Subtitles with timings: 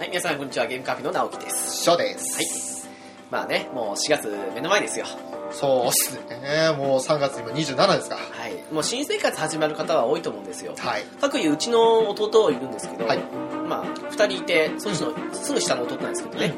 [0.00, 0.66] はい、皆さんこんにちは。
[0.66, 1.82] ゲームカフェの直樹です。
[1.82, 2.88] ショーです。
[3.30, 5.04] まあね、もう4月目の前ですよ。
[5.52, 6.74] そうっすね。
[6.74, 8.16] もう3月今27ですか。
[8.16, 8.72] はい。
[8.72, 10.74] もう新生活始まる方は多いと思うんですよ。
[10.78, 11.02] はい。
[11.20, 13.18] 各いううちの弟いるんですけど、はい
[13.68, 16.54] まあ、2人いて、その人のすぐ下の弟なんですけどね。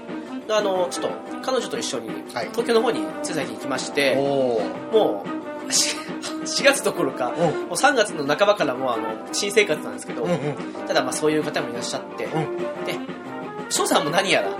[0.48, 4.92] あの、ちょっと彼女と一緒にはい東京の方につい最近行きまして、おー。
[4.92, 5.24] も
[5.68, 5.96] う、 し
[6.44, 7.50] 4月どころか、もうん。
[7.64, 10.38] う3月の半ばからもうあの、新生活なんですけど、うんうん。
[10.86, 12.56] ただまあそういう方もいらっしゃって、うん。
[12.84, 13.11] で、
[13.72, 14.56] 翔さんも何やら、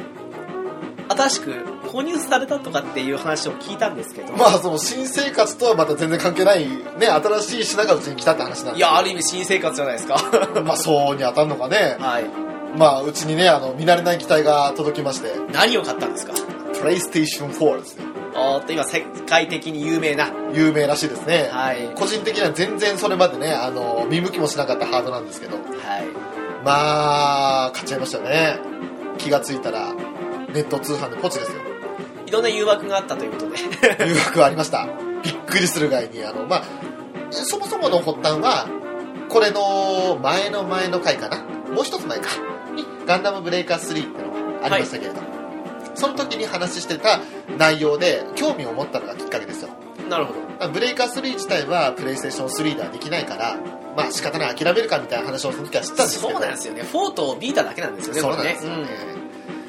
[1.14, 1.50] 新しく
[1.84, 10.16] 購入されたとかっていう話を聞いたんですけど、まあ、その新生活とはまた全然関係ない、ね、新しい品がうちに来たって話なんでいや、ある意味新生活じゃないですか。
[10.64, 11.96] まあ、そうに当たるのかね。
[12.00, 12.24] はい。
[12.78, 16.32] まあ、うちにね、あの、見慣れない機体が届きまして、何を買ったんですか
[16.82, 18.04] ？PlayStation 4ですね。
[18.34, 20.30] おーっと、今世界的に有名な。
[20.54, 21.50] 有名らしいですね。
[21.52, 21.90] はい。
[21.94, 25.66] 個人的には全然それまでね、あの、見向きもしなかったハードなんですけど、はい。
[26.64, 28.72] まあ、買っちゃいましたよね。
[29.22, 29.94] 気がついたら、
[30.52, 31.62] ネット通販でポチですよ。
[32.26, 33.56] いろんな誘惑があったということで。
[34.08, 34.88] 誘惑ありました。
[35.22, 36.62] びっくりするぐらいに、あの、まあ、
[37.30, 38.66] そもそもの発端は、
[39.28, 41.38] これの前の前の回かな
[41.72, 42.28] もう一つ前か。
[42.74, 45.28] に、ガンダムブレイカー3ってのがありましたけれども、
[45.94, 47.20] その時に話してた
[47.58, 49.70] 内容で興味を持ったのがきっかけですよ。
[50.08, 50.68] なるほど。
[50.68, 53.56] ブレイカー3自体はプレイステーション3ではできないから、
[53.96, 56.32] まあ仕方ない諦めるかみたいな話をその時は知ったんですけど。
[56.32, 56.82] そうなんですよね。
[56.82, 58.86] フォーとビータだけなんですよね、そうなんですよね。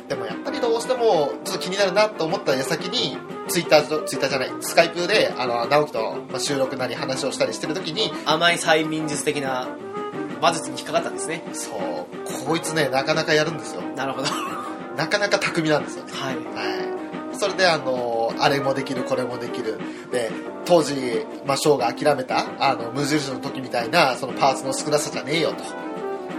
[0.08, 8.30] でもやっぱりどうしてもちょっと気になるなと思った矢先にツイッターとツイッターじゃないスカイプであの直樹とまあ収録なり話をしたりしてる時にうん。
[8.30, 9.70] 甘い催眠術的な
[10.42, 11.44] 話術に引っかかったんですね。
[11.54, 14.28] そうこいつねなかなかやるんですよなるほど。
[14.28, 16.16] はなかなか巧みなんですよねい。
[16.16, 16.38] はい
[17.36, 19.80] それであのあれもできるこれもできる。
[20.12, 20.30] で
[20.66, 25.64] 当時、まあ、ショーが諦めたあの無印の時みたいなそのパーツの少なさじゃねえよと。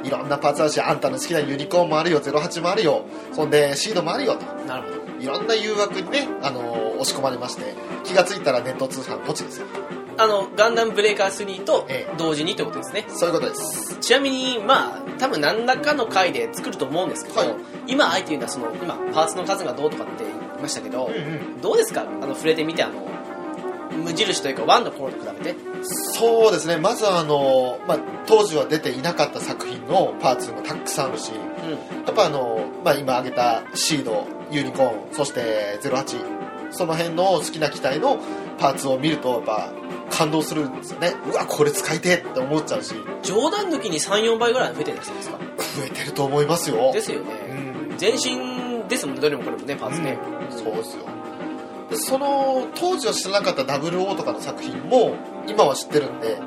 [0.06, 3.04] いろんなパーツあるしあんたの好きなユニコーンもあるよ08もあるよ。
[3.32, 4.44] そんでシードもあるよと。
[4.66, 5.04] なるほど。
[5.20, 9.66] いろんな誘惑にね、あの押し込まれまして気がついたらネット通販ポチですよ。
[10.16, 12.14] あの、ガンダムブレイカー3とええ。
[12.16, 13.04] 同時にってことですね。
[13.08, 13.96] そういうことです。
[14.00, 17.54] ちなみに、まあ、多分何らかの回で作ると思うんですけど、はい。
[17.88, 20.24] 今、あえて言うのは、その、今、パーツの数がどうとかって
[20.64, 22.02] ましたけど、んどうですか？
[22.02, 23.06] あの、触れてみて、あの、
[24.02, 25.58] 無印というか、ワンの頃と比べて。
[25.84, 26.78] そうですね。
[26.78, 32.04] まずはあの、まあ、当時は出ていなかった作品のパーツもたくさんあるしうん。
[32.06, 38.18] やっぱあの、まあ、今挙げたシードユニコーンそして08その辺の好きな機体の
[38.58, 39.72] パーツを見るとやっぱ
[40.10, 41.12] 感動するんですよね。
[41.30, 42.94] うわこれ使いてえって思っちゃうし。
[43.22, 45.38] 冗談抜きに3、4倍ぐらい増えてるんですか？
[45.38, 46.92] 増えてると思いますよ。
[46.92, 47.32] ですよね。
[47.90, 47.98] うん。
[47.98, 50.18] 全身ですもんね、どれもこれもね、パーツね。
[50.64, 51.04] そうですよ。
[51.90, 55.14] でその当時は知らなかった00とかの作品も
[55.46, 56.38] 今は知ってるんで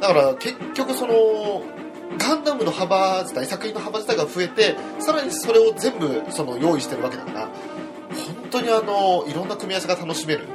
[0.00, 1.14] だから結局その
[2.16, 10.46] ガンダムの幅自体作品の幅自体が増えてさらにそれを全部その用意してるわけだから本当にあのいろんな組み合わせが楽しめる。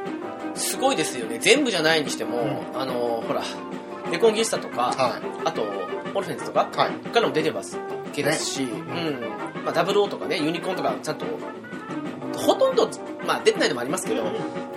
[0.55, 1.39] すごいですよね。
[1.39, 2.37] 全部じゃないにしても、
[2.73, 3.41] うあの、ほら、
[4.11, 5.63] レコンギスタとか、はあと、
[6.13, 6.91] オルフェンズとか、いはい。
[7.13, 7.77] 他のも出てます
[8.13, 9.63] けですし、うん。
[9.63, 11.25] まあ、ダブルオーとかね、ユニコーンとかちゃんと、
[12.39, 12.89] ほとんど、
[13.25, 14.23] まあ、出てないのもありますけど、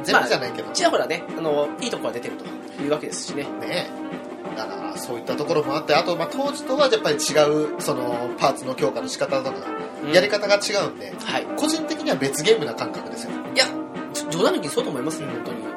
[0.03, 3.45] 全部じゃないけど、ちらほらね、あの、いいとこは出てるというわけですしね。
[3.61, 3.91] ね
[4.57, 9.57] だからそういったところもあってあとまあ当時とはやっぱり違うそのパーツの強化の仕方とか
[10.05, 11.47] うんやり方が違うんで、はい。
[11.57, 13.65] 個人的には別ゲームな感覚ですよいや、
[14.31, 15.73] 冗談抜きにそうと思いますね、本当に。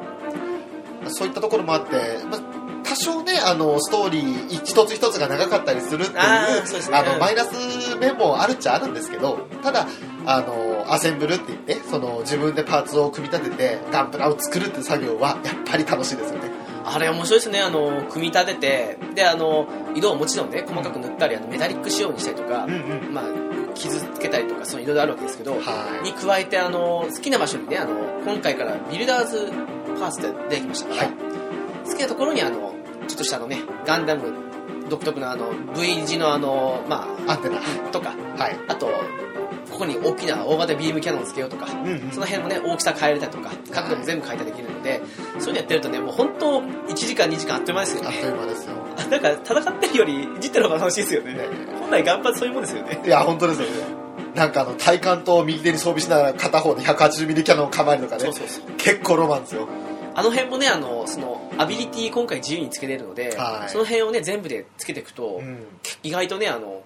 [1.14, 1.96] そういったところもあって、
[2.30, 2.42] まあ、
[2.84, 6.64] 多少ねあのストーリー一つ一つが長かったりするっていうあね
[6.94, 9.88] あのマイナス面もあるっちゃあるんですけどただ
[10.26, 16.52] あのアセンブルって言ってその自分でパーツを組み立ててガンプラを作るって作業はやっぱり楽しいですよね。
[16.88, 23.26] あれ面白いですね、あの、組み立てて、で、あの、色をもちろんね、細かく塗ったり、あの、メタリック仕様にしたりとか、んまあ、
[23.74, 26.04] 傷つけたりとか、そういういろいろあるわけですけど、はい。
[26.04, 29.52] に加えて、あの、好きな場所にね、あの、今回からビルダーズ
[30.00, 30.90] パーツで出てきました。
[30.90, 31.14] から、はい。
[31.90, 32.76] 好きなところに、あの、
[33.08, 34.32] ちょっとしたあのね、ガンダム
[34.90, 37.58] 独特のあの、V 字のあの、まアンテナ。
[37.58, 37.62] あ、
[37.92, 38.92] とか、はい、あと、
[39.76, 45.02] ここに大きな大型ビームキャノンをつけようとか、うんうんその辺のね、大きさ変えれたりとか、角度も全部変えたりできるので、
[45.38, 48.22] そういうのやってるとね、もう本当、1時間、2時間あっという間ですよあっね。
[48.22, 51.34] という間ですよ、あ なんか、戦ってるより、いじってる方が楽しいですよね。
[51.34, 51.40] ね
[51.82, 53.02] 本来、頑張ってそういうもんですよね。
[53.06, 53.74] いや本当ですよね
[54.34, 58.32] なんかあの体幹と右手に装備しながら片方で180ミリキャノン構えるとかね。
[58.78, 59.68] 結構ロマンですよ
[60.18, 65.66] あの辺もね、あの、その、アビリティ今回自由につけれるので、はいその辺をね、全部でつけていくと、うん
[66.04, 66.84] 意外とね、あの、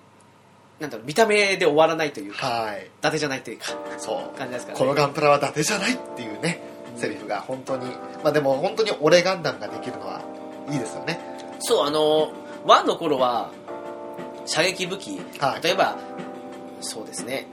[0.79, 2.85] なんだろう、見た目で終わらないというか、はい。
[2.85, 3.65] 伊達じゃないというか、
[3.97, 4.37] そう。
[4.37, 4.85] 感じですからね。
[4.85, 6.61] このガンプラは伊達じゃないっていうね
[6.95, 7.85] セリフが本当に。
[8.23, 10.21] まあでも本当に俺ガンダムができるのは
[10.69, 11.19] いいですよね。
[11.59, 12.31] そう、あの、
[12.65, 13.51] 1の頃は、
[14.45, 15.63] 射撃武器、はい。
[15.63, 15.97] 例えば、
[16.81, 17.45] そうですね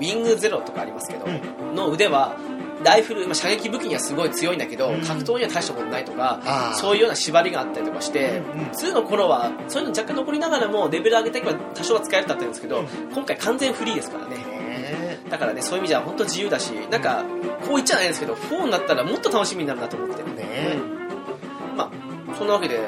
[0.00, 2.36] ウィングゼロとかありますけど、うの腕は
[2.82, 5.00] ライフル、まあ、射撃武器にはすごい強いんだけど、うん。
[5.02, 8.66] 格闘には大したことないとかそういうような縛りがあったりとかして、うんうん。
[8.68, 12.86] 2の頃はそういうの若干残りながらもレベル上げていけば多少は使えるだったんですけど、うん。
[13.12, 14.36] 今回完全フリーですからね。
[14.36, 17.24] ねだからねそういう意味じゃ本当自由だしなんか
[17.60, 20.22] こう言っちゃないですけど4になったらもっと楽しみになるなと思って。
[20.22, 20.78] ね
[21.70, 21.76] うん。
[21.76, 22.78] まあそんなわけで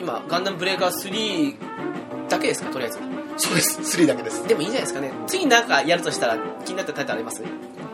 [0.00, 2.98] 今ガンダムブレーカー3だけですかとりあえず
[3.36, 3.80] そうです。
[3.80, 4.46] 3だけです。
[4.46, 5.10] でもいいんじゃないですかね。
[5.26, 7.42] 次なんかやるとしたら気になったタイトルあります？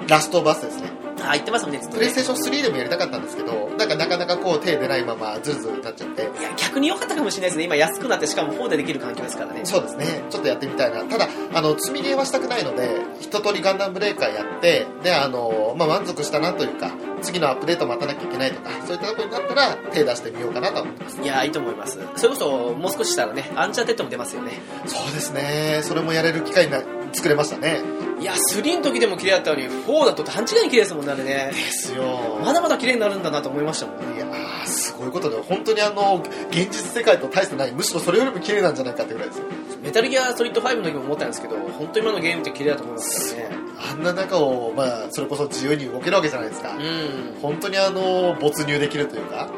[0.09, 0.91] ラストバスですね。
[1.21, 1.99] あ言ってますもんねずっとね。
[1.99, 6.23] プレイステーション3でもやりたかったんですけどなんかなかなかこう手出ないままズルズルになっちゃって。
[6.23, 7.65] いや逆に良かったかもしれないですね。
[7.65, 9.61] 今安くなってしかも4でできる環境ですからね。
[9.65, 10.23] そうですね。
[10.31, 11.05] ちょっとやってみたいな。
[11.05, 12.89] ただあの積みゲーはしたくないので
[13.21, 21.21] 一通りガンダムブレーカーやってであの、まあ、満足したなというか次のアップデート待たなきゃいけないとかそういったところになったら手出してみようかなと思ってます。
[21.21, 21.99] いやいいと思います。
[22.17, 24.53] それこそもう少ししたらねアンチャーテッドも出ますよね。
[24.87, 25.81] そうですね。
[25.83, 26.81] それもやれる機会にな
[27.13, 27.81] 作れましたね。
[28.21, 31.51] いや3の時でも綺麗だったのに4だと段違いに綺麗ですもんねあれね。
[31.53, 32.39] ですよ。
[32.43, 34.17] まだまだ綺麗になるんだなと思いましたもん。
[34.17, 39.45] いやーすごいことで本当にあの現実世界と大してないむしろそれよりも綺麗なんじゃないかってぐらいですよ。
[39.83, 43.57] メタルギアソリッド5の時も思ったんですけど本当に今のゲームって綺麗だと思いますからね。
[43.91, 47.41] あんな中を、まあ、それこそ自由に動けるわけじゃないですか、うん。
[47.41, 49.49] 本当にあの没入できるというか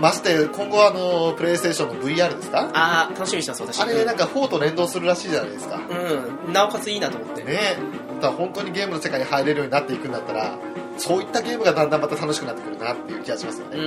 [0.00, 2.70] まして今後あのプレイステーションの VR ですか？
[2.72, 3.80] ああ楽しみにしてます私。
[3.80, 5.80] あれなんか4と連動するらしいじゃないですか。
[6.46, 6.52] うん。
[6.52, 7.44] なおかついいなと思って。
[7.44, 7.76] ね
[8.20, 10.58] だから本当にゲームの世界に入れるようになっていくんだったら
[10.98, 13.80] そういったゲームがだんだんまた楽しくなってくるなっていう気がしますよね、う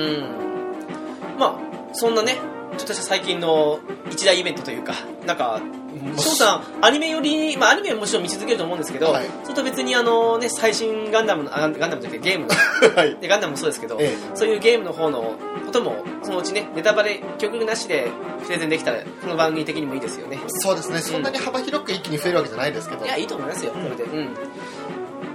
[1.35, 1.37] ん。
[1.37, 2.37] まあそんなね
[2.77, 4.93] ちょっとした最近の一大イベントというか
[5.27, 5.61] なんか
[6.17, 9.25] 翔さんアニメより、まあ、アニメはもちろん見続けると思うんですけど、はい。
[9.43, 12.53] それと別にあの、ね、最新ガンダムのあガンダムというかゲームの。
[12.95, 13.15] はい。
[13.17, 15.35] でガンダムもそうですけど、えそういうゲームの方の
[15.65, 18.07] こともそのうちねネタバレ極力なしで
[18.43, 20.39] プレゼンできたらこの番組的にもいいですよね。
[20.47, 20.99] そうですね。
[20.99, 24.03] そんなに幅広く一気に増えるわけじゃないですけど、いやいいと思いますようんこれで。
[24.03, 24.29] うん。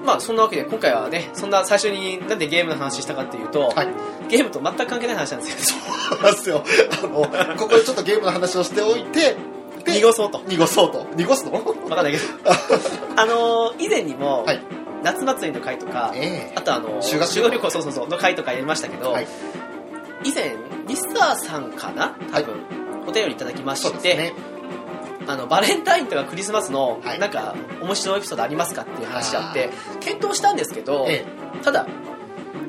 [0.05, 3.89] まあそんなわけで今回はねそんな最初になんでゲームの話したかっていうと、はい。
[4.29, 5.79] ゲームと全く関係ない話なんですよ。
[6.11, 6.65] そうなんですよ。
[7.03, 9.37] あのここでちょっとゲームの話をしておいてで
[9.95, 10.43] 濁そうと。
[10.47, 11.07] 濁そうと。
[11.17, 11.53] 濁すの？
[11.53, 11.61] わ
[11.97, 12.25] かんないけど。
[13.17, 14.61] あのー以前にも、はい。
[15.03, 16.53] 夏祭りの会とか、ええ。
[16.57, 17.71] あとあのー修学旅行。
[17.71, 19.27] そうそうそうの会とかやりましたけど、はい。
[20.25, 20.57] 以前
[20.87, 22.17] リスターさんかな？
[22.33, 22.55] 多分、
[23.07, 24.33] お便りいただきまして、ね。
[25.27, 27.19] あのバレンタインとかクリスマスの、はい。
[27.19, 29.71] なんか面白いエピソードありますかっていう話あって
[30.01, 31.25] 検討したんですけど、え。
[31.63, 31.87] ただ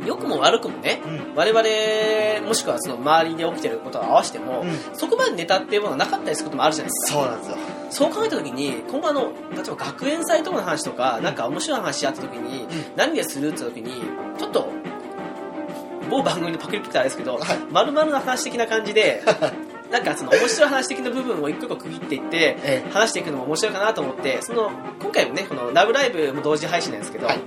[0.06, 1.36] 良くも悪くもねえうん。
[1.36, 4.98] 我々もしくはその周りで起きてることを合わせても、うん。
[4.98, 7.20] そこまでネタっていうものがなかったりすることもあるじゃないですか。
[7.20, 7.58] そうなんですよ。
[7.92, 9.22] そう考えた時に今後あの
[9.52, 14.02] 例えば学園祭とかの話とか、なんか面白い話あった時に、何でするって時に
[14.38, 14.70] ちょっと
[16.10, 17.58] 某番組のパクリってあれですけど、はい。
[17.72, 19.24] 丸々の話的な感じで
[19.92, 22.86] なんかその面白い話的な部分を一個一個区切っていってえ。
[22.92, 24.72] 話していくのも面白いかなと思ってその
[25.02, 27.40] 今回もねこの「ラブライブ!」も同時配信なんですけど、はい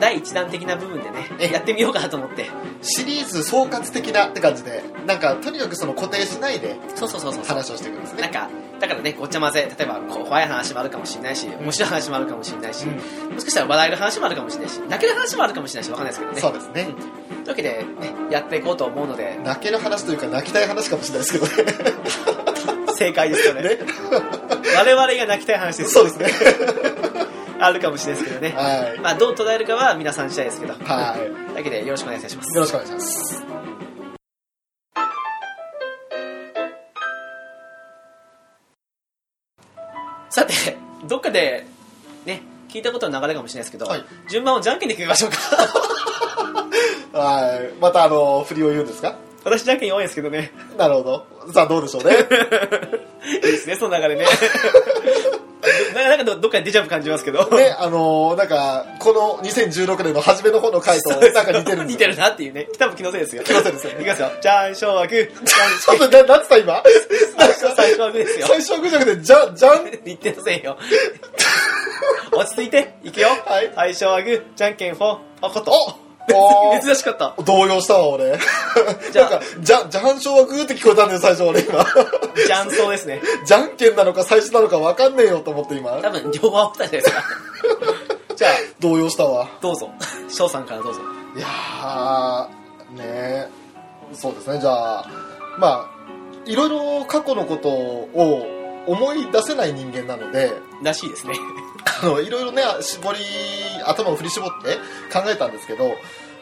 [0.00, 1.52] 第一弾的な部分でねえ。
[1.52, 2.46] やってみようかなと思って。
[2.82, 7.44] シリーズ総括的なって感じでなんかとにかくその固定しないでそうそうそうそう。
[7.44, 8.22] 話をしていくんですね。
[8.22, 8.48] なんか
[8.80, 13.34] だからねごっちゃ混ぜ例えば怖い話もあるかもしれないし面白い話もあるかもしれないし、うん。
[13.34, 16.40] もしかしたら笑える話もあるかもしれないし泣ける話もあるかもしれないしわかんないですけどね。
[16.40, 16.84] そうですね。
[16.84, 19.38] というわけで、ね、やっていこうと思うので。
[19.42, 21.72] 泣ける話というか泣きたい話かもしれないですけどね。
[22.94, 23.62] 正解ですよね。
[23.62, 23.78] ね。
[24.76, 26.26] 我々が泣きたい話ですそうですね
[27.60, 29.00] あるかもしれないですけどね、はい。
[29.00, 31.18] まあ、どう捉えるかは皆さん次第ですけど、はい。
[31.18, 32.54] というわけでよろしくお願いします。
[32.54, 33.44] よろしくお願いします。
[40.30, 41.66] さてどっかで
[42.26, 44.04] ね聞いたことの流れかもしれないですけど、はい。
[44.30, 45.38] 順番をじゃんけんで決めましょうか。
[47.18, 47.72] はい。
[47.80, 49.16] またあの振りを言うんですか？
[49.48, 50.52] 私じゃんけん弱いですけどね。
[50.76, 51.52] なるほど。
[51.52, 52.14] さあどうでしょうね。
[53.34, 54.26] いいですねその流れね。
[55.94, 57.44] ななんかどどっかに出ちゃう感じますけど。
[57.50, 62.68] ねあのなんかこの2016年の初めの方の回となんか似てるんです似てるなっていうね。
[62.78, 63.42] 多分気のせいですよ。
[63.42, 64.30] 気のせいですよいきますよ。
[64.40, 66.82] じゃんしょうはグーじちょっとななんつった今？
[67.76, 68.46] 最初はグーですよ。
[68.46, 69.90] 最初はぐちゃぐちゃでじゃじゃん？
[70.04, 70.78] 言ってませんよ。
[72.32, 73.72] 落ち着いていくよ、はい。
[73.74, 74.42] 最初はグー。
[74.54, 75.18] じゃんけんフォー。
[75.42, 75.70] あこと。
[75.72, 76.07] おー
[76.82, 77.34] 珍しかった。
[77.42, 78.38] 動揺したわ俺。
[79.12, 79.40] じゃあ。
[79.60, 81.84] じゃじゃんしょうはグーって聞こえたんだよ最初俺今。
[82.46, 83.22] じゃんそうですね。
[83.44, 85.92] じゃんけんなのか最初なのか分かんねえよと思って今。
[85.92, 87.24] 多分両方あったじゃないですか。
[88.36, 89.48] じゃあ動揺したわ。
[89.60, 89.90] どうぞ。
[90.28, 91.00] 翔さんからどうぞ。
[91.36, 93.48] いやーね。
[94.12, 94.60] そうですね。
[94.60, 95.06] じゃあ
[95.58, 95.98] まあ
[96.46, 98.46] いろいろ過去のことを
[98.86, 101.34] 思い出せない人間なのでらしいですね。
[102.02, 103.18] あのいろいろね絞り
[103.84, 104.76] 頭を振り絞って
[105.12, 105.90] 考えたんですけど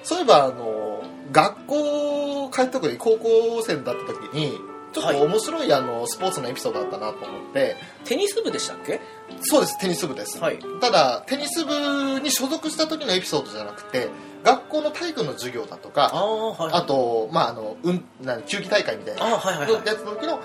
[0.06, 4.56] そういえばあの学校帰った時に高校生だった時に
[4.92, 7.76] ちょっと面白いあのスポーツのエピソードだったなと思って。
[8.04, 9.00] テニス部でしたっけ？
[9.42, 10.60] そうですテニス部です、はい。
[10.80, 14.08] ただテニス部に所属した時のエピソードじゃなくて
[14.44, 19.86] 学校の体育の授業だとかああはいあとまああの、うん、なん球技大会みたいなあはいはいはい。
[19.86, 20.40] やつの時の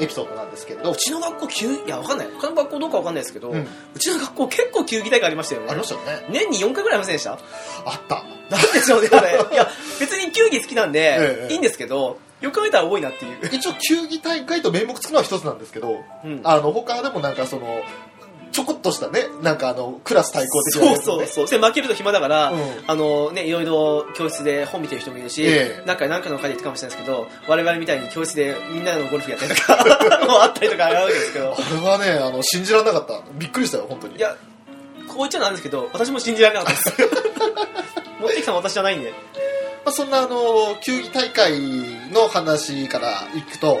[0.00, 2.28] エピソードなんですけどうちの学校球いやわかんない。
[2.40, 3.66] 他の学校どうかわかんないですけど、ううん
[3.98, 7.32] ちの学校結構球技大会ありましたよねありましたよね年に4回ぐらいありませんでした？
[7.32, 7.40] あっ
[8.08, 8.24] た。
[8.50, 9.68] なんでしょうねあれいや
[10.00, 11.52] 別に球技好きなんで、 ええ。
[11.52, 16.40] いいんですけどよく考えたら多いなっていう、一応球技大会と名目つくのは一つなんですけどうん。
[16.44, 17.80] あの他でもなんかその
[18.54, 21.48] ちょこっとしたねなんかあのクラス対抗的なそうそうそう。
[21.48, 22.60] で負けると暇だから、うん。
[22.86, 25.86] あのねいろいろ教室で本見てる人もいるし、ええ。
[25.86, 29.76] なんか何かの会で言ったかもしれないですけど我々みたいに教室でみんなのゴルフやったりとか
[30.24, 31.56] もあったりとかあるわけですけど。
[31.58, 33.20] あれはねあの信じられなかった。
[33.34, 34.16] びっくりしたよ本当に。
[34.16, 34.36] いや
[35.08, 37.10] こう言っちゃなんですけど私も信じられなかったです。
[38.20, 39.10] 持ってきたの私じゃないんで。
[39.84, 41.60] まあ、そんなあの球技大会
[42.12, 43.80] の話からいくと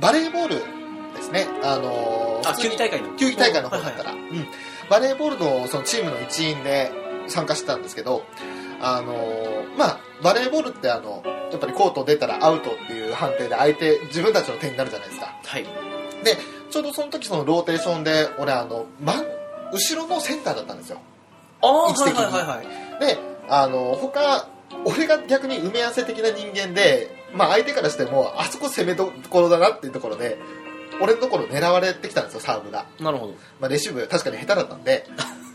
[0.00, 0.75] バレーボール
[1.16, 1.46] ですね。
[1.62, 3.16] あのあ普通に球技大会の。
[3.16, 4.46] 球技大会の方だったら、はいうん。
[4.88, 6.92] バレーボールのそのチームの一員で
[7.28, 8.24] 参加してたんですけど
[8.80, 9.14] あの
[9.76, 15.34] まあバレーボールってあのやっぱりコート出たらアウトっていう判定で相手自分たちの手になるじゃないですか。
[15.44, 15.64] はい。
[16.24, 16.36] で
[16.70, 19.24] ちょうどその時そのローテーションで俺あの真ん
[19.72, 21.00] 後ろのセンターだったんですよ。
[21.62, 22.24] ああ位置的に。
[22.24, 22.66] はいはいはいはい。
[23.00, 23.18] で
[23.48, 24.48] あの他
[24.84, 30.38] 俺が逆に埋め合わせ的な人間で、まあ、相手からしてもあそこ攻めどころだなっていうところで
[31.00, 33.34] 俺のところ狙われてきたんですよサーブが、なるほど。
[33.60, 35.06] まあ、レシーブ確かに下手だったんで。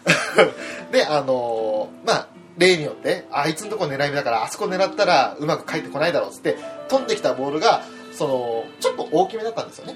[0.91, 6.57] であのまあ例によってあいつのところ狙い目だからあそこ狙ったらうまく返ってこないだろうっつって
[6.89, 7.83] 飛んできたボールが
[8.13, 9.95] そのちょっと大きめだったんですよね。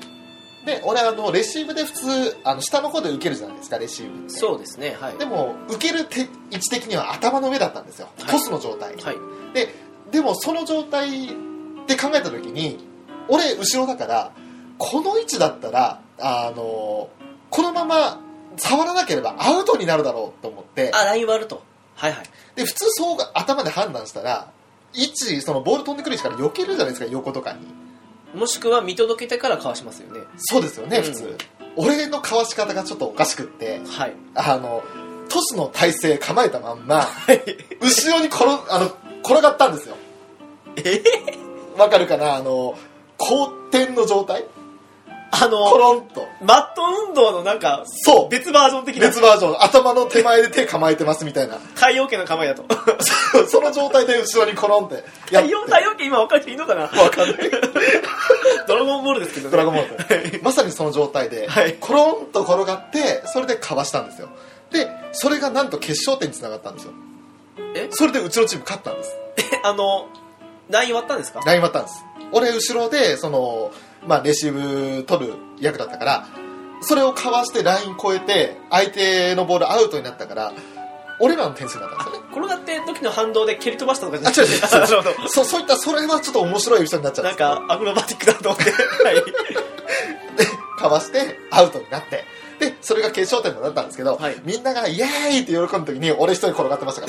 [0.66, 4.30] で俺あのレシーブで普通あの下の方で受けるじゃないですかレシーブって。
[4.30, 5.18] そうですねはい。
[5.18, 8.32] でも受ける手位置的には頭の上だったんですよ、はい。
[8.32, 8.96] トスの状態。
[8.96, 9.18] はい。
[9.54, 9.70] で
[10.12, 11.28] でもその状態
[11.88, 12.80] で考えた時に
[13.28, 14.32] 俺後ろだから
[14.78, 17.10] この位置だったらあの
[17.50, 18.20] このまま
[18.58, 21.62] 触らなければアウトになるだろうと思ってあライン割ると。
[21.96, 22.26] はいはい。
[22.56, 24.52] で普通そうが頭で判断したら
[24.94, 27.60] 位置そのボール飛んでくる位置から避けるじゃないですか横とかに。
[28.40, 30.20] もしくは見届けてからかわしますよね。
[30.38, 31.04] そうですよね、うん。
[31.04, 31.38] 普通。
[31.78, 34.14] 俺のかわし方がちょっとおかしくってはい。
[34.36, 34.84] あの
[35.30, 37.42] トスの体勢構えたまんまはい。
[37.82, 38.86] 後ろに転あの
[39.24, 39.96] 転がったんですよ。
[40.78, 41.02] え
[41.78, 42.36] わかるかな？
[42.36, 42.78] あの
[43.18, 44.46] 後転の状態？
[45.32, 46.28] あのコロンと。
[46.42, 48.30] マット運動のなんかそう。
[48.30, 49.08] 別バージョン的な。
[49.08, 49.64] 別バージョン。
[49.64, 51.58] 頭の手前で手構えてますみたいな。
[51.76, 52.64] 太陽系の構えだと。
[53.48, 56.84] その状態で後ろにコロンって太陽太陽系今分かっていいのかな？
[56.84, 57.52] わかんない。
[58.68, 59.52] ドラゴンボールですけどね。
[59.52, 60.44] ドラゴンボール。
[60.44, 61.74] まさにその状態で、はい。
[61.74, 64.30] コロンと転がってそれでかわしたんですよ。
[64.72, 66.94] でそれがなんと決勝点につながったんですよ。
[67.76, 67.88] え？
[67.92, 69.16] それでうちのチーム勝ったんです。
[69.64, 70.08] あの
[70.70, 71.42] ライン割ったんですか？
[71.46, 72.06] ライン割ったんです。
[72.32, 73.72] 俺後ろでその、
[74.08, 76.28] まあ、レシーブ取る役だったから
[76.82, 80.54] それをかわしてライン越えて相手のボールアウトになったから
[81.20, 82.28] 俺らの点数になったんですよね。
[82.32, 85.28] 転がって時の反動で蹴り飛ばしたとかじゃあ違う違う。
[85.30, 89.16] そそういったそれはちょっと面白いエピソードになっちゃうんなんかアクロバティックだと思ってはい。
[90.38, 90.46] で
[90.78, 92.26] かわしてアウトになって。
[92.60, 94.36] でそれが決勝点になったんですけど、はい。
[94.44, 95.08] みんながイエー
[95.40, 97.08] イって喜ぶ時に俺一人転がってましたか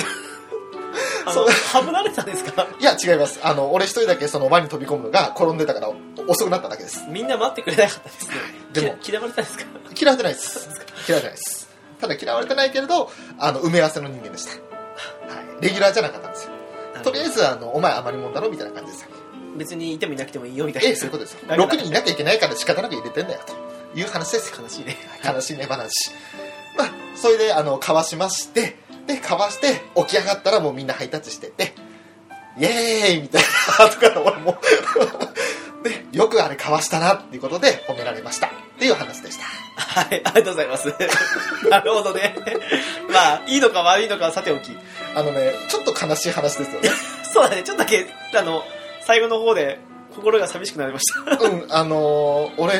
[1.26, 1.32] ら。
[1.32, 1.46] そう。
[1.48, 2.66] はぶられたんですか？
[2.78, 3.40] いや違います。
[3.42, 5.88] あの俺一人だけその輪に飛び込むのが転んでたから
[6.26, 7.04] 遅くなっただけです。
[7.08, 8.34] みんな待ってくれなかったですね。
[8.72, 8.86] でも。
[9.02, 9.64] 嫌嫌われたんですか？
[9.98, 10.68] 嫌われてないです。
[11.08, 11.68] 嫌われてないです。
[12.00, 14.56] ただ嫌われてないけれどあの埋め合わせの人間でした、は
[15.60, 16.50] い、レギュラーじゃなかったんですよ。
[17.02, 19.08] とりあえずあのお前余り者だろみたいな感じですよ。
[19.56, 20.88] 別にいてもいなくてもいいよみたいな。
[20.88, 21.40] ええそういうことですよ。
[21.48, 23.54] だから6人いなきゃいけないから仕方なく入れてんだよと。
[23.98, 24.62] いう話ですよ。
[24.62, 24.84] 悲しい。
[24.84, 26.10] ね悲しいね話。
[26.76, 28.76] まあそれであのかわしまして。
[29.06, 31.72] でかわして起き上がったらもうみんなハイタッチしてて。
[32.58, 33.42] イエーイみたい
[33.78, 33.84] な。
[33.86, 34.58] 後から俺も
[35.88, 38.48] でよくあれかわしたなっていうことで褒められました。
[38.48, 39.44] っていう話でした。
[39.76, 40.88] はい、ありがとうございます。
[41.68, 42.34] なるほどね。
[43.10, 44.76] まあ、いいのか悪いのかはさておき。
[45.14, 46.90] あのねちょっと悲しい話ですよね。
[47.32, 48.64] そうだね、ちょっとだけ、あの、
[49.00, 49.78] 最後の方で
[50.14, 51.44] 心が寂しくなりました。
[51.44, 52.74] うんあのー俺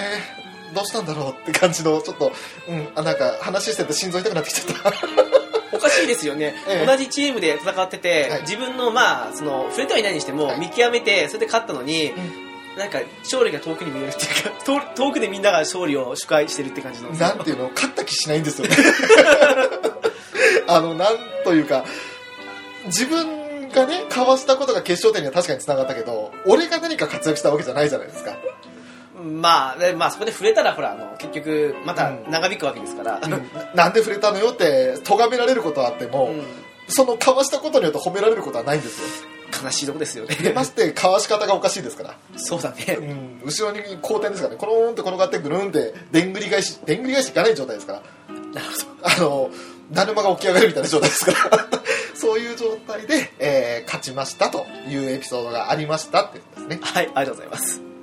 [0.75, 2.33] どうしたんだろうって感じのちょっと
[2.69, 4.93] うんあなんか話してて心臓痛くなってきちゃった。
[5.73, 6.87] おかしいですよね、ええ。
[6.87, 8.41] 同じチームで戦ってて、はい。
[8.43, 10.61] 自分の、まあ、その、触れてはいないにしても、はい。
[10.61, 12.15] 見極めて、それで勝ったのに、
[12.77, 17.71] なんか、勝利が遠くに見えるっていうか、 遠遠くでみんなが勝利を主会してるって感じなんですよなんていうの？
[17.75, 18.77] 勝った気しないんですよね。
[20.69, 21.85] あのなんというか
[22.87, 28.37] 自分がねかわしたことが決勝点には確かにつながったけど俺が何か活躍したわけじゃないじゃないですか。
[29.23, 32.31] まあ、でまあ、そこで触れたら、ほら、あの、結局、またうん。
[32.31, 33.19] 長引くわけですから。
[33.21, 33.41] な
[33.75, 36.45] なんで触れたのよって咎められることはあっても、うん。
[36.89, 39.29] そのかわしたことによって褒められることはないんですよ
[39.63, 40.35] 悲しいとこですよね。
[40.37, 44.55] でましてかわし方がおかしいですから、そうだうねん、後ろに後転ですから。
[44.55, 48.03] ねコローンって転がってぐるんってでんぐり返しでんぐり返しいかない状態ですから。
[48.53, 49.09] なるほど。
[49.09, 49.51] あの
[49.93, 51.69] だるまが起き上がるみたいな状態ですから。
[52.15, 56.81] そういう状態で、えー勝ちましたというエピソードがありましたっていうことですね。
[56.83, 57.96] はいありがとうございます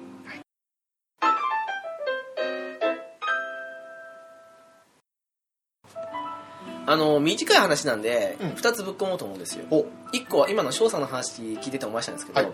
[6.85, 8.49] あの短い話なんで、うん。
[8.51, 9.65] 2つぶっ込もうと思うんですよ。
[9.71, 9.85] お。
[10.13, 12.51] 1個は今の翔さんの話聞いてて思いましたんですけど、はい。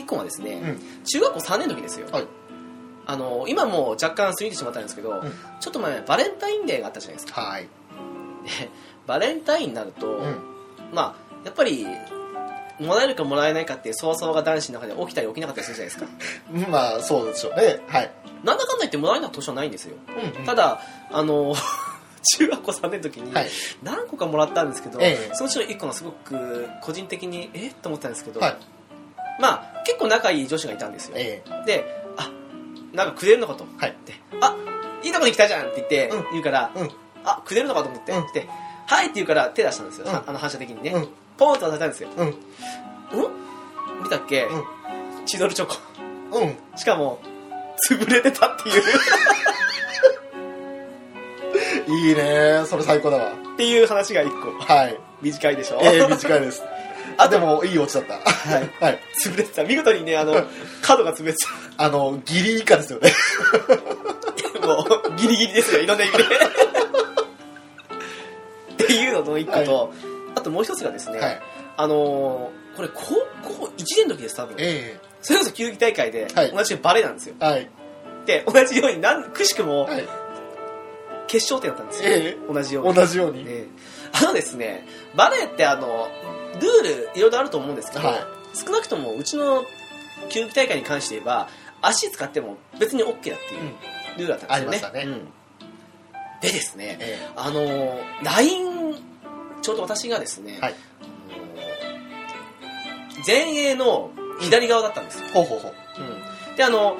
[0.00, 1.04] 1個はですね、うん。
[1.04, 2.26] 中学校3年の時ですよ、はい。
[3.06, 5.32] あの今もう若干過ぎてしまったんですけど、ん。
[5.60, 7.40] ちょっと前バレンタインデーがあったじゃないですか。
[7.40, 7.68] はい、で
[9.06, 10.36] バレンタインになると、うん、
[10.92, 11.86] まあやっぱり
[12.80, 16.68] もらえるかもらえないかっていうそわそわが男子の中で起きたり起きなかったりするじゃないですか。
[16.70, 17.80] まあそうでしょうね。
[17.88, 18.10] はい、
[18.44, 19.96] なんだかんだ言ってもらえな年はないんですよ。
[20.08, 20.46] うんうん。
[20.46, 21.54] ただあの
[22.36, 23.48] 中学校3年の時にはい。
[23.82, 25.34] 何個かもらったんですけど、ええ。
[25.34, 28.56] そのうちの1個がすごく個人的にえっと思ったんですけど、はい。
[29.40, 31.14] まあ結構仲いい女子がいたんですよ。
[31.16, 31.84] えで
[32.16, 32.30] あ
[32.92, 33.64] なんかくれるのかと。
[33.64, 33.90] 思はい。
[33.90, 34.56] って、あ
[35.02, 36.24] いいとこに来たじゃんって言って、うん。
[36.32, 36.90] 言うから、うん。
[37.24, 38.32] あくれるのかと思って、うん。
[38.32, 38.46] で
[38.86, 40.14] はいって言うから手出したんですよ、うん。
[40.14, 41.08] あの反射的にね、うん。
[41.36, 42.08] ポンと渡したんですよ。
[42.16, 42.26] うん。
[42.26, 42.34] うん
[44.02, 45.26] 見たっけ、うん。
[45.26, 45.74] チドルチョコ。
[46.38, 46.56] うん。
[46.76, 47.20] しかも
[47.90, 48.82] 潰れてたっていう
[51.86, 52.62] いいね。
[52.66, 53.32] それ最高だわ。
[53.54, 54.52] っていう話が1個。
[54.62, 54.98] はい。
[55.20, 56.62] 短いでしょ、ええ短いです。
[57.18, 58.14] あでもいいオチだった。
[58.14, 58.20] は
[58.58, 58.70] い。
[58.80, 58.98] はい。
[59.22, 59.64] 潰れてた。
[59.64, 60.44] 見事にねあの
[60.82, 61.38] 角が潰れて
[61.76, 63.12] あのギリ以下ですよね。
[64.60, 65.82] たもうギリギリですよ。
[65.82, 66.24] いろんな意味で。
[68.84, 69.92] っていうのの1個と、
[70.34, 71.40] あともう一つがですね、はい。
[71.76, 73.04] あのーこれ高
[73.42, 74.54] 校1年の時です多分。
[74.58, 76.52] えそれこそ球技大会ではい。
[76.52, 77.70] 同じバレーなんですよ、えはい。
[78.24, 80.08] で同じようになんくしくもはい
[81.32, 82.94] 決勝点だったんですよ、え同じように。
[82.94, 83.68] 同じように、ええ。
[84.22, 84.86] あのですね
[85.16, 86.08] バレーってあの
[86.60, 88.16] ルールいろいろあると思うんですけど、はい。
[88.54, 89.64] 少なくともうちの
[90.28, 91.48] 球技大会に関して言えば
[91.80, 93.38] 足使っても別に OK だっていう
[94.18, 95.04] ルールだったんですよね、ありましたね。
[95.04, 95.28] うん。
[96.42, 98.96] でですねえあの LINE
[99.62, 100.74] ちょうど私がですね、はい。
[103.26, 105.74] 前衛の左側だったんですよ、えほうほうほう。
[106.50, 106.56] うん。
[106.56, 106.98] であの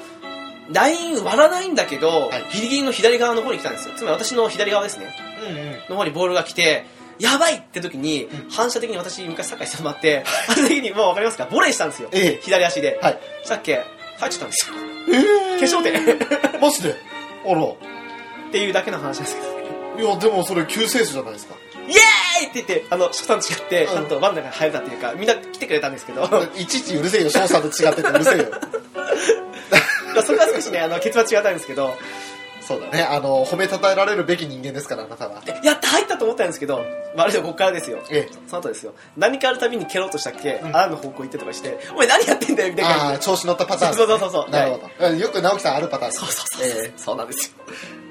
[0.71, 2.45] LINE 割らないんだけど、はい。
[2.53, 3.95] ギリギリの左側の方に来たんですよ。
[3.95, 5.13] つまり私の左側ですね。
[5.47, 5.79] うんうん。
[5.89, 6.85] の方にボールが来て
[7.19, 8.49] やばいって時に、うん。
[8.49, 11.45] 反射的に私昔サッカーしてもらって反射的にもう分かりますか？
[11.45, 12.09] ボレーしたんですよ。
[12.13, 12.39] ええ。
[12.41, 13.19] 左足で、はい。
[13.43, 13.83] さっき入っ
[14.17, 14.75] ちゃったんですよ。
[15.11, 15.59] ええ。
[15.59, 16.17] 決勝点っ
[16.61, 16.95] マジで？
[17.45, 17.73] あら。
[18.51, 19.53] ていうだけの話ですけど。
[20.01, 21.55] いやでもそれ救世主じゃないですか。
[21.85, 23.93] イエーイって言ってあの初さんと違ってうん。
[23.93, 26.23] ちゃんと輪の中に入れたっていうかみんな来てくれたんですけど。
[26.55, 27.29] いちいちうるせえよ。
[27.29, 28.45] 翔さんと違っててうるせえよ
[30.21, 31.93] それは少しねあの結末違ったんですけど。
[32.65, 33.03] そうだね。
[33.03, 35.41] あの褒めたたえられるべき人間ですからあなたは。
[35.41, 37.99] でやった入ったと思ったんですけどまるでここからですよ。
[38.09, 38.33] ええ。
[38.47, 38.93] その後ですよ。
[39.17, 40.75] 何かあるたびに蹴ろうとしたっけ、うん。
[40.75, 42.95] あらの方向行ってとかしてお前何やってんだよみたいな。
[42.95, 43.95] あ感あ調子乗ったパターン。
[43.95, 44.49] そうそうそうそう。
[44.49, 46.13] なるほど、よく直樹さんあるパターン。
[46.13, 47.55] そうそうそうそう、えそうなんですよ。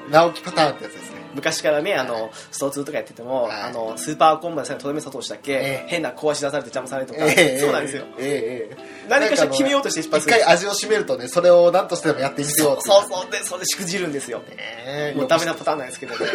[0.08, 1.10] え直樹パターンってやつです。
[1.12, 3.62] ね昔からねあのスト2とかやってても、はい。
[3.62, 5.84] あのスーパーコンボで最後とどめ佐藤したっけ、ええ。
[5.88, 8.04] 変な壊し出されて邪魔されるとか、ええそうなんですよ。
[8.18, 9.08] ええええ。
[9.08, 10.36] 何かしら決めようとして失敗する。
[10.36, 12.82] 一回味を占めるとねそれを何としてでもやってみせよう。
[12.82, 14.38] そうそうでそれでしくじるんですよ。
[14.40, 16.14] ねえもうダメなパターンなんですけど。
[16.16, 16.26] ね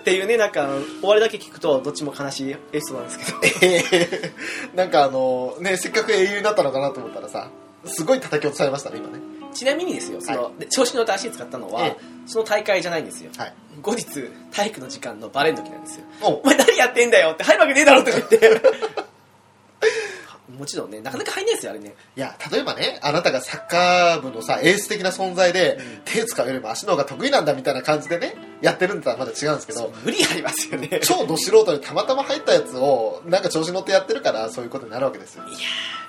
[0.00, 0.68] っていうねなんか
[1.00, 3.38] 終わりだけ聞くとどっちも悲しいエピソードなんですけど。
[3.62, 4.32] ええ。
[4.76, 7.50] なんかあのねせっかく英雄になったのかなと思ったらさ
[7.84, 13.30] すごい叩き落とされましたね今ねちなみにですよその、はで調子に乗って足使ったのは、えその大会じゃないんですよ。
[13.36, 13.54] はい。
[13.80, 14.04] 後日
[14.52, 16.04] 体育の時間のバレンの時なんですよ。
[16.22, 16.28] お。
[16.34, 18.38] お前何やってんだよって入るわけねえだろとか言って
[20.48, 21.94] もちろんねなかなか入んないですよあれね。
[22.16, 26.02] いや例えばねあなたがサッカー部のさエース的な存在で、うん。
[26.04, 31.00] 手使うよりも足の方が得意なんだみたいな感じでねやってるんだったらまだ違うんですけど無理ありますよね。
[31.02, 35.44] 超ど素人にたまたま入ったやつをなんか調子乗ってやってるからそういうことになるわけですよ。
[35.44, 35.58] いや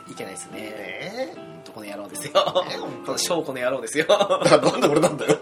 [0.07, 0.59] ーいけないですね。
[0.61, 1.33] ね。
[1.65, 2.33] どこの野郎ですよ。
[2.33, 4.05] ねこの証拠の野郎ですよ。
[4.07, 5.37] だからなんで俺なんだよ。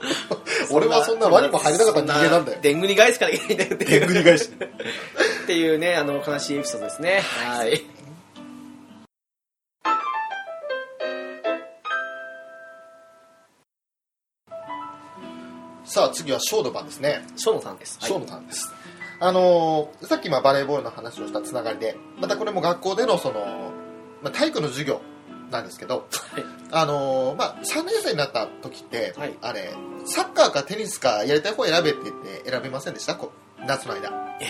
[0.71, 2.61] 俺はそんな輪にも入れなかった人間なんだよ。
[2.61, 4.49] でんぐり返すからいけないんだよでんぐり返し。
[5.43, 7.21] っていうねあの悲しいエピソードですね。
[7.21, 7.81] はい
[15.85, 17.23] さあ次はショーの番ですね。
[17.35, 18.09] ショーノさんです、はい。
[18.09, 18.73] ショーのターンです、
[19.19, 23.71] あのーさっきまあバレーボールの話をしたつながりでまたこれも学校でのその、
[24.23, 25.01] まあ、体育の授業
[25.51, 26.43] なんですけど、はい。
[26.71, 29.33] あのーまあ、3年生になった時って、はい。
[29.41, 29.73] あれ
[30.05, 33.15] サッカーかテニスかやりたい方選べって言って選べませんでした？
[33.15, 34.09] こ夏の間。
[34.41, 34.45] え？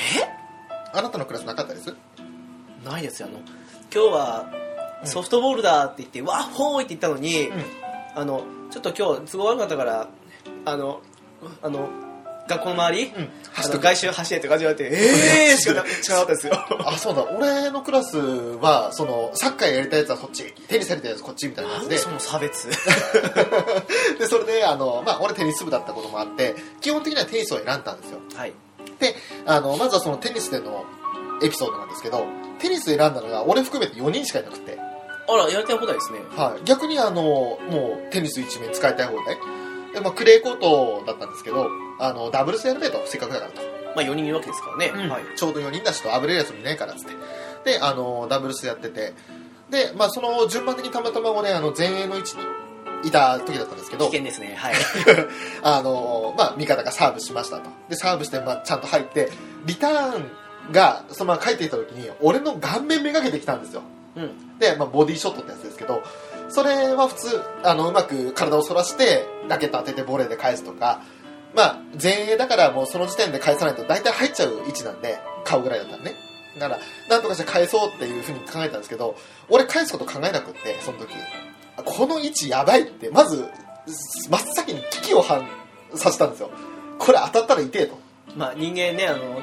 [0.93, 1.93] あなたのクラスなかったです？
[2.85, 3.27] ないですよ。
[3.27, 3.39] あの
[3.93, 4.53] 今日は
[5.03, 7.51] ソフトボールだって言って、わっほーいって言ったのに、ん。
[8.15, 10.09] あのちょっと今日都合悪かったから
[10.63, 11.01] あの
[11.62, 11.89] あの
[12.47, 13.23] 学校の周り、うん。
[13.23, 16.53] あ走ってくの外周走れって感じで言われて、えーしかなしかなかったですよ。
[16.86, 17.23] あそうだ。
[17.23, 20.53] 俺のクラスはそのサッカーやりたいやつはそっち。
[20.67, 21.88] テニスやりたいやつはこっちみたいなやつで。
[21.88, 22.67] なんでその差別。
[24.19, 28.19] でそれであの、まあ、俺テニス部だったこともあって基本的にはテニスを選んだんですよ。
[28.36, 28.53] はい。
[28.99, 30.86] であのまずはそのテニスでの
[31.41, 32.25] エピソードなんですけど
[32.60, 34.77] テニス選んだのが俺含めて4人しかいなくて、
[35.27, 36.19] あら、やりたい放題ですね。
[36.36, 37.58] はい、逆にあのも
[38.08, 39.38] うテニス一面使いたい放題
[39.95, 43.62] で、まあ、クレーコートだったんですけどあのダブルスやるべとせっかくだからと
[43.95, 45.10] まあ4人いるわけですからね。
[45.10, 45.23] はい。
[45.38, 47.13] ちょうど4人だしとあぶれるやつもいないからっつって
[47.63, 49.13] であのダブルスやってて
[49.69, 52.43] で、まあ、その順番的にたまたま俺あの前衛の位置に
[53.08, 54.55] いた時だったんですけ危ど険ですね。
[54.58, 54.75] はい。
[55.63, 59.31] あの、まあ、味方がサーブしましたとでサーブして、まあ、ちゃんと入って
[59.65, 63.81] リターンがそのまま帰っていった時に俺の顔面めがけてきたんですよ
[64.17, 64.60] うん。
[64.60, 66.03] で、まあ、ボディーショットってやつですけど
[66.55, 71.01] それは普通あのうまく体を反らしてラケット当ててボレーで返すとか
[71.53, 76.15] まあ前衛だからもうその時点で返さないと大体入っちゃう位置なんで顔ぐらいだったらね。
[76.57, 79.17] だからなんとかして返そうっていうふうに考えたんですけど
[79.49, 81.13] 俺返すこと考えなくってその時。
[81.83, 83.49] この位置やばいってまず
[84.29, 85.45] 真っ先に危機を反
[85.93, 86.51] させたんですよ。
[86.97, 87.99] これ当たったら痛えと。
[88.37, 89.41] まあ人間ね、あの、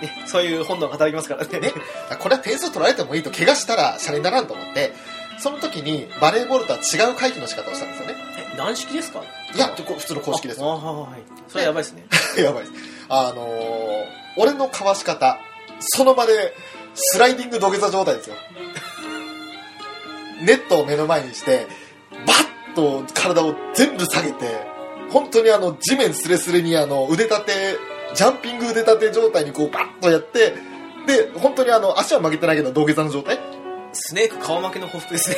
[0.00, 1.58] ね、そういう本能が働きますからね。
[1.58, 1.72] ね、
[2.18, 4.92] これは点数取られてもいいと怪我したらシャレにならんと思って
[5.40, 8.14] その時にバレーボールとは違う回避の仕方をしたんですよね。
[8.54, 9.20] え、軟式ですか？
[9.54, 10.70] いやこ普通の公式ですよ。
[10.70, 11.22] ああ、はい。
[11.48, 12.04] それやばいですね。
[12.42, 12.72] やばいです。
[13.08, 15.38] あのー俺のかわし方
[15.80, 16.54] その場で
[16.94, 18.36] スライディング土下座状態ですよ。
[20.42, 21.66] ネットを目の前にして
[22.26, 24.66] バッと体を全部下げて
[25.10, 27.52] 本当にあの地面スレスレにあの腕立て
[28.14, 30.54] ジャンピング腕立て状態にこうバッとやって
[31.06, 33.38] で本当にあの足は曲げてないけど土下座の状態
[33.92, 35.36] スネーク顔負けの報復ですね。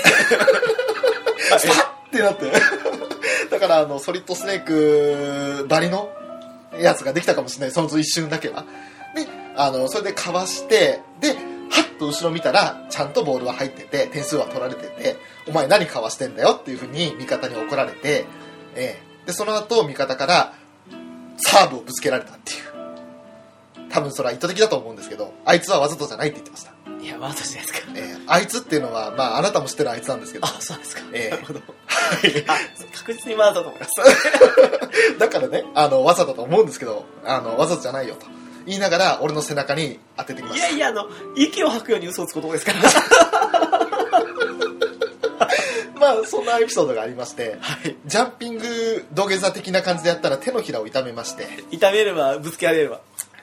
[1.59, 2.53] スパッってなって。
[3.51, 6.11] だからあのソリッドスネークばりの
[6.79, 7.71] やつができたかもしれない。
[7.73, 8.65] その一瞬だけは。
[9.15, 11.35] であのそれでかわしてで
[11.71, 18.27] はっと後ろ見たらちゃんとボールは入ってて点数は取られててお前何かわしてんだよっていうふうに味方に怒られて、
[18.75, 19.27] ええ。
[19.27, 20.55] でその後味方から
[21.37, 22.73] サーブをぶつけられたっていう。
[23.93, 26.72] 多分それは意図的だと思うんですけどあいつはわざとじゃないって言ってました、
[27.03, 27.93] いや、わざとじゃないですか。
[27.97, 31.03] ええあいつっていうのは、まあ、あなたも知ってるあいつなんですけどあ、そうですか。
[31.13, 31.61] ええなるほど。
[31.87, 32.57] はいあ、
[32.97, 35.19] 確実にわざとだと思います。
[35.19, 38.27] だからね、あの、わざだと思うんですけど、あの、わざとじゃないよと。
[38.67, 40.69] 言いながら、俺の背中に当ててきました。
[40.69, 42.79] いやいや、あの、息を吐くように嘘をつく男ですから。
[45.99, 47.97] まあ、そんなエピソードがありまして、はい。
[48.07, 53.01] ジャンピング土下座的な感じでやったら手のひらを痛めまして、痛めれば、ぶつけられれば。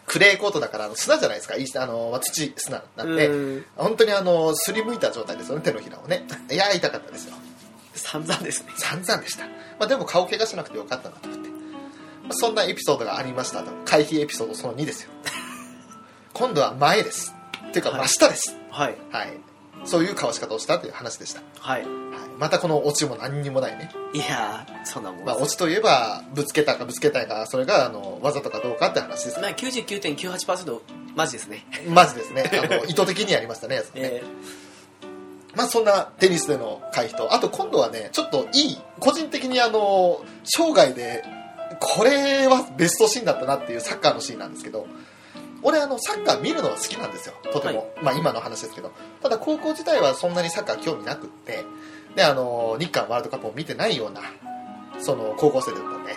[0.10, 1.54] クレーコートだから、あの砂じゃないですか。
[1.82, 6.26] あの、まあ土、砂なんでうん、本当にあの、すりむいた状態ですよね、手のひらをね。
[6.52, 7.36] いや、痛かったですよ。
[7.94, 8.72] 散々ですね。
[8.76, 9.46] 散々でした。
[9.46, 11.50] まあ、でも顔怪我しなくてよかったなと思って。
[11.50, 11.56] ま
[12.32, 13.72] あ、そんなエピソードがありましたと。
[13.86, 15.12] 回避エピソードその2ですよ。
[16.34, 17.36] 今度は前です。
[17.68, 18.58] っていうか、はい真下です。
[18.72, 18.98] はい。
[19.12, 19.38] はい。
[19.86, 21.42] そういう交わし方をしたという話でした。
[21.60, 21.84] はい。
[21.84, 21.90] はい。
[22.40, 23.92] またこのオチも何にもないね。
[24.14, 25.38] いやー、そんなもんまあ。
[25.38, 29.40] オチといえば、ぶつけたかぶつけたか、それが、あの、わざとかどうかって話です。
[29.42, 30.80] まあ、99.98%
[31.18, 31.66] マジですね。
[31.90, 32.50] マジですね。
[32.64, 33.92] あの、意図的にやりましたね、やつね。
[33.96, 34.24] え
[35.54, 41.26] まあ、そんなテニスでの回避と、あと今度はね、ちょっといい、個人的にあの、生涯で、
[41.82, 44.88] これはベストシーンだったなっていうサッカーのシーンなんですけど、
[45.62, 47.92] 俺あの、サッカー見るのは好きなんですよ、とても。
[48.02, 48.92] まあ今の話ですけど。
[49.22, 51.66] ただ高校時代はそんなにサッカー興味なくって、
[52.16, 54.22] で、あの、日韓ワールドカップを見てないような、
[55.00, 56.16] その高校生だったんで。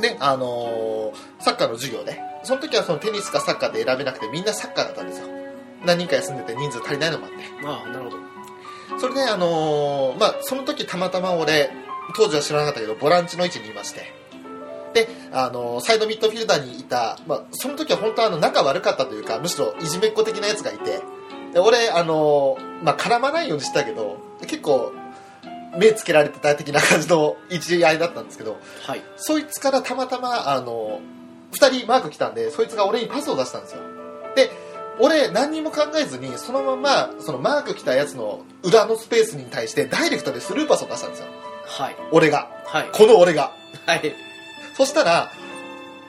[0.00, 5.28] で、あのサッカーの授業で、その時はそのテニスかサッカーで選べなくてみんなサッカーだったんですよ。
[5.84, 7.36] 何人か休んでて人数足りないのもあって。
[7.38, 8.98] ー、まあ、なるほど。
[8.98, 11.70] それで、あのーまあ、その時たまたま俺、
[12.16, 14.12] 当時は知らなかったけど、ボランチの位置にいまして。
[14.94, 21.00] で、あのーサイドミッドフィルダーにいた、まあ、その時は本当はあの仲悪かったというか、むしろいじめっ子的なやつがいて、
[21.52, 24.92] で俺、あのーまあ、絡まないようにしてたけど、結構、
[25.76, 29.02] 目つけられてた的な感じの一合いだったんですけど、はい。
[29.16, 31.00] そいつからたまたま、あの、
[31.52, 33.80] 二人マーク来たんで、そいつが俺にパスを出したんですよ。
[34.36, 34.50] で、
[34.98, 41.26] 俺何にも考えずに、そのまま、そのマーク来たやつの裏のスペースに対して、ダイレクトでスルーパスを出したんですよ。
[41.64, 41.96] はい。
[42.10, 42.50] 俺が。
[42.66, 42.88] はい。
[42.92, 43.52] この俺が。
[43.86, 44.14] はい。
[44.76, 45.30] そしたら、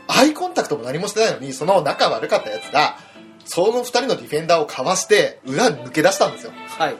[0.07, 2.97] アイコンタクトも何もしてないのに、その仲悪かったやつが、
[3.45, 6.51] その二人のディフェンダーをかわして、裏に抜け出したんですよ。
[6.67, 6.95] はい。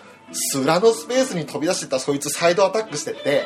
[0.59, 3.45] 裏のスペースに飛び出してたそいつサイドアタックしてって、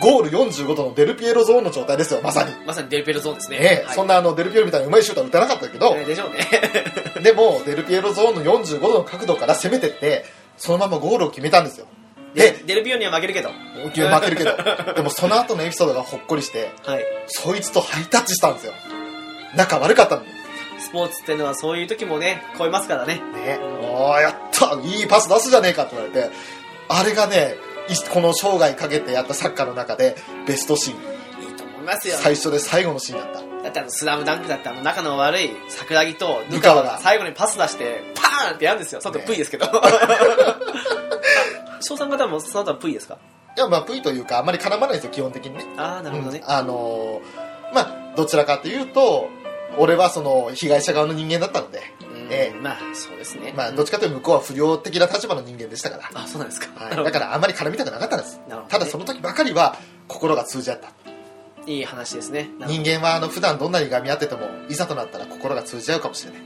[0.00, 2.52] ゴール45度のデルピエロゾーンの状態ですよ、まさに。
[2.66, 3.58] まさにデルペルゾーンですね。
[3.58, 7.22] ねえ、はいそんなあのデルピエロみたいなうまいシュートは打たなかったけど、えーでしょうね。
[7.22, 10.24] でもデルピエロゾーンの45度の角度から攻めてって
[10.56, 11.86] そのままゴールを決めたんですよ
[12.34, 13.50] でで、デルピオには負けるけど。
[13.50, 14.56] 負けるけど
[14.94, 17.04] でもその後のエピソードがほっこりしてはい。
[17.28, 18.72] そいつとハイタッチしたんですよ
[19.54, 20.33] 仲悪かったのに。
[20.94, 23.16] スポーツってのはそういう時もね、超えますからね。
[23.16, 26.30] ね、おー、やったいいパス出すじゃねえかって言われて、
[26.88, 27.56] あれがね、
[27.88, 30.14] いこの生涯かけてやったサッカーの中で
[30.46, 30.98] ベストシーン。
[31.48, 32.14] いいと思いますよ。
[32.16, 33.40] 最初で最後のシーンだった。
[33.64, 39.00] だってあの、スラムダンクだってあの、仲の悪い桜木とヌカワが最後にパス出して、パーンってやるんですよ。
[39.00, 39.66] ちょっと V ですけど。
[41.82, 43.18] 翔さん方もその後は V ですか？
[43.56, 45.66] いや、まあ、V というか、あんまり絡まないですよ、基本的にね。
[45.76, 46.50] ああ、なるほどねうん。
[46.54, 47.80] あのーま
[48.12, 49.28] あ、どちらかというと、
[49.78, 53.52] 俺はその、被害者側の人間だったので、うんええまあ、そうですね。
[53.54, 56.10] まあ、どっちかというと向こうは不良的な立場の人間でしたから。
[56.14, 56.68] あ、そうなんですか。
[56.82, 58.38] はい、だからあんまり絡みたくなかったんです。
[58.38, 59.76] ねただその時ばかりは
[60.08, 60.88] 心が通じ合った。
[61.66, 62.48] いい話ですね。
[62.66, 66.42] 人間はあの普段どんなにがみ合ってても、いざとなったら心が通じ合うかもしれない。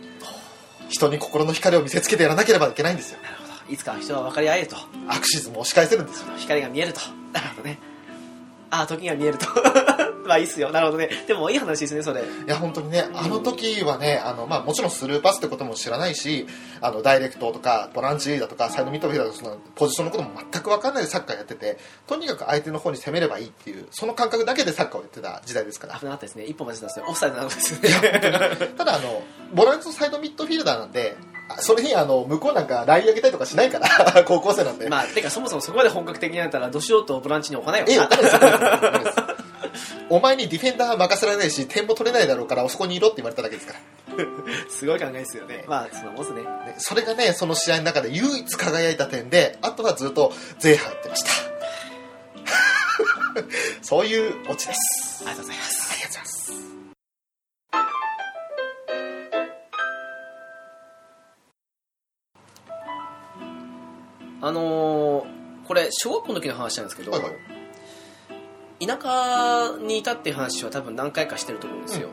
[0.89, 3.19] 人に心の光を見せつけてやらなければいけないんですよ。
[3.19, 3.73] どなるほど。
[3.73, 4.77] いつかは人は分かり合えると。
[5.09, 6.29] アクシズも押し返せるんですよ。
[6.37, 7.01] 光が見えると。
[7.33, 7.79] なるほどね。
[8.71, 9.47] ああ、時が見えると。
[10.29, 10.71] まあいいっすよ。
[10.71, 11.11] なるほどね。
[11.27, 12.23] でもいい話ですね、それ。
[12.23, 16.47] いや、本当にね、あの時はね、あの、まあ、もちろんスルーパスってことも知らないし、
[16.81, 25.99] あの、ダイレクトとか、ボランチだとか、サイドミッドフィールダーそのポジションのことも全く分かんないでサッカーやってて、とにかく相手の方に攻めればいいっていう、その感覚だけでサッカーをやってた時代ですから。
[25.99, 26.45] 危なかったですね。
[26.45, 27.05] 一歩間違ったですね。
[27.09, 28.73] オフサイドなかったですね。
[28.77, 29.23] ただあの
[29.55, 31.17] ボランチとサイドミッドフィルダーなんで
[31.49, 39.38] あそれにあの向こうなんかライン上げたりとかしないから 高校生なんで、まあ、てかそもそもそこまで本格的になったら、ど素人ボランチに置かないわええ
[40.09, 43.81] お前にディフェンダーは任せられないし点も取れないだろうからそこにいろって言われただけですから、
[44.71, 45.65] すごい考えですよね。
[45.67, 46.43] まあ、そのもんすね。
[46.43, 51.31] ねそれがねその試合の中で唯一輝いた点であとはずっと税入ってました
[53.83, 55.93] そういうオチですありがとうございます。
[55.93, 56.39] ありがとうございます
[64.41, 67.58] あのーこれ、小学校の時の話なんですけど、はいはい
[68.81, 72.09] 田舎にいたっていう話は多分何回かしてると思うんですよ。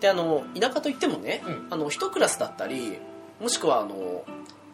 [0.00, 2.98] で、あの、田舎といってもね、うんあの、一クラスだったり、
[3.40, 4.24] もしくはあの、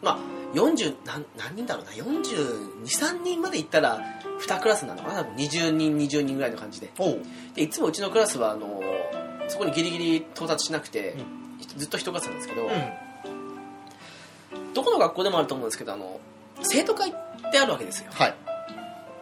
[0.01, 0.17] まあ、
[0.53, 3.99] 40、何何人だろうな、42、3人まで行ったら、
[4.39, 6.91] 2クラスなのかな、多分20人、20人ぐらいの感じで。
[7.55, 8.81] で、いつもうちのクラスは、あの、
[9.47, 11.15] そこにギリギリ到達しなくて、
[11.75, 12.71] ずっと一クラスなんですけど、うん
[14.73, 16.19] どこの学校でもあると思うんですけど、あの、
[16.61, 17.13] 生徒会っ
[17.51, 18.11] てあるわけですよ。
[18.13, 18.35] はい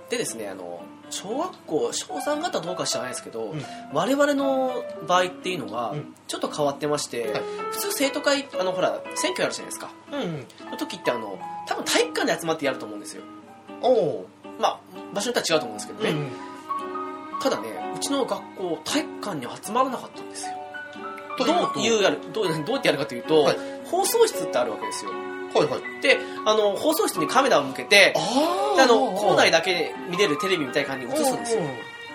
[0.10, 3.62] でですね、あの、小学校、小3型どうか知らないですけど、うん
[3.94, 7.42] 我々の場合っていうのはうん、ちょっと変わってまして、はい
[7.72, 9.90] 普通生徒会、あの、ほら、選挙あるじゃないですか。
[10.12, 13.24] うんの時って、あの、多分体育館で集まってやると思うんですよ。
[13.82, 14.26] おう
[14.60, 14.80] まあ、
[15.14, 16.10] 場所によっては違うと思うんですけどね。
[16.10, 16.32] うん
[17.42, 20.54] ただね、うちの学校、体育館に集まらなかったんですよ。
[21.38, 25.12] とどういうやる、どうどうやってやるかというと、はい放送室ってあるわけですよ。
[25.60, 26.02] はいはい。
[26.02, 31.64] で、あの、放送室にカメラを向けて、あの、校内だけで見れるテレビみたいな感じに映すんですよ。
[31.64, 31.66] う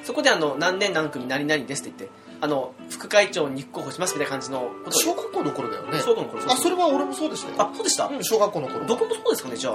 [0.03, 6.01] そこであの、何年何組何々ですって言って、あの、副会長に立候補しますみたいな感じのことを小学校の頃だよね。
[6.01, 7.55] 小学校の頃あそれは俺もそうでしたよ。
[7.59, 8.87] あ、そうでした、うん小学校の頃。
[8.87, 9.75] どこもそうですかね、じゃあ。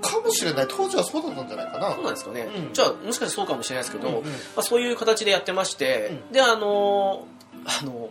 [0.00, 0.66] かもしれない。
[0.68, 1.92] 当時はそうだったんじゃないかな。
[1.92, 2.48] そうなんですかね。
[2.56, 2.72] うん。
[2.72, 4.22] じゃあ、もしかしてそうかもしれないですけど、うんうん。
[4.24, 8.10] まあ、そういう形でやってまして、うで、あのーあの、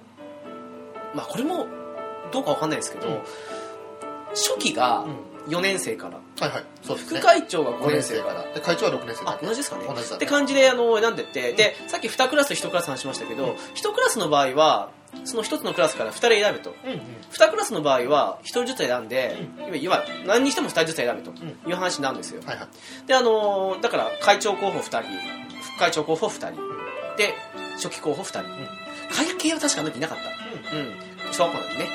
[1.13, 1.67] まあ、これも、
[2.31, 3.21] どうかわかんないですけど、うん
[4.35, 5.33] 初期がうん。
[5.49, 6.63] 4年生から、はいはい。
[6.81, 7.19] そうですね。
[7.19, 8.27] 副会長が5 5年生か。
[8.27, 8.33] ら。
[8.35, 9.85] らで会長は6年生だあ、け同じですかね。
[9.85, 10.15] 同じだね。
[10.15, 14.91] って感じで、あの、選んでって、で、さっき2クラス1クラス話しましたけど、1クラスの場合は、
[15.25, 16.73] その1つのクラスから2人選べと。
[16.85, 16.99] うんうん。
[17.33, 19.35] 2クラスの場合は1人ずつ選んで、
[19.81, 22.41] いわゆる何にしても2人ずつ選べとういう話なんですよ。
[22.45, 23.07] はいはい。
[23.07, 25.01] で、あのーだから会長候補2人、
[25.75, 26.61] 副会長候補2人、
[27.17, 27.35] で、
[27.75, 28.43] 初期候補2人。
[29.13, 30.17] 会計は確かあの時いなかっ
[30.71, 30.75] た。
[30.77, 30.93] うん。
[31.33, 31.89] 小学校なんでね。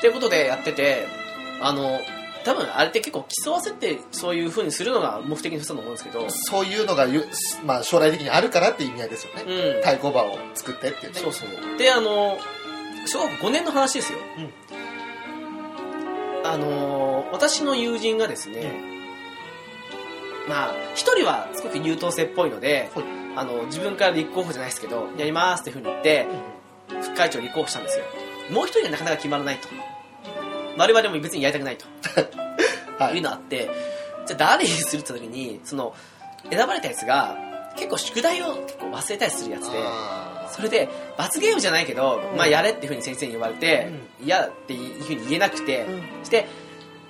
[0.00, 1.23] ということでやってて、
[1.64, 1.98] あの、
[2.44, 7.26] 多分あれって結構競わせてそういう風にするのが目的の一つだと思うんですけど、そういうのがゆ、
[7.64, 9.42] まあ、将来的にあるからっていう意味合いですよね、
[9.76, 9.82] うん。
[9.82, 11.78] 対抗馬を作ってっていうねそうそう。
[11.78, 12.36] で、あの、
[13.06, 14.18] 小学校5年の話ですよ。
[16.44, 18.70] あの、私の友人がですね、
[20.46, 23.04] まあ、一人はすごく優等生っぽいので、はい
[23.36, 26.26] あの、自分から立候補じゃないですけど、やりますっていうふうに言って、
[27.02, 28.04] 副会長に立候補したんですよ。
[28.50, 29.68] もう一人がなかなか決まらないと。
[30.76, 31.86] 我々も別にやりたくないと。
[32.98, 33.70] はいいうのあって、
[34.26, 35.94] じゃあ誰にするって時に、その、
[36.50, 37.36] 選ばれたやつが、
[37.76, 39.78] 結構宿題を結構忘れたりするやつで、
[40.50, 46.46] それで、罰ゲームじゃないけど、うんまあやれっていうふうに先生に言われて、嫌っていうふうに言えなくて、ーして、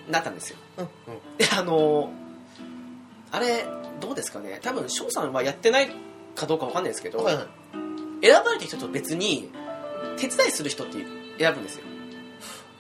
[0.09, 0.57] なったんですよ。
[0.79, 0.91] うんうん
[1.37, 2.11] で、あの
[3.31, 3.67] あれ、
[4.01, 5.91] どうですかね多分、翔さんはやってない
[6.35, 7.47] かどうかわかんないですけど、はいはい
[8.23, 9.51] 選ばれた人と別に、
[10.17, 10.95] 手伝いする人って
[11.39, 11.85] 選ぶんですよ。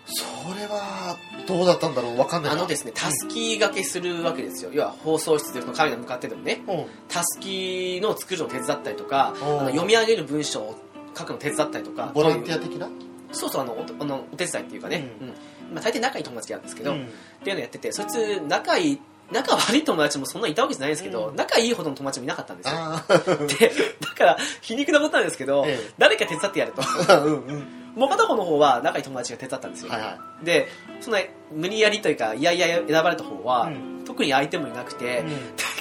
[0.06, 2.58] それはどうだったんだろうわかんないな。
[2.58, 4.70] あのですね、たすき掛けするわけですよ。
[4.72, 6.86] 要は放送室でそのカメラに向かってでもね、うん。
[7.08, 10.78] たすきの作るのを手伝ったりとか、あの読み上げる文章を
[11.16, 12.88] 書くの手伝ったりとかボランティア的な？
[13.32, 15.28] そうそうあのおあのお手伝いっていうかね、うん。
[15.74, 16.96] まあ、大抵仲いい友達なんですけど、っ
[17.42, 19.00] ていうのやっててそいつ仲いい
[19.32, 21.36] 仲悪い友達もそんなにいたわけじゃないんですけど、うん。
[21.36, 22.74] 仲いいほどの友達もいなかったんですよ。
[22.76, 25.92] あでだから皮肉なことなんですけど、ええ。
[25.96, 26.82] 誰か手伝ってやると。
[27.10, 30.68] あ うんうんもう片方の方は仲いい友達が手伝ったんですよ、はいはで
[31.00, 31.18] その
[31.52, 33.94] 無理やりというかいやいや選ばれた方は、うん。
[34.04, 35.28] 特に相手もいなくて、うん。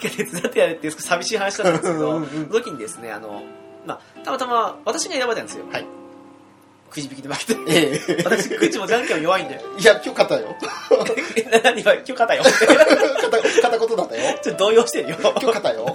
[0.01, 3.43] 誰か手伝ってやれっていう寂しい話だったんですけどうんうんその時にですねあの、
[3.85, 5.85] まあ、たまたま私が選ばれたんですよ、はい。
[6.93, 7.61] くじ引きで負けて。
[7.67, 8.23] ええ。
[8.23, 10.55] 私くじもじゃんけんも弱いんで いや今日勝ったよ。
[11.63, 12.43] 何は今日勝ったよ。
[12.45, 14.39] 勝ったことだったよ。
[14.41, 15.17] ちょっと動揺してるよ。
[15.19, 15.91] 今日勝ったよ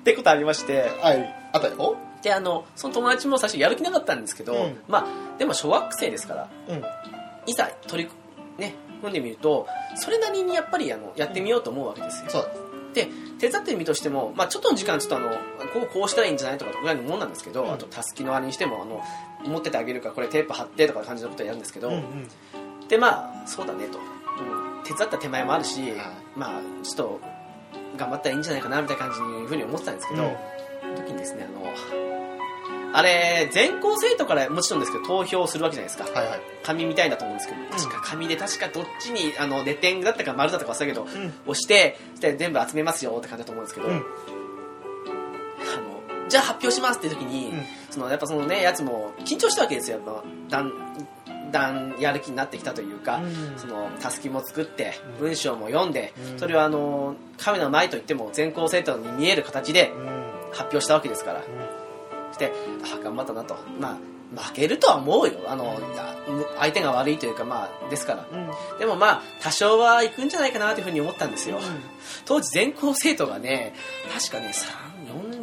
[0.00, 0.90] ってことありまして。
[1.00, 1.34] はい。
[1.52, 1.96] あったよ。
[2.22, 4.76] であのその友達も最初やる気なかったんですけど、うん。
[4.88, 6.82] まあでも小学生ですからうん。
[7.46, 8.10] いざ取り
[8.58, 12.30] ね組んでみるとそれなりにやっぱりあのやってみようと思うわけですよ。
[12.30, 12.50] そう。
[12.92, 13.08] で
[13.38, 15.30] 手伝ってみるとしても、まあ、ちょっとの時間ちょっとあの
[15.72, 17.72] こうこうしたらいいんじゃないとかぐらいのもんなんですけど、うん。
[17.72, 19.02] あとたすきのあれにしてもあの
[19.50, 22.28] 持っててあげるからこれテープ貼ってとか感じのことをやるんですけど、うんうん。
[22.88, 25.92] でまあそうだねと、うん、手伝った手前もあるし、はい。
[26.36, 27.20] まあちょっと
[27.96, 30.96] 頑張ったらいいんじゃないかなみたいな感じにふうに思ってたんですけど、うん。
[30.96, 31.72] 時にですねあの
[32.92, 36.18] あれ全校生徒からもちろんですけど投票するわけじゃないですか。
[36.18, 36.40] はいはい。
[36.64, 41.32] 紙みたいだと思うんですけど確か紙で確かどっちにあのレ点だったか丸だったか忘れたけど、うん。
[41.46, 43.94] 押してそして全部集めますよって感じだと思うんですけど、うん。
[43.94, 44.04] あの
[46.28, 47.62] じゃあ発表しますって時に、うん。
[47.90, 50.72] そのやっぱそのねやつも緊張したわけですよやっぱだん
[51.50, 53.58] だんやる気になってきたというか、うん。
[53.58, 55.26] そのたすきも作ってうん。
[55.26, 56.38] 文章も読んで、うん。
[56.38, 60.06] それはあのカメラの前といっても全校生徒に見える形でうん。
[60.52, 61.42] 発表したわけですから、
[62.30, 62.52] そして
[62.94, 63.56] あ頑張ったなと。
[63.78, 63.96] まあ
[64.32, 65.40] 負けるとは思うよ。
[65.48, 65.76] あの、
[66.58, 68.26] 相手が悪いというかまあですから。
[68.32, 68.50] うん。
[68.78, 71.58] でもまあ多少は行くんじゃないかなというふうに思ったんですよ、
[72.24, 73.74] 当時全校生徒がね
[74.12, 74.90] 確かね3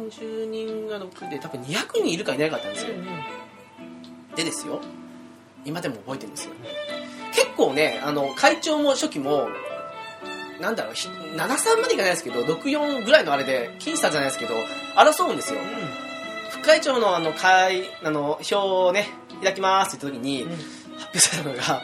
[0.08, 2.94] 40人が6で多分200人いるかいないかったんですよ。
[4.36, 4.80] でですよ
[5.68, 6.52] 今でも覚えてるんですよ。
[7.32, 9.48] 結構ねあの会長も初期も
[10.60, 14.54] なんだろうひ73までいかないですけど64ぐらいのあれで僅差じゃないですけど
[14.96, 15.60] 争うんですよ。
[16.50, 19.08] 副会長のあの会あの表をね
[19.42, 20.44] 開きますって言った時に、
[20.96, 21.82] 発表されたのが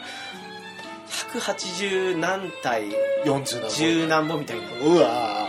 [1.07, 2.89] 180何対
[3.23, 4.63] 40な10何本みたいな。
[4.83, 5.47] うわ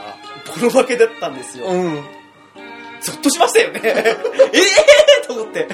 [0.60, 2.15] ボロ負けだったんですよ、ーうん
[3.06, 3.80] ゾッとしましたよね。
[3.84, 3.88] え
[4.52, 5.68] えー、と思って。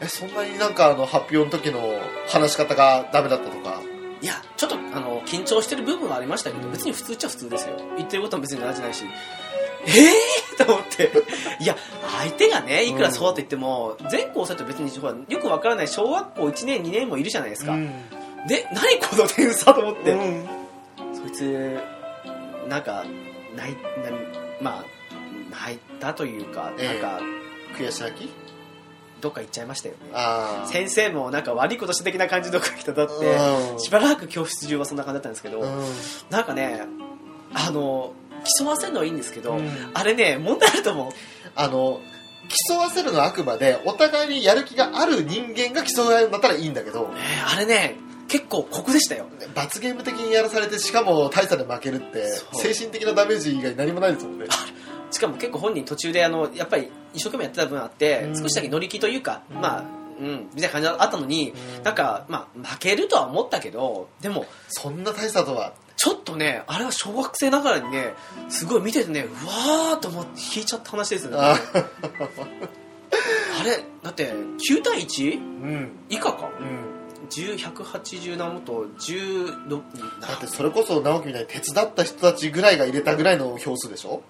[0.00, 3.80] えそんなになんかあの発表の時の話し方がダメだったとか？
[4.20, 7.76] いやちょっとあの緊張してる部分はありましたけど別に普通っちゃ普通ですよ。
[7.96, 9.04] 言ってることも別に同じないし。
[9.86, 11.10] ええー、と思って。
[11.60, 11.76] いや
[12.18, 17.86] 相手がねいくらそうだと言っても、全校生徒別にほらよくわからない小学校1年2年もいるじゃないですか、うん。
[18.48, 20.48] で何この点差と思って、うん。
[21.14, 21.78] そいつ
[22.68, 23.04] なんか
[23.56, 24.10] 泣いな
[24.60, 24.84] まあ
[25.50, 26.88] 泣いたというか、ええ。
[26.88, 27.20] なんか
[27.76, 28.30] 悔し泣き？
[29.20, 30.00] どっか行っちゃいましたよね。
[30.66, 33.12] 先生もなんか悪いことした的な感じの人だって
[33.72, 33.80] うん。
[33.80, 35.84] しばらく教室中はそんな感じだったんですけど、うん。
[36.30, 36.82] なんかね
[37.52, 38.12] あの
[38.58, 39.68] 競わせるのはいいんですけど、うん。
[39.92, 41.12] あれね問題あると思う。
[41.56, 42.00] あの
[42.68, 47.14] 競わせるのはあくまでお互いにやる気がある人間が競い合うんだったらいいんだけどね
[47.46, 47.96] あれね
[48.28, 49.26] 結構酷でしたよ。
[49.54, 54.46] 罰ゲーム的にやらされてしかも大差で負けるって精神的なダメージ以外何もないですもんね
[55.10, 58.36] しかも結構本人途中であのやっぱり一生懸命やってた分あって、うん。
[58.38, 59.60] 少しだけ乗り気というか、うん。
[59.60, 59.84] まあ
[60.20, 61.82] うんみたいな感じがあったのに、うん。
[61.82, 65.72] なんかまあ負けるとは思ったけどでもそんな大差とは。
[66.00, 68.14] ちょっとねあれは小学生ながらにね
[68.48, 71.38] すごい見ててねうわーっと思って引いちゃった話ですよね。
[71.40, 71.56] あ
[73.60, 74.32] あれだって
[74.70, 75.38] 9対 1?
[75.38, 75.90] うん。
[76.08, 76.50] 以下か？
[76.60, 76.98] うん。
[77.28, 79.66] 180何もと16
[80.20, 84.22] だってそれこそ直樹みたいに手伝った人たちぐらいが入れたぐらいの票数でしょ？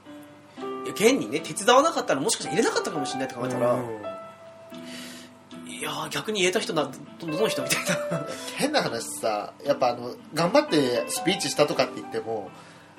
[0.91, 3.77] 現にね手伝わなかったらもしかしたら入れなかったかもしれないって考えたら、
[5.67, 12.51] いやー逆に入れた人などどの人みたいな変な話さやっぱあの頑張ってスピーチしたとかって言っても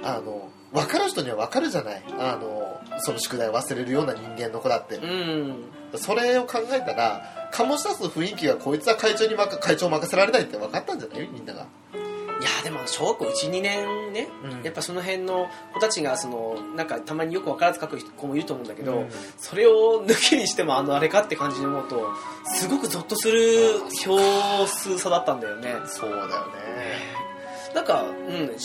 [0.01, 5.55] あの分かる人には分かるじゃないあのその宿題を忘れるような人間の子だってうん
[5.95, 11.65] それを考えたら醸し出す雰囲気がこいつは会長に任会長を任せられないって分かったんじゃないみんなが
[12.39, 14.63] いやーでも小学校12年ね、うん。
[14.63, 19.09] やっぱその辺の子たちがそのなんかたまによく分からず書く子もいると思うんだけど、うん。
[19.37, 22.13] それを抜きにしてもあのあれかって感じに思うと
[22.45, 24.17] すごくゾッとする票
[24.67, 25.75] 数差だったんだよね。
[25.85, 27.29] そうだよね。
[27.73, 28.57] なんか、うん、4 5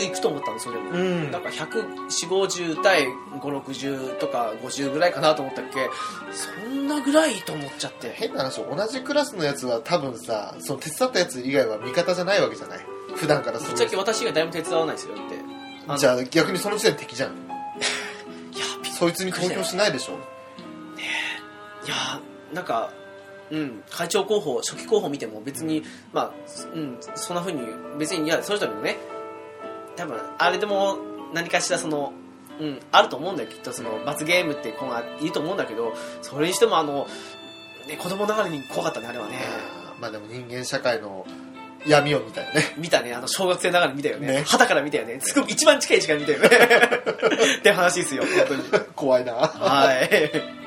[0.00, 1.30] 0いくと思ったんですよでも、うん。
[1.30, 3.06] なんか14050対
[3.40, 5.88] 560とか50ぐらいかなと思ったっけ。
[6.32, 8.10] そんなぐらいと思っちゃって。
[8.10, 12.80] 変な話同じクラスのやつは多分さその手伝ったやつ以外は味方じゃないわけじゃない
[13.16, 13.66] 普段からす。
[13.66, 15.98] ぶっちゃけ私がだいぶ手伝わないですよって。
[15.98, 17.32] じゃあ逆にその時点で敵じゃん。
[18.54, 20.14] いやそいつに投票しないでしょ。
[21.86, 22.20] いや
[22.52, 22.92] なんか
[23.50, 25.82] うん、会長候補初期候補見ても別に、
[26.12, 26.32] まあ、
[26.72, 27.60] うん、そんなふうに
[27.98, 28.96] 別にいやそれぞれのね
[29.96, 30.98] 多分あれでも
[31.34, 32.12] 何かしらその、
[32.60, 33.72] うん、あると思うんだよきっと。
[33.72, 35.92] その罰ゲームって子がいると思うんだけど
[36.22, 37.08] それにしてもあの、
[37.88, 39.40] ね、子供ながらに怖かったねあれはね。
[40.00, 41.26] まあでも人間社会の
[41.86, 42.74] 闇を見たよね。
[42.76, 43.14] 見たね。
[43.14, 44.26] あの小学生ながらに見たよね。
[44.26, 44.44] ね。
[44.46, 45.18] 肌から見たよね。
[45.20, 46.48] すごく一番近い時間に見たよね。
[47.58, 48.84] って話ですよ本当に。
[48.94, 49.34] 怖いな。
[49.34, 50.60] はい。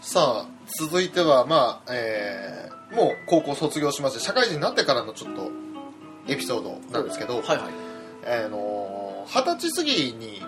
[0.00, 0.46] さあ
[0.78, 5.50] 続いてはまあえーもう高校卒業しまして社会人になってからのちょっと
[6.28, 8.44] エピソードなんですけど、はいはい。
[8.44, 10.42] あの二十歳過ぎに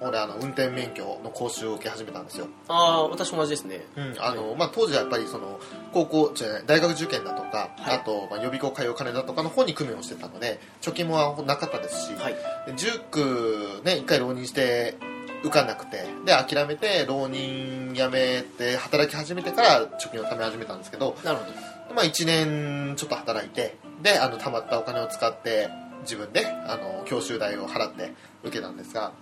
[0.00, 3.84] 俺あの運転免許の講習を受け始めたんですよ、ああ私も同じですね。
[3.96, 5.58] うんあのまあ、当時はやっぱりその
[5.92, 7.96] 高校じゃない大学受験だとか、はい。
[7.96, 12.34] あと、まあ、予備校通う金だとかの方に工面をしてたので貯金もなかったですし、はい。
[12.66, 14.96] で塾ね一回浪人して
[15.42, 21.52] 受かんなくてで諦めて浪人辞めて働き始めてから貯金を貯め始めたんですけど、なるほど
[21.94, 25.68] まあ、1年ちょっと働いてであの貯まったお金を使って
[26.02, 28.12] 自分であの教習代を払って
[28.42, 29.12] 受けたんですが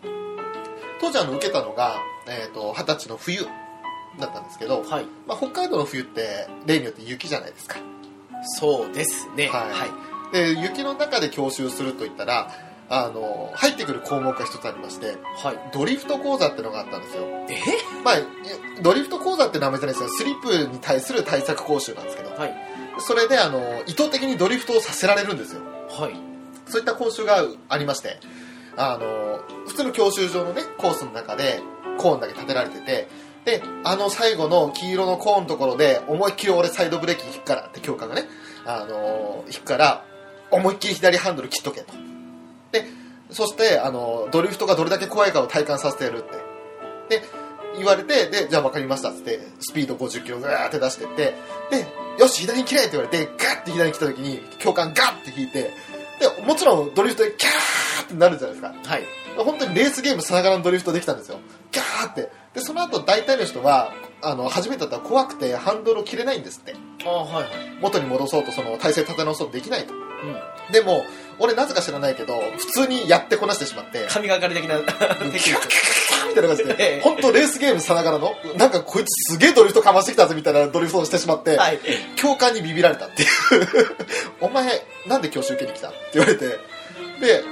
[1.00, 1.96] 当時あの受けたのが
[2.28, 3.46] えーと二十歳の冬
[4.18, 5.06] だったんですけど、はい。
[5.26, 7.78] まあ、北海道の冬って例によって雪じゃないですか。
[8.58, 9.48] そうですね。
[9.48, 9.70] はい。
[9.70, 9.90] はい。
[10.32, 12.50] で雪の中で教習するといったら
[12.94, 15.70] あの入ってくる項目が一つありましてはい。
[15.72, 17.24] ドリフト講座ってのがあったんですよ。
[17.48, 17.56] え？
[18.04, 18.14] まあ
[18.82, 22.54] ドリフト講座って名前じゃないですよスリップに対する対策講習なんですけどはい。
[22.98, 25.62] それであの意図的にドリフトをさせられるんですよ。
[25.88, 26.12] はい。
[26.66, 28.20] そういった講習がありまして
[28.76, 31.62] あの普通の教習場のねコースの中で
[31.98, 33.08] コーンだけ立てられてて
[33.44, 38.24] であの最後の黄色のコーンのところで思いっきり俺サイドブレーキ引くからって教官がね
[38.64, 40.04] あの引くから
[40.50, 41.92] 思いっきり左ハンドル切っとけと
[42.72, 42.84] で
[43.30, 46.22] そしてあのドリフトがどれだけ怖いかを体感させてやるっ
[47.08, 47.18] て。
[47.20, 47.22] で
[47.76, 51.34] 言われてでじゃあ分かりましたっつってスピード50キロぐーって出してって
[51.70, 51.86] で
[52.18, 55.70] よし左に切れって言われてガッて左に来た時に教官ガッて引いて
[56.20, 58.74] でもちろんドリフトでキャーってなるじゃないですか。
[58.84, 59.02] はい。
[59.36, 61.38] 本当にレースゲームさながらのドリフトできたんですよ。
[61.70, 62.30] キャーって。
[62.54, 66.74] でその後大体の人はあの初めてだったら怖くてハンドルを切れないんですって
[67.04, 67.46] はいはい。
[67.80, 69.94] 元に戻そうとその体勢立て直そうとできないと。
[69.94, 70.72] うん。
[70.72, 71.04] でも
[71.38, 74.06] 俺なぜか知らないけど普通にやってこなしてしまって。
[74.08, 75.68] 神がかり的なテクニック
[76.28, 81.78] みたいな感じええで本当レースゲームさながらのなんかこいつすげえドリフトかましてきたぜみたいなドリフトをしてしまって、はい
[82.16, 83.28] 教官にビビられたっていう
[84.40, 86.54] お前なんで教習受けに来たって言われてで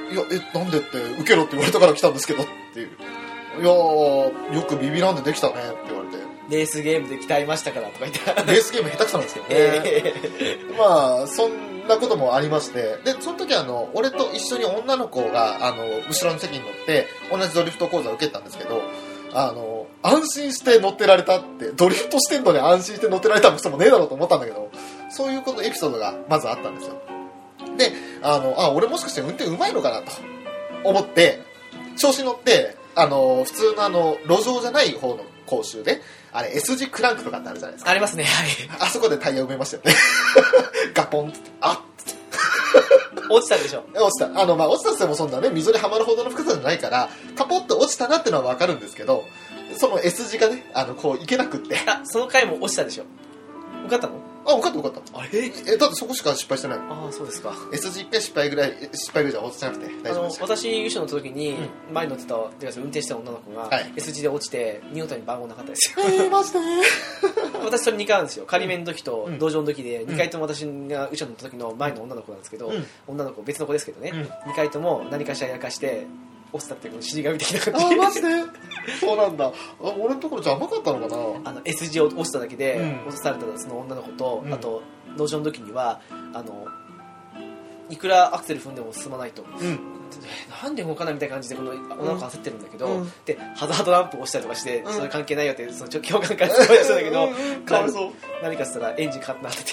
[0.12, 2.88] 「いやえなんでって受けろって言われたから来たんですけど」っていう
[3.60, 6.16] 「いやーよくビビらんでできたね」って言われて
[6.50, 8.20] レースゲームで鍛えましたからとか言って。
[8.52, 12.98] レースゲーム下手くそなんですけどね、えまあそんなこともありまして。
[13.04, 18.82] でその時あの俺と一緒に女の子があの後ろの席に乗って同じドリフト講座を受けたんですけど
[19.32, 24.70] あの安心して乗ってられたってドリフトしてんのに安心して乗ってられた人もねえだろうと思ったんだけど
[25.10, 26.96] そういうことエピソードがまずあったんですよ。
[27.76, 27.92] で
[28.22, 30.12] あのあ俺もしかして運転うまいのかなと
[30.84, 31.42] 思って
[31.96, 36.00] 調子に乗ってあの普通のあの路上じゃない方の講習で
[36.32, 39.94] あれ S 字クランクとかってあるじゃないですかありますねはいあそこでタイヤ埋めましたよね。
[40.94, 41.38] ガポンって。
[41.60, 41.82] あ
[43.28, 43.80] 落ちたでしょ？
[43.80, 44.40] っ 落ちた。
[44.40, 49.24] あの、まあ、落ちたとしてもそんなね、溝にはまるほどの深さじゃないから、カポッと落ちたなってのはわかるんですけど、
[49.78, 51.76] その S 字がね、あの、こう、いけなくって。
[51.86, 53.04] あその回も落ちたでしょ
[53.86, 54.14] 受かったの？
[54.46, 55.18] あ、分かった分かった。
[55.20, 55.46] あれ？
[55.46, 56.78] え、だってそこしか失敗してない。
[56.78, 57.54] ああそうですか。
[57.72, 60.44] S 字1回失敗ぐらい、失敗ぐらいじゃ落ちてなくて大丈夫でした。
[60.44, 61.56] 私優勝の時に
[61.92, 63.92] 前に乗ってたてか運転してた女の子がはい。
[63.96, 66.06] S 字で落ちて見事に番号なかったですよ。
[66.06, 66.58] えー、マジで？
[67.64, 68.46] 私それ2回あるんですよ。
[68.46, 69.38] 仮面の時とうん。
[69.38, 72.86] 道場の時で2回とも私が後ろに乗った時の前の女の子なんですけど、うん。
[73.06, 74.16] 女の子別の子ですけどね、う
[74.48, 74.50] ん。
[74.52, 76.06] 2回とも何かしらやらかして
[76.52, 78.28] 落ちたっていう死神的なあ感じマジで？
[79.00, 79.46] そうなんだ。
[79.46, 81.50] あ俺のところじゃ甘かったのかな？
[81.50, 83.08] あの S 字を落ちただけでうん。
[83.08, 84.52] 落とされたその女の子と、うん。
[84.52, 84.82] あと
[85.16, 86.00] 道場の時には
[86.32, 86.66] あの
[87.88, 89.42] いくらアクセル踏んでも進まないと。
[89.42, 89.50] うん。
[89.66, 89.78] え
[90.64, 93.12] なんで動かないみたいな感じでこの女の子焦ってるんだけど、うん。
[93.24, 94.92] でハザードランプを押したりとかして、うん。
[94.92, 98.10] それ関係ないよってその 教官から伝えしたんだけどうんうんかわいそう。
[98.42, 99.72] 何かっつったらエンジンかかってなってて。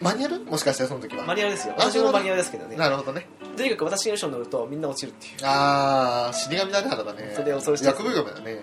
[0.00, 0.44] マニュアル？
[0.44, 1.24] もしかしてその時は。
[1.24, 1.74] マニュアルですよ。
[1.76, 2.76] あ私もマニュアルですけどね。
[2.76, 3.26] なるほどね。
[3.58, 7.32] とにかく私が後ろに乗るとみんな落ちるっていうあー、死神だね、原だね。
[7.34, 8.62] それ恐ろしい薬部神だね。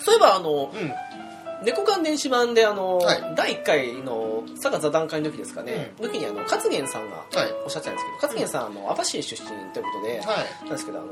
[0.00, 0.92] そういえばあのうん。
[1.64, 7.52] 猫缶電子版であの、はい第1回の佐賀座談会の時ですかね、う時にあの勝元さんがはい。
[7.64, 10.64] おっしゃってたんですけど勝元さんあの網走出身ということで、はい。
[10.64, 11.08] なんですけどあの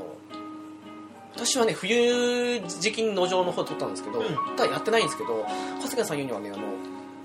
[1.36, 5.44] 私はね冬時期に農場の方で撮ったんですけど、うんただやってないんですけど
[5.80, 6.62] 春日さん言うにはねあの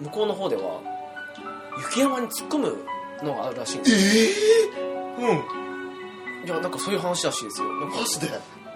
[0.01, 0.81] 向こうの方では
[1.77, 2.77] 雪山に突っ込む
[3.23, 5.68] のがあるらしいんですえよえうん
[6.45, 7.67] いやなんかそういう話らしいですよ。
[7.79, 8.27] なんかマジで？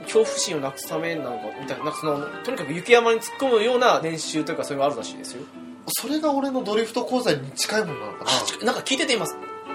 [0.03, 5.43] 恐怖心をなくすためなのかみたいななんかそのとにかく雪山に突っ込むような練習というかそれがあるらしいですよ。
[5.87, 8.31] それが俺のドリフト講座に近いものなのかな？
[8.31, 9.25] あなんか聞いてて今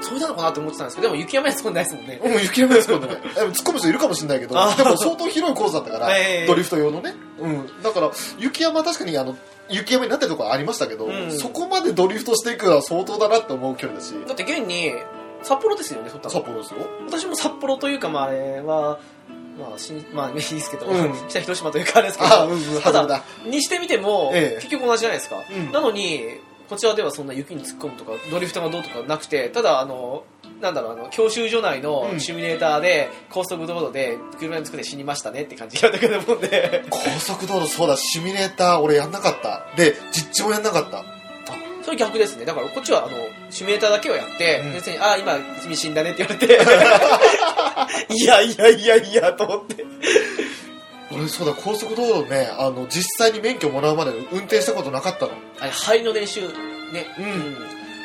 [0.01, 2.21] それなのかなって思ってたんですけどでも雪山には突っ込んでないですもんね。
[2.23, 3.17] うん、雪山に突っ込んでない。
[3.27, 7.15] 突っ込む人いるかもしれないけど、あでも相当広いコースだったから、 ええドリフト用のね。
[7.41, 7.83] うん。
[7.83, 9.37] だから、雪山は確かにあの、
[9.69, 11.33] 雪山になってるところありましたけど、うん。
[11.37, 14.93] そこまでドリフトしていくのは相当だなって思う距離だし、だって現に
[15.49, 16.81] 札幌ですよね撮ったの札幌ですよ。
[17.07, 19.01] 私も札幌というかまああれは
[19.59, 23.23] まあしんまあいいですけど、うん北広島というかあれですけどうん、うん、ただ。
[23.47, 30.25] にしてみても、ええ結局同じじゃないですか、うんなのにこちらではそんな雪に突っ込むとかドリフトがどうとかなくてただあの
[30.61, 39.67] なんだろうあの教習所内のうんシミュレーターで高速道路で車に作って死にましたねって感じだったけどもんで高速道路そうだ、シミュレーター俺やんなかった。
[39.77, 41.05] で、実地もやんなかった。
[41.89, 42.45] それ逆ですね。
[42.45, 43.17] だからこっちはあの
[43.49, 44.73] シミュレーターだけをやって、うん。
[44.75, 46.59] 別にああ今君死んだねって言われて。
[48.15, 49.87] いやいやいやいやと思って。
[51.11, 55.33] 俺そうだ、高速道路ね、あの、実際に免許もらうまで運転したことなかったの。
[55.61, 57.07] あれ入りの練習ね。
[57.19, 57.57] うん。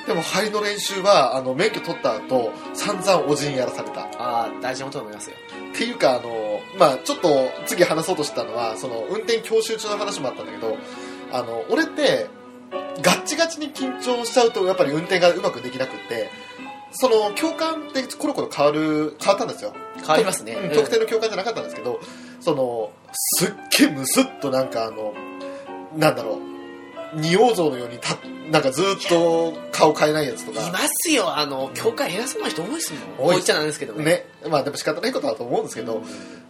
[0.07, 4.03] でも、針の練習は、あの、免許取った後、散々おじんやらされた。
[4.17, 5.35] ああ大事なことだと思いますよ。
[5.73, 10.77] っていうか、あの、まあちょっと次話そうとしてたのは、その、運転教習中の話もあったんだけど、
[11.33, 12.29] あの、俺って、
[13.01, 16.29] ガッチガチに緊張しちゃうと、やっぱり運転がうまくできなくって、
[16.91, 19.73] その、教官ってコロコロ変わる、変わったんですよ。
[19.97, 21.99] 変わりますね、うんうん特定の教官じゃなかったんですけど、
[22.39, 25.13] その、すっげえムスッとなんかあの、
[25.95, 26.52] なんだろう、
[27.15, 28.17] 仁王像のようにた、
[28.51, 30.67] なんかずっと顔変えないやつとか。
[30.67, 31.37] いますよ。
[31.37, 33.27] あの教会偉そうな人多いですもん。
[33.29, 34.03] 多いっちゃなんですけどね。
[34.03, 34.25] ね。
[34.49, 36.03] まあでも仕方ないことだと思うんですけど、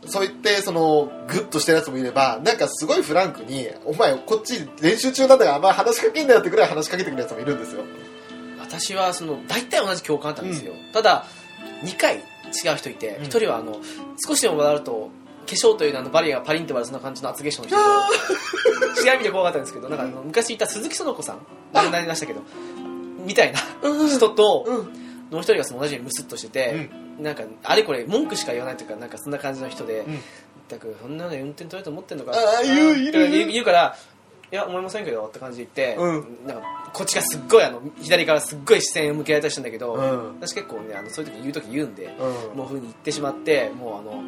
[0.05, 7.83] そう言って、その、グッとしてるやつもいれば、なんかすごいフランクに、お前こっち練習中なんだからあんま話しかけんなよってくらい話しかけてくるやつもいるんですよ。
[8.59, 11.25] 私はその大体同じ教官だったんですよ、ただ
[11.83, 13.23] 2回違う人いて、うん。
[13.25, 13.77] 1人はあの
[14.27, 15.11] 少しでも笑うと
[15.45, 21.39] 化粧という名のバリアがパリンって割るそんな感じの厚化粧の人と違う意味で怖かったんですけどなんか昔いた鈴木園子さん
[21.73, 22.41] 亡くなりましたけど
[23.25, 23.59] みたいな
[24.07, 25.03] 人と、うん。
[25.31, 26.89] もう一人がその同じようにムスッとしてて、
[27.19, 30.19] なんかあれこれ文句しか言わないというかなんかそんな感じの人で、うん。
[30.69, 33.95] 全くそんなの運転取れると思ってんのかああ言うか言う言うから
[34.51, 36.47] いや思いませんけどって感じで言って、うん。
[36.47, 40.35] なんかこっちがすっごいあの左からすっごい視線を向けられたりしたんだけど、うん。
[40.39, 42.15] 私結構ねあのそういう時言う時言うんで、
[42.51, 42.57] うん。
[42.57, 44.21] もうふうに言ってしまってもうあの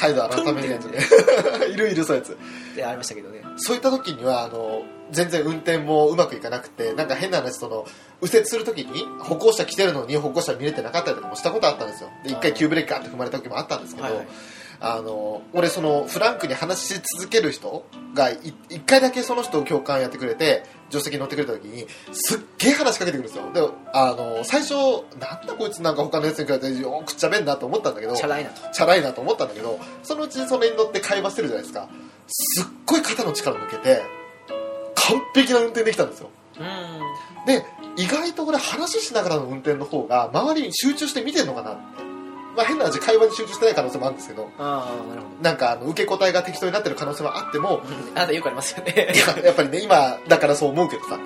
[0.00, 0.98] 態度改めるやつね。
[1.70, 2.36] いるいるそういうやつ。
[2.74, 7.86] でありましたけどねそういった時には、あの、全然運転もうまくいかなくて、なんか変な話、その、
[8.22, 12.08] 右折する時に、歩行者来てるのに歩行者見れてなかったりとかもしたことあったんですよ。
[12.24, 14.26] で、一回急ブレーキガーって踏まれた時もあったんですけど、はいはい
[14.82, 17.84] あの、俺その、フランクに話し続ける人
[18.14, 18.38] が、い
[18.70, 23.52] 一回だけその人を共感やってくれて、助手席に乗ってくれた時に、すっげえ話しかけてくるんですよ。
[23.52, 23.60] で、
[23.92, 24.74] あの、最初、
[25.18, 28.60] なんだこいつなんか他のやつに比べてよくっちゃべんなと思ったんだけど、チャラいなと。
[28.72, 31.88] チャラいなと思ったんだけどそのうちにそれに乗って会話してるじゃないですか。
[32.28, 34.02] すっごい肩の力抜けて
[34.94, 36.30] 完璧な運転できたんですよ。
[36.58, 37.46] うん。
[37.46, 37.64] で
[37.96, 42.09] 意外とこれ話しながらの運転の方が周りに集中して見てるのかなって
[42.56, 47.82] まあ変な話会話に集中してない可能性もあるんですけどああなるほなんかあの受け答えが適当になってる可能性はあってもど
[48.14, 49.12] あなたよくありますよね。
[49.14, 51.18] いや やっぱりね今だからそう思うけどさ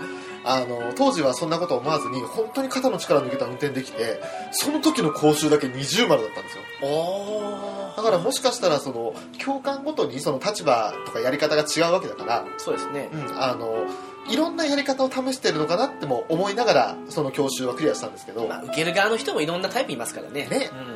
[0.44, 4.20] あの当時はそんなこと思わずに本当に肩の力抜けた運転できて
[4.52, 6.62] その時の講習だけ二重丸だったんですよ。
[6.82, 13.08] おだからもしかしたらその教官ごとにその立場とかやり方が違うわけだから、そうですね。
[13.12, 13.86] うん、あの
[14.28, 20.46] いろんなやり方を試してるのかなっても思いながらその教習はクリアしたんですけど、まあ、受ける側の人もいろんなタイプいますからね。
[20.46, 20.70] ね。
[20.72, 20.78] うん。
[20.78, 20.93] あ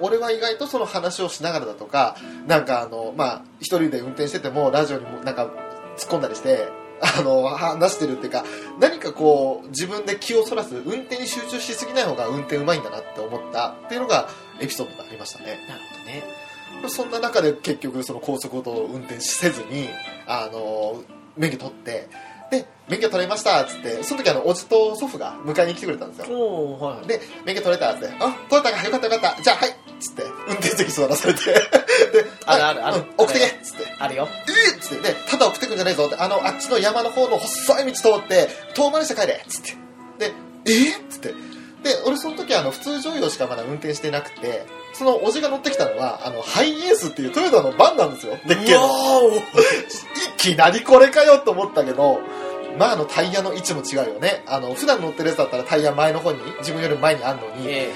[0.00, 2.16] 俺は意外とその話をしながらだとか
[2.46, 5.46] なんかあのまあ一人で運転しててもラジオにもなんか
[5.96, 6.68] 突っ込んだりして
[7.02, 8.44] あの話してるっていうか
[8.80, 14.28] 何かこう自分で気をそらす運転に集中しすぎない方が運転うまいんだなって思ったっていうのが
[14.60, 15.58] エピソードがありましたね。
[15.68, 16.88] なるほどね。
[16.88, 19.88] そんな中で結局その高速道路を運転せずに
[20.26, 21.02] あの
[21.36, 22.08] 免許取って
[22.52, 26.78] で免許取れましたっつってその時あのおじと祖父が迎えに来てくれたんですよ。
[26.78, 27.06] はい。
[27.06, 29.42] で免許取れたっつってあ取れたかよかったよかった。
[29.42, 31.40] じゃあはいっつって運転席座らされて。
[31.46, 31.56] で
[32.44, 32.96] あるあるある。
[32.98, 33.86] うん送ってけっつって。
[33.98, 34.28] あるよ。
[34.46, 35.08] えっつって。
[35.08, 36.04] でただ送ってくんじゃないぞ。
[36.04, 39.72] ってあのあっちの山の方の細い道通って遠回りして帰れっつって。
[40.18, 40.34] で
[40.66, 41.28] えっつって。
[41.28, 41.34] で
[42.06, 48.36] 俺その時はあの普通乗用しかまだ運転してなくてそのおじが乗ってきたのはあのハイエースっていうトヨタのバンなんですよ。
[48.46, 49.36] でっけえの。
[49.36, 49.40] い
[50.36, 52.20] きなりこれかよと思ったけど
[52.78, 54.42] まああのタイヤの位置も違うよね。
[54.46, 57.92] あの普段乗ってるやつだったらタイヤ前の方に自分より前にあるのに、え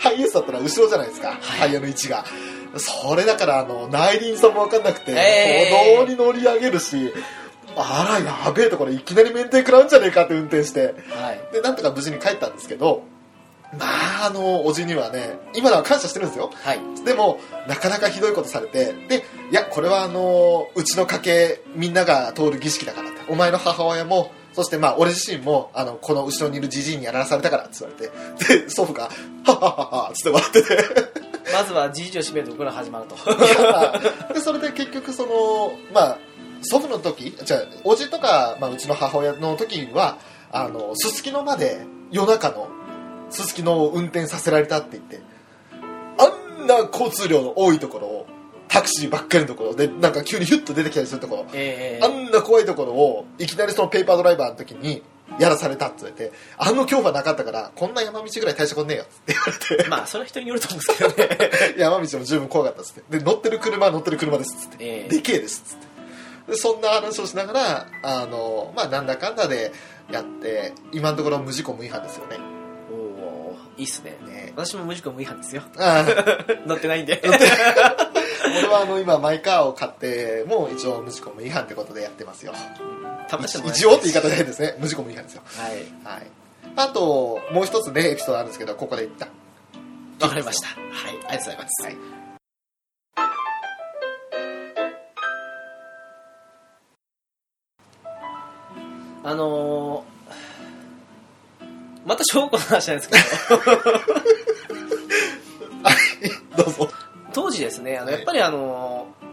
[0.00, 2.24] ハイエースだったら後ろじゃないですか、タイヤの位置が。
[2.76, 7.12] それだからあの内輪差も分かんなくて、えー歩道に乗り上げるし
[7.74, 10.94] あらやべえとこれいきなり免停食らうんじゃねえかって運転して。
[10.96, 11.40] えはい。
[11.52, 13.02] でなんとか無事に帰ったんですけど
[13.72, 13.86] ま
[14.22, 16.50] ああのおじにはね今では感謝してるんですよ。
[16.54, 16.80] はい。
[17.04, 17.38] でも
[17.68, 29.12] なかなかひどいことされてでいやこれはあのうちの家系みんなが通る儀式だからってお前の母親もそしてまあ俺自身もあのこの後ろにいるじじいにやらされたからって言われてで祖父が「はっ
[29.46, 31.26] はっはっは」っつって笑ってて。
[31.52, 33.14] まずはじいじを締めるところから始まると。
[34.34, 36.18] でそれで結局そのまあ
[36.62, 40.18] 祖父の時じゃあおじとか、まあ、うちの母親の時は
[40.50, 42.68] あのすすきのまで夜中の
[43.30, 45.20] すすきのを運転させられたって言って
[46.18, 48.26] あんな交通量の多いところを
[48.68, 55.02] タクシーばっかりのところでなんか急にヒュッと出てきたりするところえあんな怖いところをいきなりそのペーパードライバーの時に
[55.38, 59.46] やらされたって言われてあの恐怖はなかったからこんな山道ぐらい大したことねえよって言わ
[59.78, 61.50] れてまあそれは人によると思うんですけどね。
[61.78, 63.18] 山道も十分怖かったっつって。
[63.18, 65.08] で乗ってる車は乗ってる車ですっつって、ええ。
[65.08, 66.52] でけえですっつって。
[66.52, 69.72] でそんな話をしながらあのまあなんだかんだで
[70.10, 72.55] やって今のところ無事故無違反ですよね
[73.76, 74.16] いいっすね。
[74.26, 75.62] ね私も無事故無違反ですよ。
[75.78, 76.04] ああ。
[76.66, 77.22] 乗ってないんで。
[77.24, 82.54] 俺はあの今マイカーを買ってもう一応無事故無違反ってことでやってますよ。
[83.66, 84.76] 一応って言い方ないですね。
[84.78, 85.42] 無事故無違反ですよ。
[85.46, 85.72] はい。
[86.04, 86.26] はい。
[86.76, 89.28] あともう一つねエピソードあるんですけどここで言った
[90.24, 90.68] わかりました。
[90.68, 90.78] はい。
[91.10, 91.96] ありがとうございます、はい。
[99.24, 100.15] あのー
[102.06, 103.20] また小学校の話なんですけど。
[106.64, 106.90] どうぞ。
[107.32, 108.14] 当時ですねあのはい。
[108.14, 109.26] やっぱりあのー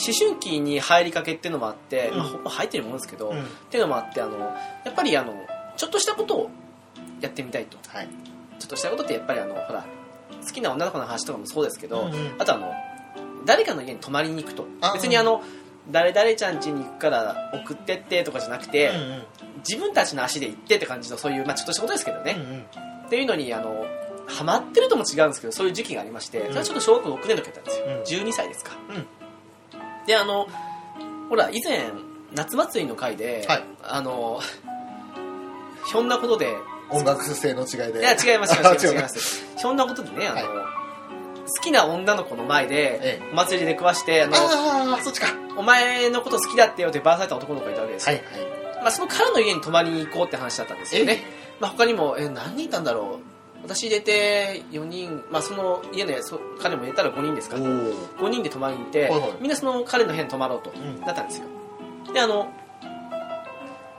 [0.00, 2.18] 思春期に入りかけっていうのもあって、うん。
[2.18, 3.42] まあ、ほぼ入ってるもんですけど、うん。
[3.42, 5.34] っていうのもあってあのやっぱりあの
[5.76, 6.50] ちょっとしたことを
[7.20, 7.76] やってみたいと。
[7.88, 8.08] はい。
[8.58, 9.84] ちょっとしたことってやっぱりあのほら
[10.42, 12.34] 好きな女の子の話とかもそうですけど、うんうん。
[12.38, 12.72] あとあの
[13.44, 14.64] 誰かの家に泊まりに行くと。
[14.80, 15.42] あ別にあの
[15.90, 19.22] 誰々ちゃん家に行くから送ってってとかじゃなくて、うんうん
[19.66, 22.60] 自分たちの足で行ってって感じのそういう、まあ、ちょっとしたことですけどね、うんうん。
[23.06, 23.86] っていうのにあの
[24.26, 28.28] ハマってるとも違うんですけどそういう時期がありまして、それはちょっと小学校6年の時だったんですよ、うん。
[28.28, 29.06] 12歳ですか、うん。
[30.06, 30.46] であの
[31.28, 31.90] ほら以前
[32.34, 33.64] 夏祭りの会で、はい。
[33.82, 34.40] あの
[35.90, 36.54] ひょんなことで
[36.90, 38.00] 音楽性の違いで。
[38.00, 39.44] いや違います違いますあ違います。
[39.56, 40.46] ひょんなことでねあの、はい。
[41.46, 43.28] 好きな女の子の前でええ。
[43.32, 45.26] お祭りで食わしてあのああそっちか。
[45.56, 51.22] お前のこと好きだってよってバーされた男の子がいたわけですよ、はいはいまあ、その彼の家に泊まりに行こうって話だったんですよね、
[51.60, 53.62] まあ、他にもえ何人いたんだろう？
[53.62, 57.56] 私入れて4人、まあ、その家のそ彼も入れたら5人ですか。
[57.56, 59.32] おお5人で泊まりに行って、はいはい。
[59.40, 61.00] みんなその彼の部屋に泊まろうと、ん。
[61.02, 61.46] なったんですよ。
[62.12, 62.50] であの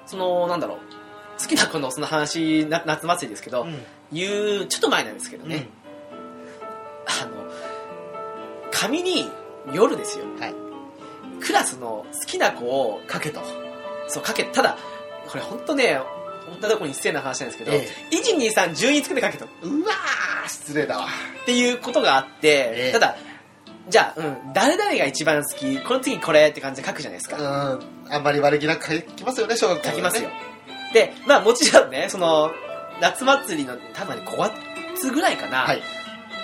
[0.07, 0.77] そのなんだろう。
[1.39, 3.79] 好きな子のその話な夏祭りですけど、うん。
[4.11, 5.67] 言うちょっと前なんですけどね、
[7.05, 7.31] あの
[8.71, 9.29] 紙に
[9.73, 10.25] 夜ですよ。
[10.39, 10.55] はい。
[11.39, 13.41] クラスの好きな子をかけと
[14.07, 14.77] そうかけただ
[15.27, 15.99] これ本当ね
[16.59, 21.07] 女の子に失礼な話なんですけど、え123順位つけてかけとっうわー失礼だわ。
[21.45, 22.91] ていうことがあって、ええ。
[22.91, 23.15] ただ
[23.87, 27.79] じゃあ、うん、誰々が一番好きこの次これって感じで書くじゃないですうか、ん
[28.09, 30.29] あんまり悪気なく書きますよね小学校書きますよ。
[30.93, 32.51] でまあもちろんねその
[32.99, 34.37] 夏祭りの多分ね5
[34.93, 35.81] 月ぐらいかな、はい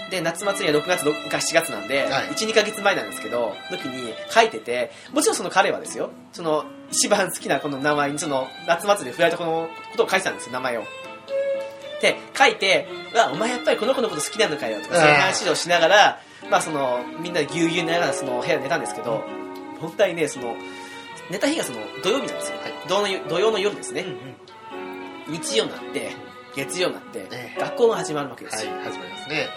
[0.10, 2.28] で夏祭りは6月か7月なんで、はい。
[2.30, 10.84] 12ヶ月前なんですけど時に書いててもちろんその彼はですよその一番好きなこの名前にその夏祭りで振られたこのことを書いてたんですよ名前を。
[12.02, 19.24] で書いて「うわお前やっぱりこの子のこと好きなのかよ」とかそういう話をしながらまあそのみんなでぎゅうぎゅうになりながらその部屋で寝たんですけど
[19.82, 20.56] 本当にねその
[21.30, 22.74] 寝た日がその土曜日なんですよ、はい。
[22.88, 24.02] 土曜の夜土曜の夜ですね。
[24.02, 25.40] うん、うん。
[25.40, 26.12] 日曜になって
[26.56, 27.60] 月曜になって、ええ。
[27.60, 29.50] 学校が始まるわけではいすよ、始まりますね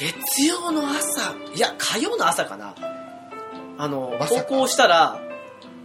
[0.00, 1.34] 月曜の朝。
[1.54, 2.74] いや火曜の朝かな。
[3.76, 4.40] あのまさか。
[4.40, 5.20] 登校したら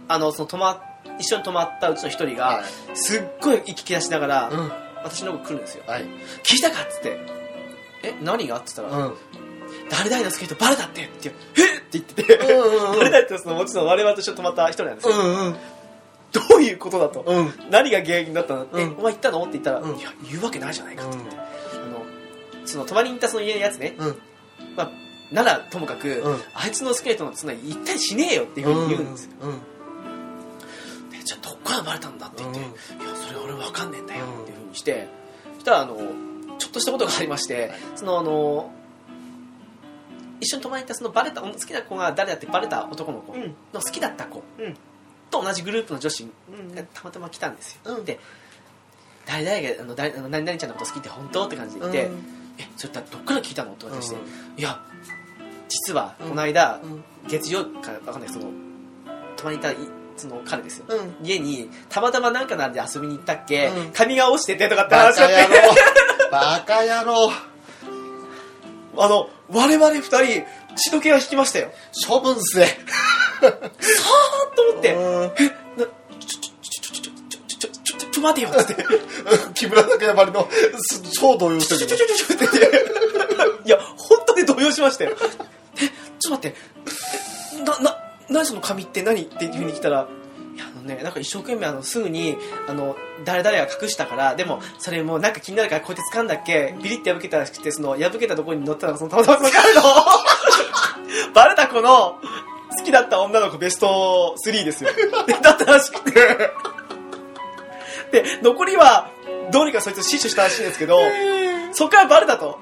[0.08, 0.82] あのその泊ま
[1.18, 2.64] 一緒に泊まったうちの一人が、はい。
[2.94, 4.72] すっごい息切らしながら、うん。
[5.04, 5.84] 私の方来るんですよ。
[5.86, 6.04] はい。
[6.42, 7.18] 聞いたかっつって。
[8.04, 8.58] え何が？
[8.58, 9.14] って言ったら、うん。
[9.90, 11.32] 誰々の好きな人バレたってってえっ！
[11.32, 11.34] っ
[11.82, 15.56] て言ってて、うんうんバレたってそのもちろん我々と一緒に泊まった一人なんですよ、うんうん
[16.32, 17.52] どういうことだと、うん。
[17.70, 18.98] 何が原因だったの、えうん。
[18.98, 19.42] お前行ったの？
[19.42, 19.96] って言ったら、うん。
[19.96, 21.45] いや言うわけないじゃないかって言って、あの
[22.66, 24.16] その泊まりに行ったその家のやつね、うん。
[24.76, 24.90] まあ、
[25.32, 26.40] ならともかく、うん。
[26.54, 31.10] あいつのスケートのつなぎ一体しねえよっていうふうに言うんですよ、うん。
[31.10, 32.66] でじゃあどっからバレたんだって言って、うん。
[32.66, 32.70] い
[33.08, 35.08] やそれ俺分かんねえんだよっていうふうにして
[35.54, 35.96] そしたらあの
[36.58, 38.72] ちょっとしたことがありまして、そのあの
[40.40, 43.54] 一緒に泊まりに行ったそのバレた好きな子が誰だってバレた男の子うん。
[43.72, 44.76] の好きだった子うん。
[45.30, 46.74] と同じグループの女子うん。
[46.74, 48.04] がたまたま来たんですよ、うん。
[48.04, 48.20] で
[49.26, 53.72] 誰々があの誰あの何々ちゃんのこと好きって本当って感じで言って、うんえそれどっから聞いたの？
[53.72, 54.58] って私して、うん。
[54.58, 54.80] いや
[55.68, 57.04] 実はこの間、うん。
[57.28, 58.46] 月曜か分かんないその
[59.36, 61.26] 泊まりに行ったいその彼ですよ、うん。
[61.26, 63.92] 家にたまたまなんかなんで遊びに行ったっけ、うん。
[63.92, 65.74] 髪が落ちててとかってバカ話をって野郎。
[66.32, 67.30] バカ野郎。
[68.98, 70.44] あの我々二人
[70.76, 71.70] 血の気が引きましたよ。
[72.08, 72.64] 処分せ。
[72.66, 73.52] さーっ
[74.54, 74.94] と思って。
[74.94, 75.65] う
[78.16, 78.86] ちょ待てよっつって。
[79.52, 80.48] 木村拓哉ばりの
[80.78, 85.16] す超動揺してるちょちょちょちょっていや本当に動揺しましたよ
[85.76, 85.88] え
[86.18, 86.58] ちょっと待って
[87.58, 87.98] えなな
[88.30, 90.08] 何その紙って何っていうふうに来たら
[90.54, 99.62] いやあのねなんか一生懸命あのすぐにあの誰々が隠したからでもそれもうなんか気になるからこうやって掴んだっけビリって破けたらしくてその破けたところに乗ったのがそのたまたまそのカー
[101.24, 102.18] ドバレた子の
[102.78, 104.90] 好きだった女の子ベスト3ですよ
[105.26, 106.50] でだったらしくて
[108.12, 109.10] で残りは
[109.52, 110.98] どうにかそいつを死守したらしいんですけど
[111.72, 112.58] そこからバレたと。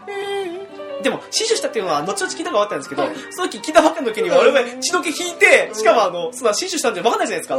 [1.03, 7.59] でも死守したっていうのは後々聞いたか分かったんですけど、その時聞いたばっかの時には俺は血の気引いて、しかもあのその死守したんじゃ分かんないじゃないですか、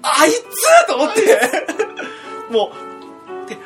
[0.00, 1.20] あいつと思って。
[2.50, 2.72] も
[3.44, 3.58] うで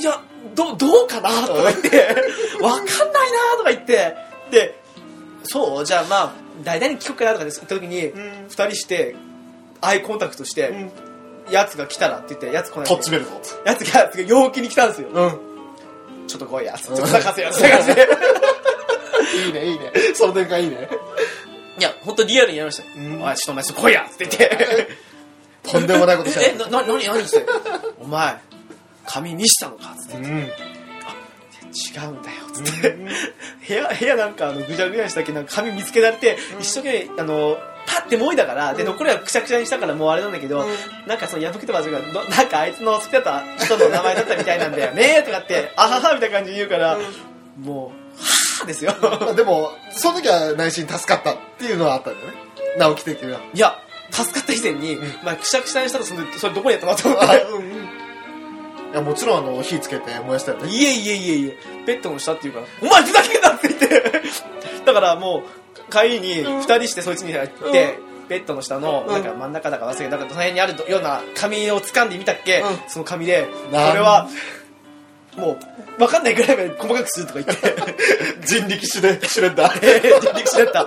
[0.00, 0.22] いや
[0.54, 1.88] どどうかなとか言って
[2.60, 4.16] 分かんないなとか言って
[4.50, 4.80] で
[5.44, 6.32] そうじゃあまあ
[6.64, 8.12] 大々に聞こうかなとか言った時に、ん。
[8.48, 9.16] 二人して
[9.80, 10.90] アイコンタクトして、
[11.52, 12.86] やつが来たらって言ってやつ来ない。
[12.86, 13.30] とっちめるぞ。
[13.64, 15.08] やつが陽気に来たんですよ。
[15.08, 16.26] うん。
[16.26, 16.74] ちょっと来いや。
[16.74, 17.52] つって探せよ。
[17.52, 17.92] 探せ
[19.46, 19.92] いいねいいね。
[20.14, 20.88] その展開いいね。
[21.78, 22.82] いや本当リアルにやりました。
[22.82, 23.22] よ、うん。
[23.22, 24.88] おいちょっとお前来いやって言って。
[25.70, 27.46] とんでもないことした えなな何何って
[28.00, 28.36] お前
[29.06, 29.94] 髪見したのか？
[29.98, 30.16] つって。
[30.16, 30.24] うん。
[30.26, 32.36] 違うんだよ。
[32.52, 32.96] つって。
[33.68, 40.64] 部屋部屋なんかあのぐちゃぐちゃにしたっけなんか髪見つけられて、一生懸命あのパッてもいだから、で残りはくしゃくしゃにしたからもうあれなんだけど、
[41.06, 46.98] なんかその破けた場所がどなんかあいつの好きだった人の名前だったみたいなんだよねとかってあははみたいな感じで言うから、
[47.60, 48.94] もうはぁですよ。
[49.02, 52.34] ま あでもその時は内心助かったっていうのはあったんだよね。
[52.78, 53.40] 直樹的には。
[53.52, 53.78] いや
[54.10, 57.46] 助かった以前に、まあ、くしゃくしゃにしたらそれそれどこにやったのと思っあて
[58.92, 60.68] いやもちろんあの火つけて燃やしたよね。
[60.70, 64.02] いえいえいえいえベッドの下っていうから「お前ふざけんな!」って言って。
[64.84, 65.42] だからもう
[65.90, 67.98] 帰りに2人してそいつに入って、
[68.28, 72.88] ベッドの下のなんか真ん中だか忘れてなんかその辺にあるような紙を掴んでみたっけ、うん。
[72.88, 74.28] その紙でこれは
[75.36, 77.74] もう分かんないぐらいまで細かくするとか言って。
[78.46, 80.86] 人力シュレシュレッダーえー人力車だっ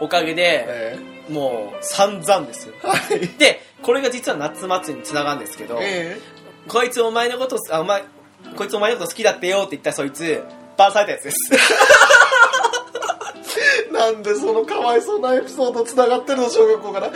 [0.00, 0.98] おかげでえ
[1.28, 2.74] もう散々ですよ。
[2.82, 3.28] ーはい。
[3.38, 6.18] でこれが実は夏祭りにつながるんですけど、え
[6.66, 8.04] こいつお前のことあお前
[8.56, 10.42] こいつお前のこと好きだってよって言ったそいつ
[10.78, 11.36] バラされたやつです。
[13.90, 17.08] ー なんでそのかわいそうなエピソードつながってるの小学校から。
[17.08, 17.12] も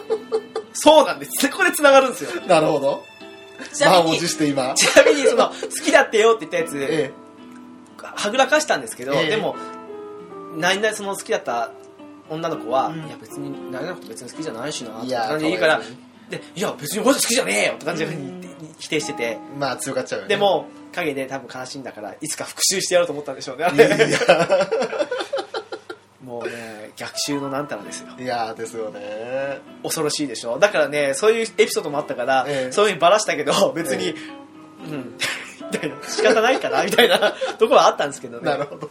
[0.74, 1.48] そうなんです。
[1.48, 2.30] ここでつながるんですよ。
[2.44, 3.02] うなるほど。
[3.72, 4.74] ちなみに満を持して今。
[4.74, 7.10] ちなみにその好きだってよって言ったやつ、え
[7.96, 9.30] はぐらかしたんですけど、ええ。
[9.30, 9.56] でも
[10.56, 11.70] 何々その好きだった
[12.28, 13.06] 女の子は、うん。
[13.06, 15.80] いや別に何々のこと別に好きじゃないしなっていや感じで言うから
[16.28, 18.18] でいや別に俺好きじゃねえよって感じで
[18.78, 20.28] 否定してて、えまあ強がっちゃうよね。
[20.28, 23.66] でも陰で多分悲しいんだからいつか復讐してやろうと思ったんでしょうね。
[26.24, 28.08] もうね逆襲のなんたらですよ。
[28.18, 29.60] いやですよね。
[29.82, 30.58] 恐ろしいでしょ。
[30.58, 32.72] だからねそういうエピソードもあったから、ええ。
[32.72, 34.14] そういうふうにバラしたけど別に、え
[34.86, 35.16] うん。
[35.72, 38.50] みたいな仕方ないかなみたいな ところはあったんですけどね。
[38.50, 38.90] なるほど。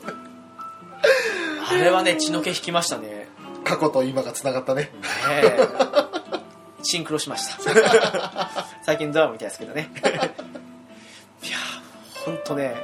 [1.70, 3.08] あれはね血の気引きましたね。
[3.08, 3.28] ね
[3.64, 4.92] 過去と今がつながったね
[5.30, 5.58] え。
[6.84, 8.66] シンクロしました。
[8.86, 9.92] 最近ドラマみたいですけどね
[12.26, 12.76] 本当ね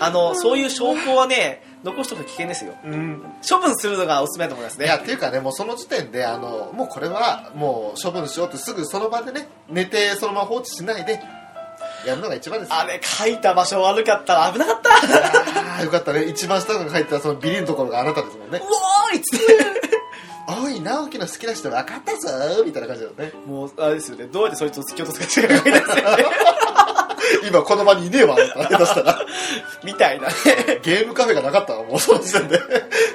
[0.00, 2.74] あのそういう証拠はね残しとくと危険ですよ。
[2.84, 3.22] うん。
[3.48, 4.86] 処分するのがおすすめだと思いますね。
[4.86, 11.20] いやっていうかねもうその時点であのもうこれはもう処分しようってすぐその場でね寝てそのまま放置しないで
[12.06, 12.76] やるのが一番ですよ。
[12.78, 14.90] あれ書いた場所悪かったら危なかった。
[14.90, 16.24] あーよかったね。
[16.24, 18.58] 一番下が書いてたそのビリのところがあなたですもんね。
[18.58, 19.36] うおーいっつ。
[19.36, 19.88] って
[20.62, 23.32] おい直樹の好きな人分かったぞみたいな感じだよね。
[23.46, 24.26] もうあれですよね。
[24.26, 26.02] どうやってそいつを突き落とすか違うみたいですよね
[27.46, 29.20] 今この場にいねえわしたら。
[29.84, 30.28] みたいな。
[30.28, 30.34] ね
[30.82, 32.56] ゲームカフェがなかったわもうその時点で。
[32.56, 32.60] っ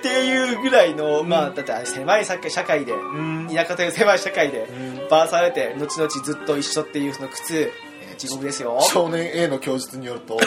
[0.02, 2.94] ていうぐらいの、まあだって狭い社会で。
[2.94, 3.50] うん。
[3.54, 5.08] 田舎という狭い社会でん。
[5.10, 7.72] バラされて後々ずっと一緒っていうその苦痛。
[7.82, 7.93] えー
[8.24, 8.80] 地獄ですよ。
[8.82, 10.40] 少年 A の供述によると好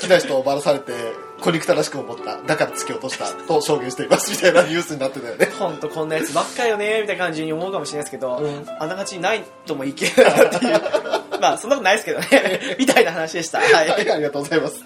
[0.00, 0.92] きな人をバラされて
[1.40, 2.40] 小憎たらしく思った。
[2.42, 5.46] だから突き落としたと証言していますみたいなニュースになってたよね。
[5.58, 8.66] ほんとこんなやつばっかよねみたいな感じに思うかもしれないですけど、うん。
[8.78, 10.80] あながちないともいけないなっていう。
[11.40, 12.76] まあそんなことないですけどね。
[12.78, 13.58] みたいな話でした。
[13.58, 13.72] はい。
[13.72, 14.84] はいありがとうございます。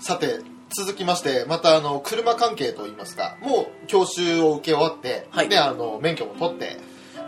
[0.00, 5.48] さて続きましてまたあの車関係といいますかもう教習を受け終わって、はい。
[5.48, 6.76] であの免許も取って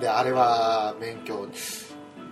[0.00, 1.48] であれは免許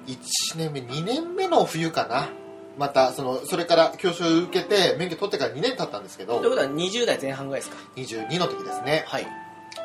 [0.06, 0.16] 1
[0.56, 2.28] 年目2年目の冬かな。
[2.76, 7.76] またそのそれから教習を受けて免許取ってから2年経ったんですけどということは20代前半ぐらいですか。
[7.94, 9.04] 22の時ですね。
[9.06, 9.26] はい。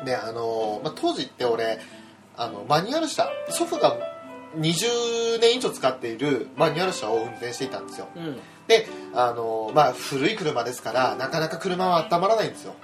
[0.04, 1.78] であの、まあ、当時って俺
[2.36, 3.96] あのマニュアル車祖父が
[4.56, 8.08] 20年以上使っているマニュアル車を運転していたんですよ。
[8.16, 8.40] うん。
[8.66, 12.74] であの、まあ、古い車ですからなかなか車は温まらないんですよ。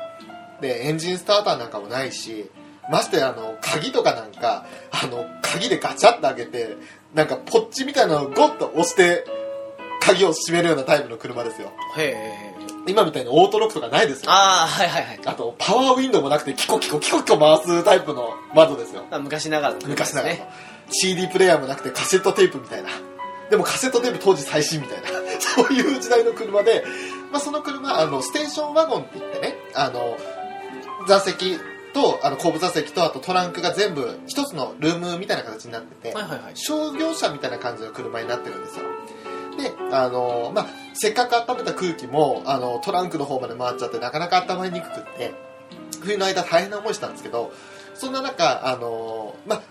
[0.61, 2.51] でエンジンスターターなんかもないし
[2.91, 6.77] ましてあの鍵とかなんかあの鍵でガチャッと開けて
[7.15, 9.25] なんかポッチみたいなのをゴッと押して
[10.01, 11.73] 鍵を閉めるようなタイプの車ですよ。
[11.97, 12.57] へえ。
[12.89, 14.31] 今みたいにオートロックとかないですよ。
[14.31, 15.21] ああはいはいはい。
[15.25, 19.05] あとパワーウィンドウもなくてキコキコキコキコ回すタイプの窓ですよ。
[19.11, 20.41] あ昔ながらの車です昔ながらの。
[20.41, 22.89] ね CD プレイヤーもなくてカセットテープみたいな。
[23.51, 25.09] でもカセットテープ当時最新みたいな。
[25.41, 26.85] そういう時代の車で、
[27.31, 30.17] まあ、その車あのステーションワゴンって言ってねあの
[31.07, 31.59] 座席
[31.93, 36.53] とあの後部座席とあとトランクが全部一つのルームみたいな形になってて、はいはいはい。
[36.55, 38.85] 商業車みたいな感じの車になってるんですよ。
[39.57, 45.35] であの、まあ、せっかく温めた空気もあのトランクの方まで回っちゃってなかなか温まりにくくって
[46.03, 47.53] 冬の間大変な思いしたんですけど
[47.95, 49.63] そんな中あの、まあ、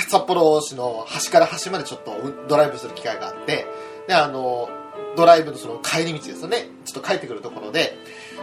[0.00, 2.12] 札幌市の端から端までちょっと
[2.48, 3.66] ドライブする機会があって
[4.06, 4.68] であの
[5.16, 6.68] ドライブのその帰り道ですよね。
[6.84, 7.96] ちょっと帰ってくるところで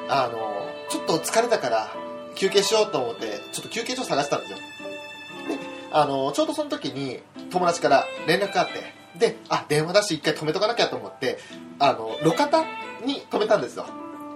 [0.10, 1.96] あのちょっと疲れたから
[2.36, 4.58] 休憩しようと思ってちょっと休憩所探したんですよ。
[4.58, 4.64] で
[5.92, 7.20] あのちょうどその時に
[7.52, 11.38] 友達から連絡があってであ電話だし一回止めとかなきゃと思って
[11.80, 12.64] あの路肩
[13.06, 13.86] に止めたんですよ。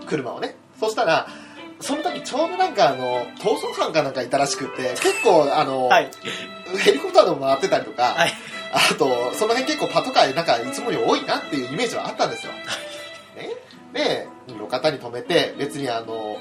[0.05, 0.55] 車をね。
[0.79, 1.27] そしたら
[1.79, 6.09] その時ちょうどなんかあの逃走犯かなんかいたらしくて結構あの、はい。
[6.83, 8.31] ヘリコプターでも回ってたりとか、はい。
[8.73, 13.55] あとその辺結構パトカーなんかいつもより多いなっていうイメージはあったんですよ、ね、
[13.93, 16.37] で路肩に止めて別にあの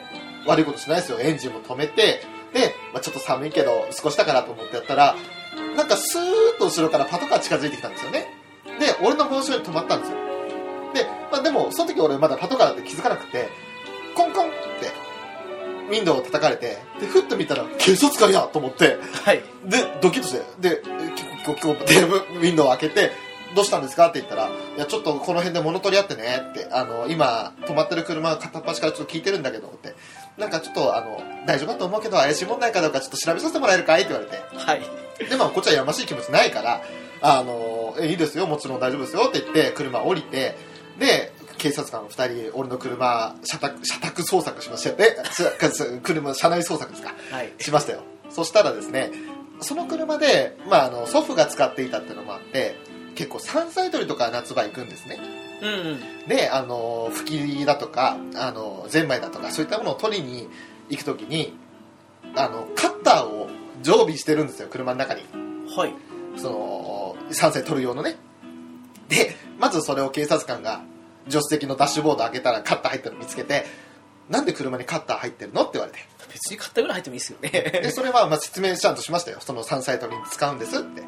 [0.47, 1.21] 悪いことしないですよ。
[1.21, 2.23] エンジンも止めて
[2.53, 5.15] で、まあ、ちょっと寒いけど少しだからと思ってやったら
[5.77, 8.29] なんかスーッと後ろからパトカー近づいてきたんですよね。
[8.81, 10.19] で俺の真後ろに止まったんですよ。
[10.95, 13.49] で、まあ、でもその時俺まだパトカーだって気づかなくて
[14.15, 14.51] コンコン
[15.89, 19.43] ウィンドウを叩かれてでふっと見たら警察官やと思ってはい。
[19.65, 20.83] でドキッとしてで
[21.15, 23.13] キコキコキコってウィンドウを開けて
[23.55, 24.09] どうしたんですか？
[24.09, 29.95] って言ったら、いや、ちょっとこの辺で物取り合ってねって、あの、今、止まってる車が片っ端からちょっと聞いてるんだけどって、
[30.37, 33.97] なんかちょっと、あの、大丈夫だと思うけど、怪しい問題かどうかちょっと調べさせてもらえるか？
[33.99, 34.83] いって言われて、はい。
[35.27, 36.83] で、まあ、こっちはやましい気持ちないから、
[37.23, 40.55] あの、えいいですよ、もちろん大丈夫ですよって言って、車降りて、
[40.99, 44.97] で、警察官2人、俺の車、車宅、車宅捜索しましたよ
[46.03, 47.15] 車、車内捜索ですか？
[47.31, 48.03] はいしましたよ。
[48.31, 49.11] そしたらですね、
[49.61, 52.77] その車で、まあ、あの、祖父が使っていたっていうのもあって、
[53.15, 55.19] 結構山菜採りとか夏場行くんですね。
[55.63, 55.75] うんう
[56.25, 60.49] んで、あの、吹きだとか、あの、ゼンマイだとか、そういったものを取りに
[60.91, 61.57] 行くときに、
[62.35, 63.49] あの、カッターを
[63.83, 65.23] 常備してるんですよ、車の中に。
[65.75, 65.95] はい
[66.37, 68.17] その、山菜取る用のね。
[69.09, 70.83] で、まずそれを警察官が、
[71.29, 73.65] 助手席のダッシュボード開けたらカッター入ってるの見つけて、
[74.29, 75.99] なんで車にカッター入ってるのって言われて。
[76.33, 79.39] 別に買ったぐらい入ってもいいですよでねそれはまあ説明ちゃんとしましたよ。
[79.41, 81.01] その山菜採りに使うんですって。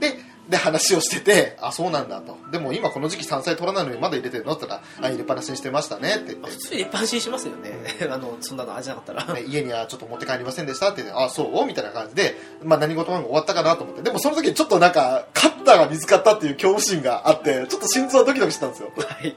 [0.00, 0.18] で
[0.48, 2.36] で話をしててあそうなんだと。
[2.52, 7.72] でも今この時期山菜取らないのにまだ入れてるのって言ったらあ入れっぱなしにしてましたねって言っ普通に一般心しますよね。
[8.10, 9.24] あのそんなの味なかったら。
[9.24, 11.66] て、ね家にはちょっと持って帰りませんでしたって言ってあそう？
[11.66, 14.02] みたいな感じで、まあ、何事も終わったかなと思って。
[14.02, 18.92] でもその時にちょっとなんかカッターが見つかったっていう恐怖心があってちょっと心臓ドキドキしたんですよ。
[18.96, 19.36] はい。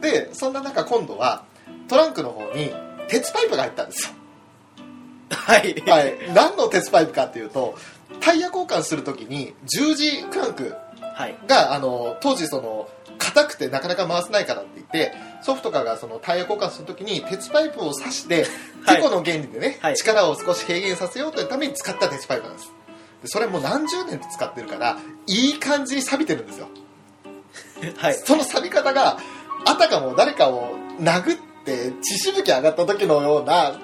[0.00, 1.44] でそんな中今度は
[1.88, 2.74] トランクの方に
[3.08, 4.12] 鉄パイプが入ったんですよ。
[5.30, 5.74] はい。
[5.86, 7.76] はい、何の鉄パイプかっていうと
[8.20, 10.74] タイヤ交換するときに十字クランク
[11.14, 11.36] はい。
[11.46, 12.88] があの当時その
[13.18, 18.46] 硬くてなかなか回せないからって言ってソフトカーがそのタイヤ交換するときに鉄パイプを刺して
[18.84, 18.96] はい。
[18.96, 19.96] テコの原理でね、はい。
[19.96, 22.72] 力を少し軽減させようというために使った鉄パイプなんです。
[23.22, 26.68] でそれも何十年と使ってるからいい感じに錆びてるんですよ。
[27.98, 28.14] はい。
[28.14, 29.18] その錆び方が
[29.66, 33.78] あたかも誰かを殴って血しぶき上がった時のような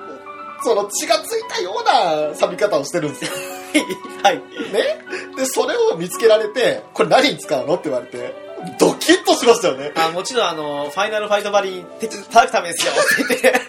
[0.62, 1.84] その血がついたよう
[2.30, 3.30] な錆び方をしてるんですよ。
[4.22, 4.36] はい。
[4.36, 4.42] ね？
[5.36, 7.74] でそれを見つけられてこれ何に使うの？
[7.74, 8.34] って言われて
[8.78, 9.92] ドキッとしましたよね。
[9.94, 12.92] あもちろんあのファイナルファイトバリー鉄叩くためですよ。
[12.92, 13.60] って言って。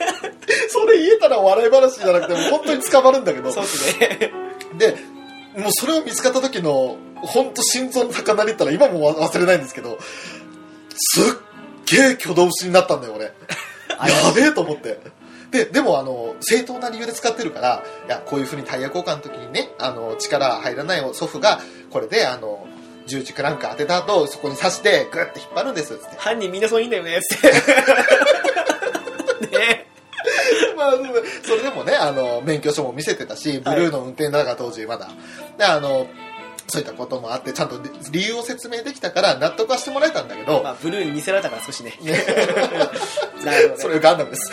[0.69, 3.51] それ言えたら笑い話じゃなくてもう本当に捕まるんだけど。
[3.51, 4.31] そうですね。
[4.77, 4.95] で
[5.57, 9.97] もうそれを見つかった時の本当心臓の高鳴りったら今も忘れないんですけど
[10.95, 11.23] すっ
[11.87, 13.25] げえ挙動不審になったんだよ俺。
[13.97, 14.99] やべえと思って
[15.51, 22.67] ででもあの正当な理由で使ってるからいやこういうふうにタイヤ交換の時にねあの力入らない祖父がこれであの
[23.07, 26.15] 十字クランク当てた後そこに刺してグッて引っ張るんですっつって。
[26.17, 27.51] 犯人みんなそういいんだよねっつって。
[29.57, 29.87] ね。
[30.75, 30.93] まあ、
[31.43, 35.09] それでもねあの免許証も見せてたしブルーの運転だから当時まだ。
[35.57, 36.07] であの
[36.67, 37.79] そういったこともあってちゃんと
[38.11, 41.93] 理由を説明できたから納得はしてもらえたんだけど、まあブルーに似せられたから少しね。
[42.03, 42.17] ね。
[43.77, 44.51] それガンダムです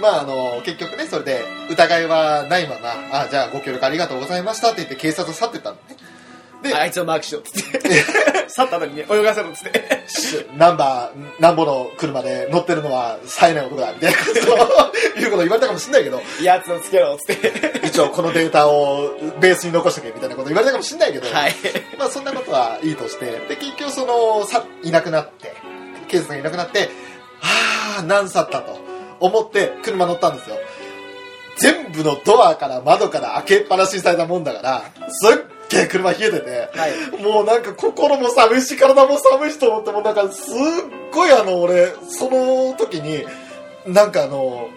[0.00, 5.96] まああの結局ねそれで疑いはないままあじゃあご協力ありがとうございましたって言って警察を去ってったのね
[6.62, 8.04] であいつをマークしろっつって。
[8.48, 10.46] 去ったのにね泳がせろっつって。
[10.56, 14.24] ナンバーなんぼの車で乗ってるのは冴えない男だみたいなこ
[15.14, 15.20] と。
[15.20, 16.22] いうこと言われたかもしれないけど。
[16.42, 17.86] やつをつけろっつって。
[17.86, 21.54] 一応このデータをベースに残しとけみたいなこと言われたかもしれないけど、はい。
[21.98, 23.26] まあそんなことはいいとして。
[23.48, 25.54] で結局そのさいなくなって。
[26.08, 26.90] 警察がいなくなって
[27.40, 28.78] ああ何去ったと。
[29.20, 30.56] 思って車乗ったんですよ。
[31.56, 35.36] 全部のドアから窓から開けっぱなしにされたもんだからすっ
[35.88, 37.22] 車冷えてて、はい。
[37.22, 40.54] もうなんか心も寒いし体も寒いしと思ってもうなんかすっ
[41.12, 43.24] ごいあの俺その時に
[43.86, 44.68] なんかあの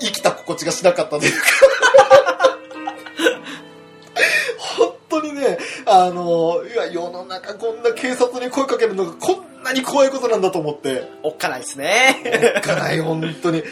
[0.00, 1.38] 生きた心地がしなかったというか。
[4.78, 11.10] 本当にねあのいや世の中こんな警察に声かけるのがこんなに怖いことなんだと思って。
[11.22, 12.52] おっかないですね。
[12.56, 13.62] おっかない本当に。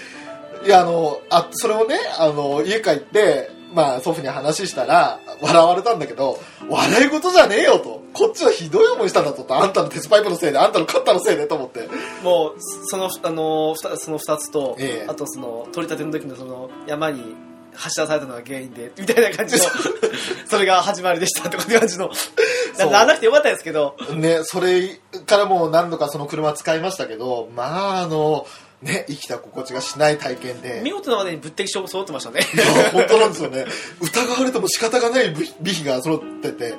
[0.64, 6.38] いやあのあそれをねあの家帰ってまあ祖父に話したら笑われたんだけど
[6.68, 8.02] 笑い事じゃねえよと。
[8.12, 9.46] こっちはひどい思いしたんだと。
[9.54, 11.88] あんたの鉄パイプのせいであんたのカッターのせいでと思って。
[12.22, 12.54] もう
[12.86, 15.06] そのあのその2つと、ええ。
[15.08, 17.36] あとその取り立ての時のその山に
[17.74, 19.64] 走らされたのが原因でみたいな感じの
[20.48, 22.10] それが始まりでしたとかって感じの。
[22.78, 23.94] なななくてよかったですけど。
[24.14, 28.46] ねそれからもう何度かその車使いましたけどまああの
[28.82, 30.80] ね生きた心地がしない体験で。
[30.84, 32.40] 見事なまでに物的証拠揃ってましたね。
[32.54, 33.66] いや本当なんですよね。
[34.00, 36.74] 疑われても仕方がない備備費が揃ってて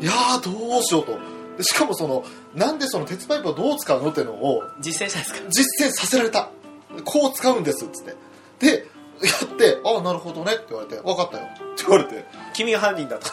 [0.00, 1.18] いやーどうしようと。
[1.56, 2.24] でしかもその
[2.54, 5.50] なんでその鉄パイプをどう使うのっていうのを実践したんですか？
[5.50, 6.50] 実践させられた。
[7.04, 8.14] こう使うんですっつって。
[8.58, 8.86] で
[9.22, 12.24] やって「ああなるほどね」って言われて「分かったよ」って言われて。
[12.52, 13.30] 君が犯人だと。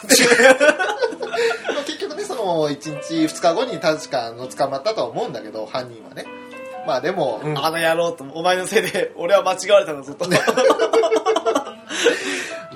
[1.74, 6.24] まあ結局ねその1日2日後に確かあの捕まったとは思うんだけど犯人はね
[6.86, 7.58] まあでも、うん。
[7.58, 10.36] あの野郎とお前のせいで 俺は間違われたんだぞと、 ま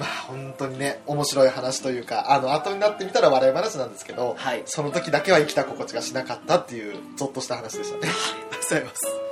[0.05, 4.63] あ本当にね面白い話というかあの後になってみたら笑い話なんですけど、はい。
[4.67, 8.01] その時だけは生きた心地がしなかったっていうゾッとした話でしたね。
[8.03, 9.29] ありがとうございます。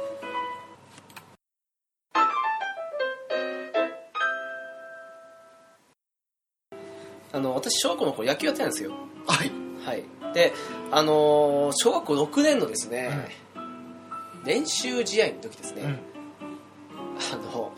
[7.32, 8.92] あの私小学校の頃野球やってたんですよ。
[9.26, 9.50] はい。
[9.84, 10.04] はい。
[10.32, 10.52] で
[10.90, 13.10] あのー小学校6年のですね、
[14.46, 15.90] 練習試合の時ですね、うん。
[15.90, 17.72] あの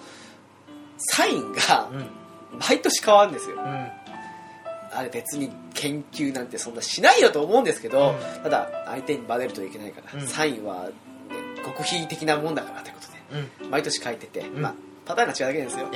[0.99, 2.11] サインがうん。
[2.59, 3.57] 毎年変わるんですよ。
[3.57, 3.64] うん。
[3.64, 10.27] あれ別に研究なんてそんなしないよと思うんですけど、うただ相手にバレるといけないから、うん。
[10.27, 10.91] サインは、ね、
[11.64, 13.71] 極秘的なもんだからということでうん。
[13.71, 15.89] 毎年書いてて、んまあ、パターンが違うだけですよ。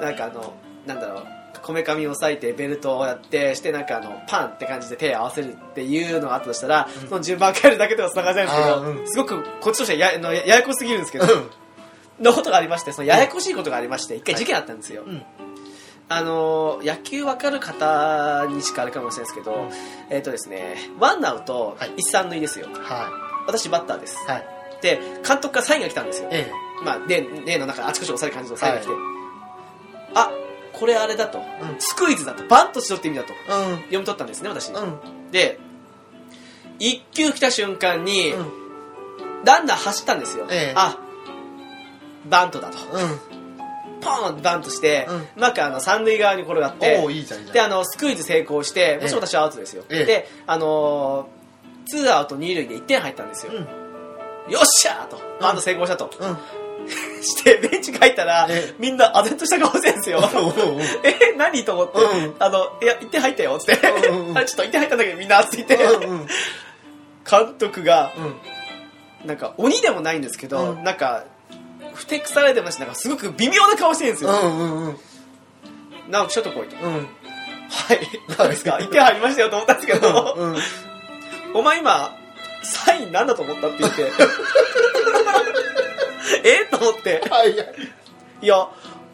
[0.00, 0.04] え。
[0.04, 0.52] なんかあの
[0.86, 1.37] なんだろう
[1.68, 7.08] こめかみを押さえてベルトをやってしてなんかあのパンって感じで手を合わせるっていうのがあったとしたら、うん。
[7.08, 9.06] その順番変えるだけでは繋がらないんですけど、うん。
[9.06, 11.26] すごくこっちとしてはやあのやややこしすぎるんですけど、
[12.20, 15.22] のことがありましてそのややこしいことがありまして一回事件あったんですよ、うん。
[16.08, 19.70] あの野球わかる方にしかあれかもしれないですけど、うん。
[20.08, 21.92] えっ、とですねワンアウトはい。
[21.98, 22.68] 一三塁ですよ。
[22.72, 23.12] は
[23.46, 24.16] 私バッターです。
[24.26, 24.46] いはい。
[24.80, 26.30] で監督からサインが来たんですよ。
[26.32, 26.50] え
[26.82, 28.92] まあ例例の中あちこち押さえる感じのサインが来て、
[30.14, 30.30] あ
[30.78, 31.44] これあれだと、うん。
[31.78, 32.44] スクイズだと。
[32.44, 33.32] バントしろって意味だと。
[33.48, 33.76] えうん。
[33.82, 35.30] 読み取ったんですね私、うん。
[35.30, 35.58] で
[36.78, 38.52] 一球来た瞬間に、うん。
[39.44, 40.74] ランナー走ったんですよ、ええ。
[40.76, 40.98] あ
[42.28, 42.78] バントだと。
[42.78, 43.38] うん。
[44.00, 50.04] ポーンってバントして、うまくあの三塁側に転がっておおいいじゃんであのスクイズ成功してもちろん私はアウトですよ、ええ。
[50.04, 54.52] であのー、ツーアウト二塁で1点入ったんですよ、うん。
[54.52, 55.20] よっしゃーと。
[55.40, 56.38] バント成功したと、うん
[57.22, 60.20] してベンチ帰ったら、ええみんなあぜんとした顔してるんですよ。
[61.04, 62.36] え何と思って、うん。
[62.38, 65.56] あのいや1点入ったよっつって、 ちょっと1点入ったんだけどみんなって。
[65.56, 65.76] 言って、
[67.28, 69.26] 監督がうん。
[69.26, 70.84] なんか鬼でもないんですけど、うん。
[70.84, 71.24] なんか
[71.94, 74.96] ふてくされてましなんかすごく微妙な顔してるんですよ、うんうんうん。
[76.08, 76.76] 直樹ちょっと来いと。
[76.76, 76.92] うん。
[77.70, 78.00] はい。
[78.38, 80.56] 何ですか？1点入りましたよと思ったんですけど、うん
[81.54, 82.14] お前今
[82.62, 84.02] サインなんだと思ったって言って
[86.44, 86.64] え？
[86.70, 87.22] と思って。
[87.30, 87.74] はいはい。
[88.40, 88.68] いや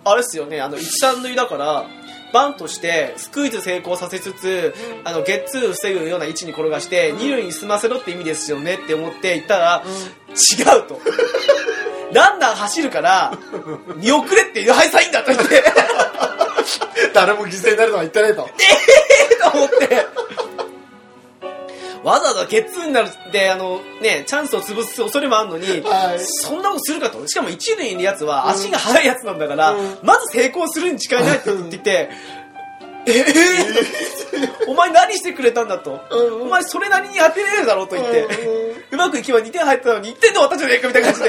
[0.04, 0.60] あれっすよね。
[0.60, 1.86] あの一三塁だから
[2.32, 9.84] バントしてスクイズ成功させつつあのゲッツー防ぐような位置に転がして二塁に進ませろって意味ですよねって思って言ったら、
[10.30, 11.00] 違うと。
[12.12, 13.32] ランナー走るから
[13.96, 15.64] 見送れっていうはいサインだと言って。
[17.14, 18.42] 誰も犠牲になるのは言ってないと。
[18.42, 18.48] と
[19.58, 20.06] 思って
[22.04, 26.20] わざわざゲッツーになるってあのねチャンスを潰す恐れもあるのに、 はい。
[26.20, 27.26] そんなことするかと。
[27.26, 29.98] しかも一塁にいるやつは足が速いやつなんだから、うん。
[30.02, 32.10] まず成功するに違いないって言ってて、
[33.06, 33.24] え え
[34.66, 36.00] お前何ししてくれたんだと。
[36.10, 36.42] うん。
[36.42, 38.28] お前それなりに当てれるだろうと言って、う
[38.92, 41.22] うまくいけば2点入ったのに1点で終わったじゃねえかみたいな感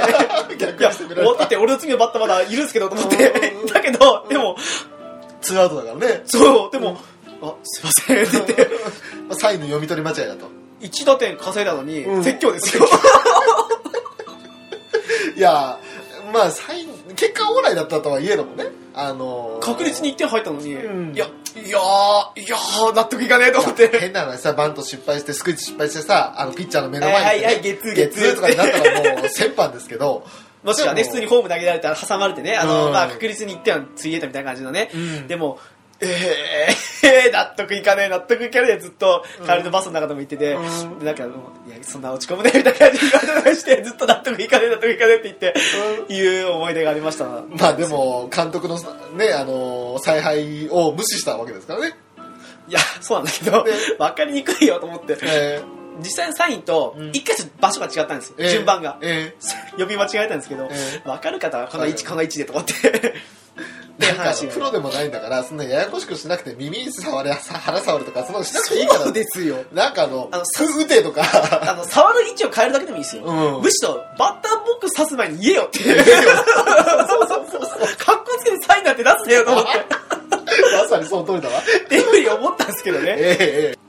[0.49, 0.57] じで。
[0.65, 3.65] 逆いや、終わったって俺の次のバッターまだいるんですけどと思ってうん。
[3.67, 4.55] だけど、でも、
[5.41, 6.23] ツーアウトだからね。
[6.25, 6.97] そう、でも、
[7.41, 8.41] あ、すいません。
[8.41, 8.75] って言って、
[9.27, 12.21] まあサインの読み取り間違いだと1打点稼いだのに、うん。
[12.21, 12.87] 絶叫ですよ。
[15.35, 15.79] いや
[16.33, 18.65] まあサイン結果オーライだったとはいえどもね。
[18.93, 21.13] あのー確実に1点入ったのに、うん。
[21.15, 23.89] いや、いやー、いやー、納得いかねえと思って。
[23.99, 30.25] 変な話さバント失敗してスクイッチ失敗してさあのピッチャーの目の前に、ねはいはいはいゲッツーゲッツーとかになったらもう先般ですけど。
[30.63, 32.91] もしくはね、でも普通にホーム投げられたら挟まれてね、あの、うん。
[32.91, 34.89] まあ確実に1点はついえたみたいな感じのね。
[34.93, 35.27] うん。
[35.27, 35.59] でも、
[36.01, 40.59] えー、納得いかねえ、納得いかねえ、ずっと、帰りのバスの中でも言ってて、う
[40.95, 40.99] ん。
[40.99, 45.53] でなんかもう、いや、そんな落ち込むね、みたいな感じで言して、 ずっと納得いかねえ、納得いかねえって言っ
[46.07, 47.25] て、いう思い出がありました。
[47.25, 48.77] まあで、も監督の
[49.15, 51.97] ねあのー采配を無視したわけですからね、
[52.67, 55.17] いや、そうなんだけどね、わかりにくいよと思って。
[55.23, 55.61] え
[55.99, 58.97] 実際のサインとうん、一回ちょっと場所が違ったんです順番が。
[59.01, 59.33] え
[59.79, 62.73] 呼び間違えたんですけどえ、わかる方はこの位置、はいこの位置でと思って。
[63.95, 69.63] って話プロでもないんだからそんなややこしくしなくて耳に触れ腹触るとかそんなのしなくていいからそうですよ。
[69.73, 71.23] なんかあのあのふ打てとか
[71.71, 73.23] あの、触る位置を変えるだけでもいいですよ。
[73.23, 75.79] うんむしろ、バッターボックス刺す前に言えよって。
[75.83, 75.95] そう
[77.27, 77.61] そうそう。
[77.97, 79.69] かっこつけてサインなんて出すなよと思って。
[80.83, 83.15] まさにその通りだわっていうふうに思ったんですけどね。
[83.17, 83.84] ええええ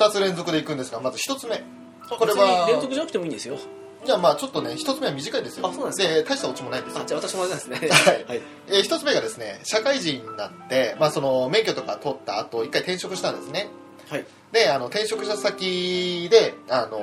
[0.00, 1.62] 2つ連続でいくんですがまず1つ目
[2.08, 3.56] これは連続じゃなくてもいいんですよ。
[4.04, 7.76] じゃあまあちょっとね1つ目は短いですよあそうなんですか大したオチもないんですよあ、じゃあ私もなんですね。
[7.76, 8.40] はいはい。
[8.68, 13.68] えー一つ目がですね社会人になって、まあ、その免許とか取った後一回転職したんですね
[14.08, 14.24] はい。
[14.52, 17.00] であの転職した先であの、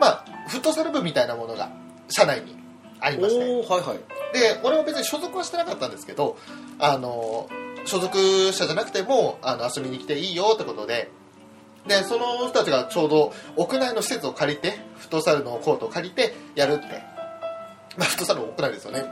[0.00, 1.70] まあ、フットサル部みたいなものが
[2.08, 2.56] 社内に
[2.98, 3.98] ありましておー、はいはい。
[4.34, 6.36] で俺は別に所属はしてなかったんですけど
[6.80, 7.48] あの
[7.84, 11.08] 所属者じゃなくてもあの遊びに来ていいよってことで
[11.88, 17.16] でその人たちがちょうど屋内の施設を借りてフットサルのコートを借りてやるって。
[17.96, 19.04] まあフットサルも屋内ですよね。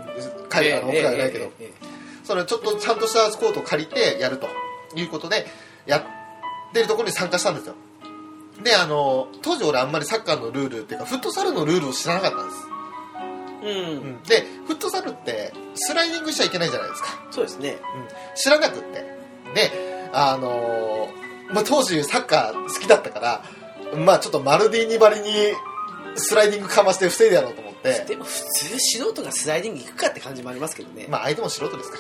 [0.51, 1.51] 海外の屋外はないけど、
[2.22, 4.49] それちょっとちゃんとしたコートを借りてやると
[4.95, 5.47] いうことで
[5.87, 6.03] やっ
[6.72, 7.75] てるところに参加したんですよ。
[8.62, 12.57] であの当時俺あんまりサッカーのルールっていうかフットサルのルールを知らなかったんです、
[13.62, 14.22] えうん。
[14.22, 17.79] でフットサルってスライディングしちゃいけないじゃないですか、そうですね。
[18.37, 19.03] 知らなくって。
[19.55, 21.09] であの
[21.53, 23.45] まあ、当時サッカー好きだったから
[23.99, 25.30] まあちょっとマルディーニばりに
[26.16, 28.05] スライディングかまして防いでやろうと思って。
[28.09, 31.07] でも普通素人がスライディング行くかって感じもありますけどね。
[31.09, 31.99] まあ相手も素人ですか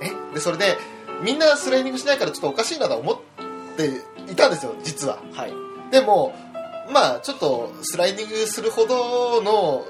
[0.00, 0.08] ら。
[0.08, 0.76] ねでそれで
[1.22, 3.16] みんなスライディングしないからちょっとおかしいなと思っ
[3.76, 5.18] ていたんですよ実は。
[5.32, 5.52] はい。
[5.90, 6.34] でも
[6.92, 9.84] まあちょっとスライディングするほどの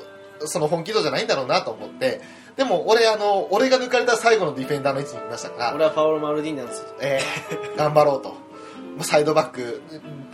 [0.47, 2.20] その本気度じゃないんだろうなと思って。
[2.57, 5.75] でも俺あの俺が抜かれた最後のディフェンダーの位置にいましたから。
[5.75, 6.89] 俺はパオロ・マルディーニなんですよ。
[7.01, 8.29] えー頑張ろうと。
[8.29, 8.41] まあ
[9.01, 9.82] サイドバック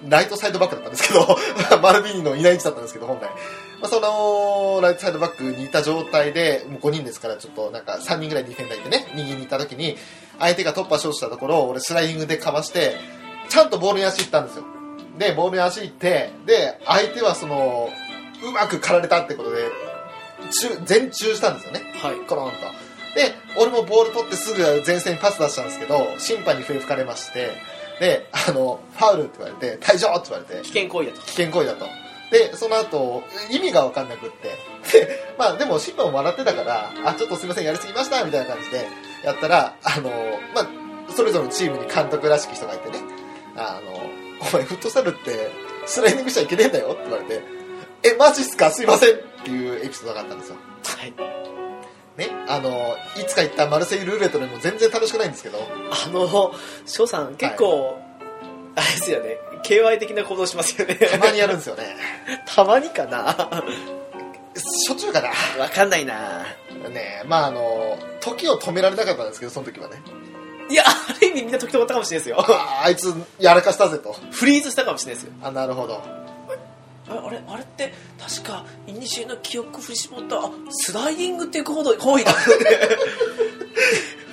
[0.09, 1.37] ライトサイドバックだったんですけど
[1.81, 3.23] マルディーニのいない位置だったんですけど本来、
[3.81, 9.97] まあ、そのライトサイドバックにいた状態でもう5人ですからちょっとなんか3人ぐらいディフェンダーいてね右にいた時に
[10.39, 12.97] 相手が突破しようとしたところを俺スライディングでかわして
[13.49, 14.65] ちゃんとボールに足いったんですよ。
[15.19, 17.91] でボールに足いってで相手はその
[18.43, 19.65] うまく狩られたってことで
[20.51, 21.93] 中全中したんですよね。
[22.01, 22.17] はい。
[22.29, 22.57] コロンと。
[23.15, 27.51] で俺もボール取ってすぐ前線にパス出したんですけど審判に笛吹かれまして
[28.01, 31.21] であのファウルって言われて退場って言われて危険行為だと。
[31.23, 31.87] 危険行為だと。
[32.31, 34.49] でその後意味が分かんなくって。
[34.93, 38.87] でまあでも審判も笑ってたからあちょっとすいませんやりすぎましたみたいな感じで
[39.25, 40.11] やったらあの
[40.55, 40.69] まあ
[41.13, 42.99] それぞれのチームに監督らしき人がいてね。
[43.57, 43.93] あの
[44.41, 45.51] お前フットサルって
[45.85, 47.43] スライディングしちゃいけねえんだよって言われて
[48.05, 48.71] えマジっすか？
[48.71, 50.57] すいませんっていうエピソードがあったんですよ。
[50.85, 51.58] はい。
[52.19, 55.59] ね、あのいつか言ったマルセイユルーレットでも全然楽しくないんですけど。
[55.59, 56.53] あの、
[56.85, 57.97] 翔さん、結構、
[58.75, 60.97] あれですよね、KY 的な行動しますよね。
[60.97, 61.97] たまにやるんですよね。
[62.45, 63.63] たまにかな。
[64.57, 65.29] しょっちゅうかな。
[65.63, 66.45] わかんないな。
[66.91, 70.03] ねまああの時を止められなかったんですけどその時はね。
[70.71, 72.41] いや、ある意味みんな時止まったかもしれないですよ。
[72.41, 74.17] ああいつやらかしたぜと。
[74.33, 75.39] フリーズしたかもしれないですよ。
[75.43, 76.03] あなるほど
[77.11, 82.99] あれ、あれあれって、確か、イニシエの記憶振り絞った、あ、スライディングっていう行為だって。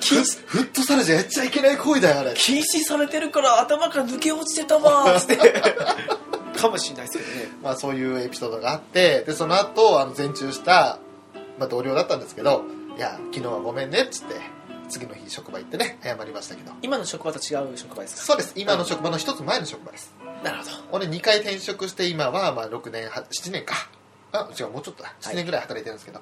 [0.00, 5.36] 禁止、フットサルじゃやっちゃいけない行為だよあれ禁止されてるから頭から抜け落ちてたわ、つって。
[6.56, 7.48] かもしれないですけどね。
[7.62, 10.98] まあそういうエピソードがあってでその後あの前中した、
[11.58, 12.64] まあ、同僚だったんですけど
[12.96, 14.34] いや昨日はごめんねっつって
[14.88, 18.22] 次の日職場行ってね謝りましたけど今の職場と違う職場ですか？
[18.22, 20.70] そうです今の職場の一つ前の職場ですなるほど。
[20.92, 23.74] 俺2回転職して今はまあ6年は7年か。
[24.32, 25.14] あ違うもうちょっとだ。
[25.20, 26.20] 7年ぐらい働いてるんですけど、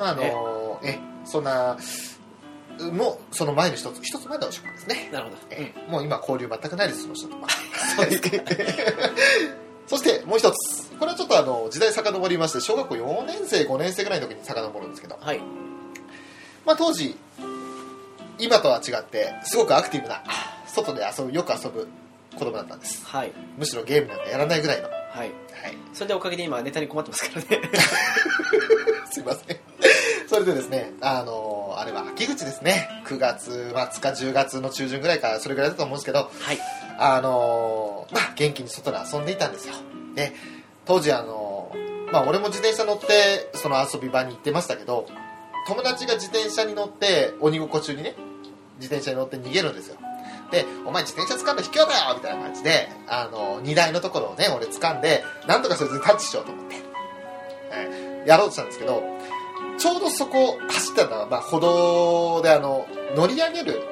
[0.00, 0.92] あなるほど、ね。
[0.92, 1.76] のえそんな
[2.92, 4.00] もうその前の一つ。
[4.02, 5.10] 一つ前の職場ですね。
[5.12, 7.48] なるほど、えもう今交流全くないですその人とは
[7.96, 8.30] そうですか
[9.86, 10.90] そしてもう一つ。
[10.98, 15.40] これはちょっとあの時代遡りまして小学校4年生5年生ぐらいの時に遡るんですけど、はい。
[16.64, 17.16] まあ、当時
[18.38, 20.22] 今とは違ってすごくアクティブな
[20.66, 21.88] 外で遊ぶよく遊ぶ
[22.38, 23.04] 子供だったんです。
[23.06, 23.32] はい。
[23.58, 24.88] むしろゲームなんかやらないぐらいの。
[24.88, 25.28] ははい。
[25.28, 25.32] い
[25.92, 27.70] それでおかげで今ネタに困ってますからね。
[29.12, 29.56] すいません。
[30.28, 32.88] それでですねあのあれは秋口ですね。
[33.06, 36.58] 9月末か10月の中旬ぐらいかそれぐらいだと思うんですけどはい。
[36.98, 39.74] あのまあ元気に外で遊んでいたんですよ。
[40.14, 40.32] で
[40.86, 41.74] 当時あの
[42.10, 45.06] まあ俺も自転車乗ってその遊び場に行ってましたけど
[45.66, 48.14] 友達が自転車に乗って鬼ごっこ中にね
[48.78, 49.96] 自転車に乗って逃げるんですよ
[50.52, 58.28] で「お前自転車掴んで引きよだよ!」みたいな感じであの荷台のところをね俺掴んでなんとかそれでタッチしようと思って、はい。
[58.28, 59.02] やろうとしたんですけど
[59.78, 63.82] ちょうどそこ走ってたのは、まあ、歩道であの乗り上げる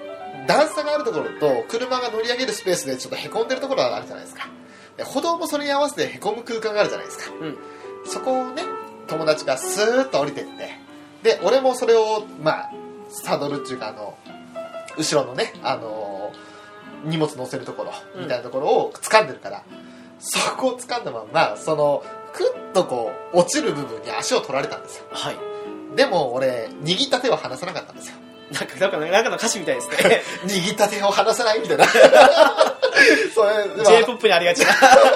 [0.47, 4.49] 段差があるところと車が乗り上げるスペースでちょっとへこんでるところがあるじゃないですか。
[4.97, 7.33] で歩道もそれに合わせてへこむ空間があるじゃないですか。
[7.41, 7.59] うん。
[8.07, 8.63] そこをね
[9.07, 10.79] 友達がスーッと降りてって
[11.23, 12.71] で俺もそれをまあ
[13.09, 14.17] サドルっていうかあの
[14.97, 16.00] 後ろのねあの
[17.05, 19.65] 荷物乗せるところみたいなところを掴んでるから、
[20.19, 25.05] そこを掴んだまんまそのクッとこう落ちる部分に足を取られたんですよ。
[25.11, 25.37] はい。
[25.97, 28.17] でも俺握った手を離さなかったんですよ。
[28.53, 30.23] なんかなんかなんかの歌詞みたいですね。
[30.45, 31.87] 握った手を離さないみたいな。
[33.35, 34.69] それ、まあ j p o p にありがちな。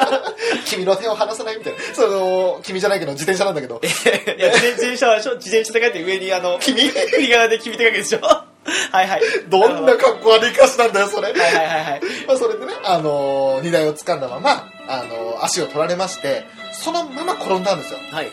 [0.64, 1.78] 君の手を離さないみたいな。
[1.94, 3.80] その君じゃないけど自転車なんだけど。
[3.82, 6.88] いや自転車は自転車って書いて上にあの君？
[6.88, 8.53] 振り仮名で君って書くでしょ
[8.92, 9.22] はいはい。
[9.48, 11.32] どんな格好悪い歌詞なんだよそれ。
[11.32, 12.00] はいはいはいはい。
[12.26, 17.98] まあ、それでね、あのー荷台を掴んだまま、あのー足を取られましてそのまま転んだんですよ。
[18.10, 18.30] はい。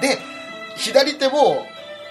[0.00, 0.18] で
[0.76, 1.66] 左手も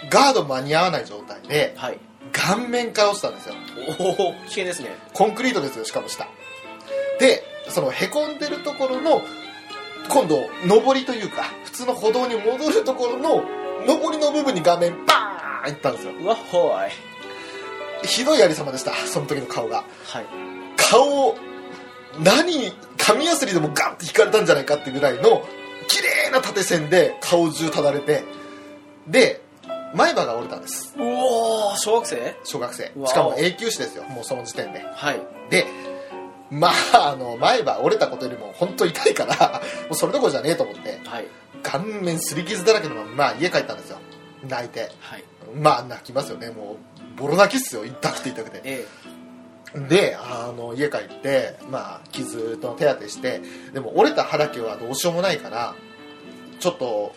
[0.10, 2.00] ガード間に合わない状態ではい。
[2.32, 3.56] 顔面から落ちたんですよ。
[4.00, 4.96] おお危険ですね。
[5.14, 6.28] コンクリートですよしかも下。
[7.20, 9.22] でそのへこんでるところの
[10.10, 13.44] 今度上りというか普通の歩道に戻るところの
[13.86, 16.14] 上りの部分に画面バーンいったんですよ。
[16.20, 16.92] うわほーい
[18.04, 19.84] ひどいありさまでしたその時の顔が。
[20.06, 20.26] はい。
[20.78, 21.38] 顔を
[22.20, 25.44] 何紙やすりでもガンって引かれたんじゃないかってぐらいの
[25.88, 28.24] 綺麗な縦線で顔中ただれて
[29.08, 29.42] で
[29.94, 30.96] 前歯が折れたんです。
[30.98, 32.36] うおー小学生？
[32.44, 32.92] 小学生。
[33.06, 34.04] しかも永久歯ですよ。
[34.06, 34.80] もうその時点で。
[34.80, 35.22] はい。
[35.50, 35.66] で
[36.50, 41.28] まああの前歯折れたことよりも本当痛いから もうそれどころじゃねえと思ってはい。
[41.62, 43.98] 顔面すり傷だらけのまま家帰ったんですよ。
[44.48, 44.92] 泣いて。
[45.00, 45.24] はい。
[45.56, 47.86] まあ泣きますよねもうボロ泣きっすよ。
[47.86, 48.62] 痛くて痛くて。
[48.64, 48.88] え
[49.90, 53.42] であの家帰って、まあ、傷の手当てして
[53.74, 55.74] でも折れた歯だけはどうしようもないから
[56.60, 57.16] ちょっと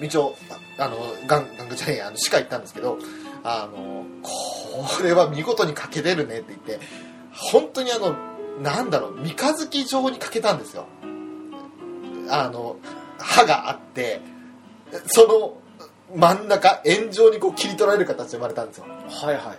[0.00, 0.36] 道を
[0.78, 2.98] ああのガンガングじゃねえやあの歯科行ったんですけど
[3.42, 6.78] あのこれは見事にかけれるねって言って
[7.32, 8.16] 本当にあの
[8.62, 10.86] なんだろう三日月状にかけたんですよ。
[12.28, 12.76] あの
[13.18, 14.20] 歯があって
[15.06, 15.58] その
[16.14, 18.86] 真ん中円状にこう切り取られる形で生まれたんですよ。
[18.88, 19.58] えはいはい。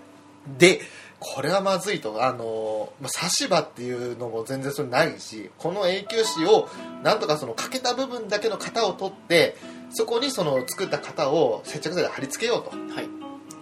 [0.58, 0.82] で
[1.20, 2.24] これはまずいと。
[2.24, 6.70] あのまあ差し歯っていうのも全然それないしこの永久歯を
[7.04, 9.56] なんとかその欠けた部分だけの型を取って
[9.90, 13.10] そこにその作った型を接着剤で貼り付けようはい。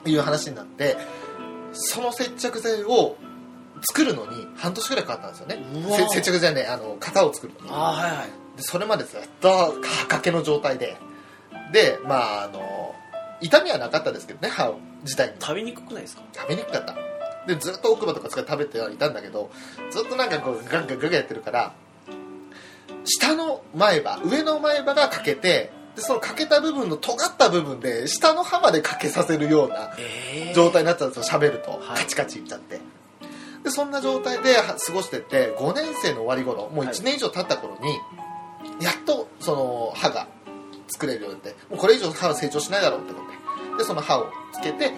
[0.04, 0.98] という話になって
[1.74, 3.18] その接着剤を
[3.82, 6.08] 作るのに半年ぐらいかかったんですよね。
[6.12, 7.68] 接着剤ねあの型を作るのに。
[7.72, 8.28] あーはいはい。
[8.58, 9.72] でそれまでずっと歯
[10.04, 10.98] 掛けの状態で。
[11.72, 12.60] でまああの
[13.42, 15.34] 痛みはなかったですけどね歯自体に。
[15.40, 16.24] 食べにくくないですか？
[16.34, 16.96] 食べにくかった。
[17.48, 19.52] でずっと奥歯とか使って食べてはいたんだけど
[19.92, 21.74] ずっとなんかこうガンガンガンガンやってるから
[23.04, 31.72] 下の前歯上の前歯が欠けてでその欠けた部分の尖った部分で下の歯まで欠けさせるようなええ状態になっちゃうんですよ喋ると。
[31.72, 32.00] はい。
[32.00, 32.80] カチカチいっちゃって。
[33.64, 38.00] でそんな状態では過ごしてって5年生の終わり頃もう1年以上経った頃に、
[38.84, 40.28] やっとその歯が
[40.88, 44.92] 作れるようになってもうこれ以上歯は成長しないだろうって思ってでその歯をつけて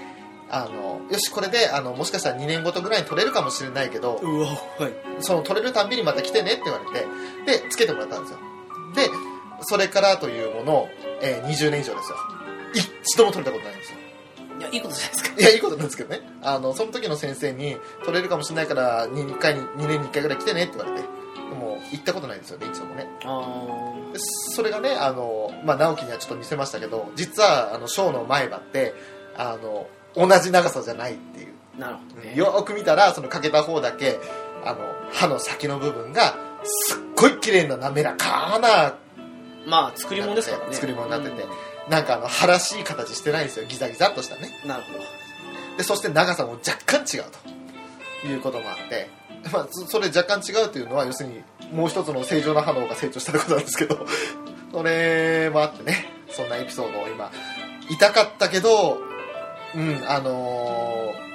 [0.49, 4.93] あのよしこれであのもしかしたら2年ごとぐらいに取れるかもしれないけどうわはい。
[5.19, 8.39] その取れるたんびにまた来てねって言われてでつけてもらったんですよ。
[8.95, 9.09] で
[9.61, 10.87] それからというもの、
[11.21, 12.17] えー20年以上ですよ。
[13.03, 13.97] 一度も取れたことないんですよ。
[14.59, 15.39] いやいいことじゃないですか。
[15.39, 16.21] いやいいことなんですけどね。
[16.41, 21.07] あのその時の先生に取れるかもしれないから2回に2年に1回ぐらい来てねって言われて
[21.49, 23.07] でも行ったことないんですよね一度もね。
[24.53, 28.93] それがねあの、まあ、直樹にはちょっと見せましたけど実はあのショーの前歯って
[29.37, 31.53] あの同じ長さじゃないっていう。
[31.77, 32.35] あなるほどね。
[32.35, 34.19] よく見たらそのかけた方だけ
[34.65, 34.79] あの
[35.11, 38.95] 歯の先の部分がすっごい綺麗な滑らかな
[39.67, 40.73] まあ作り物ですからね。
[40.73, 44.49] 作り物になってて、うなんかあの晴らしい形してないんですよギザギザっとしたね。
[44.65, 44.99] んなるほど。
[45.77, 47.25] でそして長さも若干違う
[48.23, 49.09] ということもあって、
[49.51, 54.05] まあ、そそれ若干違うというのは要するにもう一つの正常な歯の方が成長したってことなんですけど
[54.71, 57.31] それもあってねそんなエピソードを今
[57.89, 58.99] 痛かったけど
[59.75, 61.27] うんあのー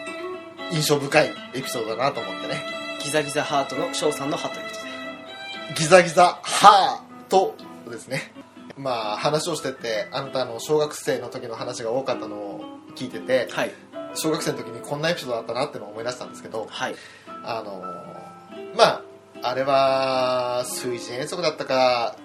[0.73, 2.65] 印象深いエピソードだなと思ってね。
[3.05, 7.55] ギザギザハートの翔さんの歯ということでギザギザ歯と
[7.91, 8.33] ですね。
[8.79, 12.65] まあ話をしててあなたの小学生の時の話が多かったのを
[12.97, 13.73] 聞いててはい。
[14.15, 16.95] 小学生の時にこんなエピソードだったなってのを思い出したんですけどはい
[17.45, 19.03] あのーまあ
[19.45, 22.17] あれは水準遠足だったか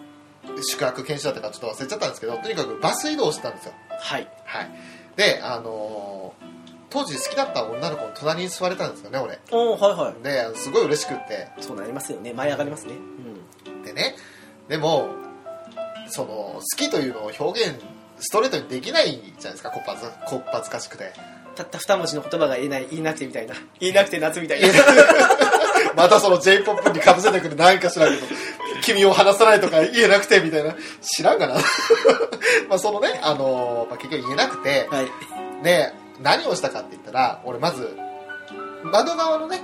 [0.61, 3.73] 宿泊研修だったかちょっと忘れちゃったんですけどとにかくバス移動をしてたんですよ。
[3.99, 4.27] はい。
[4.45, 4.71] はい。
[5.15, 6.47] であのー
[6.89, 9.39] 当時好きだった女の子の隣に座れたんですよね俺。
[9.51, 11.49] おおはいはですごい嬉しくって。
[11.59, 12.31] いそうなりますよね。
[12.33, 12.93] 舞い上がりますね。
[13.65, 13.83] うん。
[13.83, 14.15] でね
[14.69, 15.09] でも
[16.07, 17.75] その好きというのを表現
[18.19, 21.11] ストレートにできないじゃないですかこっぱずこっぱずかしくて
[21.57, 23.55] たった二文字の言葉が言えない言いなくてみたいな。
[23.79, 24.67] 言いなくて夏みたいな。
[25.95, 28.27] またその j p o p にかぶせてくるなんか知らんけど
[28.83, 30.75] 君を離さないとか言えなくてみたいな。
[31.01, 31.55] 知らんかな。
[32.69, 35.07] まあそのね、あのーまあ、結局言えなくてはい。
[35.63, 37.97] で何をしたかって言ったら俺まず
[38.83, 39.61] 窓側のね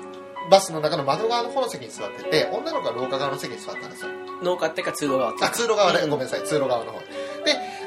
[0.49, 4.09] バスの中の窓側の方の席に座ってて女の子が廊下側の席に座ったんですよ。
[4.41, 6.09] 農家っていうか通路側あか通路側ね、うん。
[6.09, 6.43] ごめんなさい。
[6.43, 6.99] 通路側の方。
[6.99, 7.05] で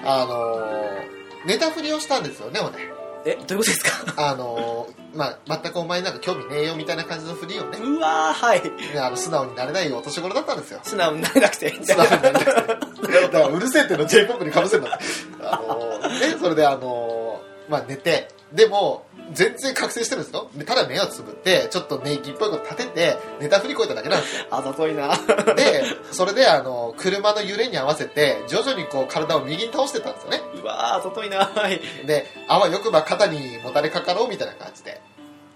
[0.04, 1.16] あのー
[1.46, 2.95] 寝たふりをしたんですよね俺
[3.26, 3.84] えどういうことです
[4.14, 4.30] か？
[4.30, 7.78] あのーまあ全くお前なんか興味ねえよみたいな感じのふりをね。
[7.78, 8.62] うわーはい。
[8.62, 10.80] ねあの素直になれないお年頃だったんですよ。
[10.82, 11.70] 素直になれなくて。
[11.82, 12.52] 素直になれなくて。
[12.52, 15.04] だからうるせえっていうの j p o p にかぶせるんだって。
[15.42, 18.28] あのーねそれであのーまあ寝て。
[18.52, 20.48] でも全然覚醒してるんですよ。
[20.54, 24.46] でただ目をつぶってちょっと寝息っぽいこと立てて寝たふりこいただけなんですよ。
[24.50, 25.16] あざといな。
[25.54, 25.82] で
[26.12, 30.40] それであの車の揺れに合わせて徐々にこう体を右に倒してたんですよね。
[30.62, 31.46] うわーあざといな。
[31.46, 35.00] はいであわよくば肩にもたれかかろうみたいな感じで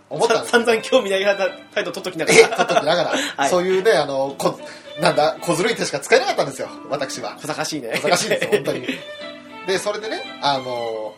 [0.08, 1.24] 思ったんですさ散々興味ない
[1.72, 3.48] 態度取っときながえらっと時ながら、 はい。
[3.48, 4.58] そういうねあのこ
[5.00, 6.68] なんだ小ずるい手しか使えなかったんですよ。
[6.88, 7.36] 私は。
[7.40, 7.80] 小賢しい。
[7.80, 8.86] ね小賢しいんですよ本当に。
[9.66, 11.14] でそれでねあの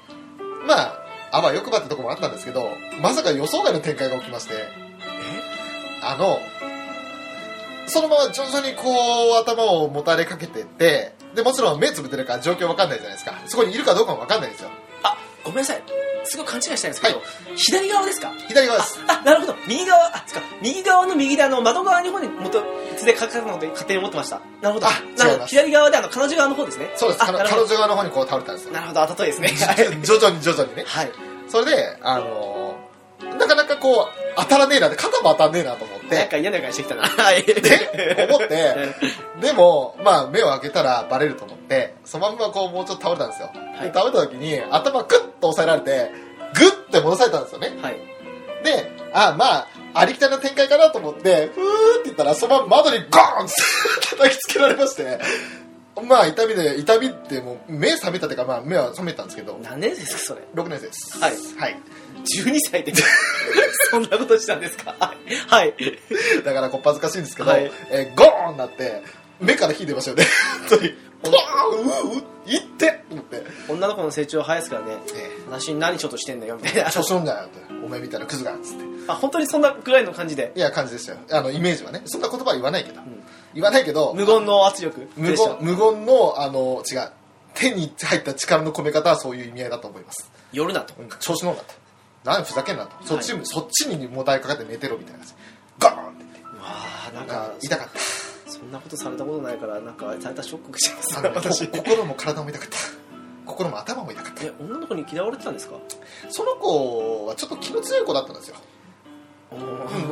[0.67, 1.02] まあ
[1.33, 4.55] あわよくばってとこもあったんですけどまさか予想外の展開が起きまして。
[6.05, 6.41] あの
[7.87, 8.91] そのまま徐々にこ
[9.39, 13.41] う頭をもたれかけてってでもちろん目つぶってるから状況わかんないじゃないですか。
[13.47, 14.71] そこにいるかどうかもわかんないんですよ。
[15.03, 15.83] あごめんなさい。
[16.25, 17.21] すごい勘違いしたんですけど、
[17.57, 18.31] 左側ですか？
[18.49, 19.01] 左側です。
[19.09, 19.57] あなるほど。
[19.67, 20.41] 右側あつか。
[20.61, 22.63] 右側の右であの窓側の方に元
[22.97, 24.41] つでかかるので勝手に思ってました。
[24.61, 24.87] なるほど。
[24.87, 24.91] あ
[25.47, 26.93] 左側であの彼女側の方ですね。
[26.97, 27.25] そうです。
[27.27, 29.03] 彼女側の方にこう倒れたんですなるほど。
[29.03, 29.49] あざといですね。
[30.05, 30.85] 徐々に徐々にね。
[30.87, 31.13] はい。
[31.49, 32.72] それであの
[33.39, 37.03] なかなかこう当たらねえなって肩も当たんねえなと思っなんてか嫌な予感してきたな。
[37.03, 38.77] はいで思って
[39.41, 43.89] でもまあ目を開けたらバレると思ってそのまんまこうもうちょっと倒れたんですよ、はい。
[43.89, 46.11] で倒れた時に頭クッと押さえられて
[46.55, 47.73] グッて戻されたんですよね。
[47.81, 47.97] はい。
[48.65, 53.55] であまあありきたりな展開かなと思ってふーって言ったらそのまま窓にゴーンって
[54.17, 55.19] 叩きつけられまして
[56.09, 59.59] まあ痛みで痛みってもう目覚めたっていうかまあ目は覚めたんですけど。
[59.63, 61.19] 何年ですかそれ？6年生です。
[61.19, 61.33] はい。
[61.59, 61.81] はい。
[62.47, 62.93] 12歳で
[63.91, 64.95] そんなことしたんですか？
[64.99, 65.49] はい。
[65.49, 65.75] はい。
[66.45, 67.71] だからこっぱずかしいんですけど、はい。
[67.91, 69.03] えーゴーンなって
[69.41, 70.25] 目から火出ましたよね。
[70.71, 70.95] 本当に。
[71.23, 83.22] ポーンうういってと思って、女の子の成長早いですからねえ私に何ちょっとしてんだよみたいなー、調子乗んだよってお前みたいなクズがっつってあ本当にそんなぐらいの感じでいや感じでしたよあのイメージはねそんな言葉は言わないけど、ん
[83.55, 85.09] 言わないけど無言の圧力？
[85.17, 87.11] 無言無言のあの違う。
[87.55, 90.95] 手に入った力の込め方はそういう意味合いだと思います、寄るなと。
[90.99, 91.75] うん、調子乗んなと。
[92.25, 93.07] 何ふざけんなと。
[93.07, 95.35] そっち,、はそっちにもたれかかって寝てろみたいな感じ。
[95.79, 96.41] ガーンって言って。
[96.41, 97.99] うわあなんあか痛かった。
[98.51, 101.03] そんなことされたことないからなんかされたショックしま
[101.53, 102.77] す 心も体も痛かった。
[103.45, 104.45] 心も頭も痛かった。
[104.45, 105.75] え女の子に嫌われてたんですか？
[106.31, 108.57] その子はちょっと気の強い子だったんですよ、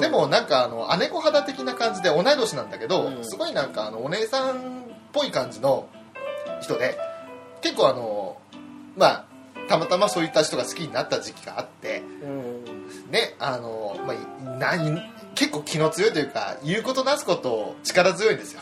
[0.00, 3.24] でももなんかあの姉子肌的な感じで同い年なんだけど、うん。
[3.24, 5.88] すごいなんかあのお姉さんっぽい感じの
[6.60, 6.98] 人で
[7.62, 8.36] 結構あの
[8.96, 9.24] まあ
[9.68, 13.10] たまたまそういった人が好きになった時期があってうん。
[13.10, 15.00] ねあの、まあ、何
[15.34, 18.60] 結構気の強いというか言うことなすこと力強いんですよ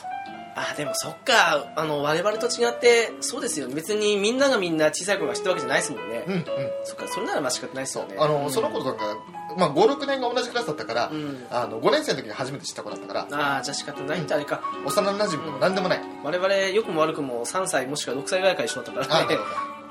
[0.59, 1.72] あでもそっか。
[1.76, 3.68] あの我々と違ってそうですよ。
[3.68, 6.44] 別にみんながみんな小さい頃が知ったわけじゃないですもんね、うんうん。
[6.85, 7.09] そっか。
[7.09, 8.16] それならまあ仕方ないですよね。
[8.18, 8.51] あの、うん。
[8.51, 9.16] その子とか、
[9.56, 11.47] まあ、56年が同じクラスだったから、うん。
[11.51, 14.62] あの5年生の時に初めて知った子だったからああじゃあ仕方ないってあれか。
[14.85, 19.36] 幼馴染でも何でもない、我々良くも悪くも3歳もしくは6歳ぐらいから一緒だったからね。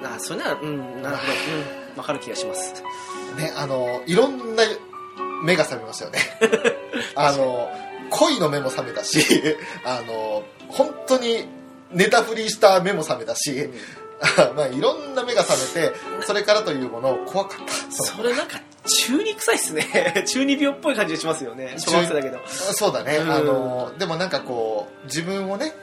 [0.04, 1.32] あああそれならうんなるほど。
[1.90, 1.96] うん。
[1.96, 2.84] 分かる気がします。
[3.38, 4.64] どねあのいろんな
[5.44, 6.20] 目が覚めましたよね。
[7.16, 7.70] あの
[8.10, 9.20] 恋の目も覚めたし
[9.84, 11.46] あの本当に
[11.92, 13.70] ネタ振りした目も覚めたし、
[14.56, 15.96] まあいろんな目が覚めて
[16.26, 18.04] それからというもの怖かった。
[18.04, 20.24] それなんか中二臭いっすね。
[20.28, 21.76] 中二病っぽい感じがしますよね。
[21.78, 22.40] 小学生だけど。
[22.48, 23.32] そうだね、うん。
[23.32, 25.74] あのでもなんかこう自分をね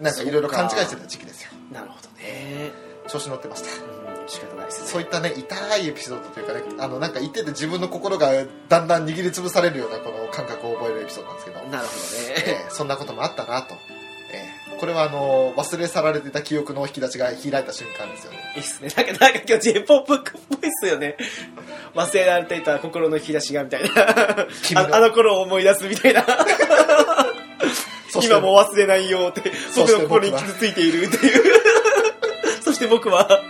[0.00, 1.50] なんかいろいろ勘違いしてた時期ですよ。
[1.72, 2.72] なるほどね。
[3.08, 3.68] 調子乗ってました。
[3.84, 4.88] うん仕方ないですね。
[4.88, 8.30] そういったね痛いエピソードというかねあのなんか言ってて自分の心が
[8.68, 12.64] だんだん握りつぶされるようなこの感覚を覚えるエピソードなんですけど、なるほどね。
[12.64, 14.01] えーそんなこともあったなと、えー
[14.82, 18.38] これはあの忘れ去られてた記憶の引き出しが開いた瞬間ですよね。
[18.56, 18.88] いいっすね。
[18.96, 20.18] なんかなんか今日 J-POP っ
[20.48, 21.16] ぽいっすよね。
[21.94, 23.90] 忘れられていた心の引き出しがみたいな。
[24.00, 26.26] ああの頃を思い出すみたいな。
[28.24, 31.42] 今も忘れないよって僕の心に傷ついているっていう。
[32.60, 33.08] そして僕。
[33.08, 33.40] は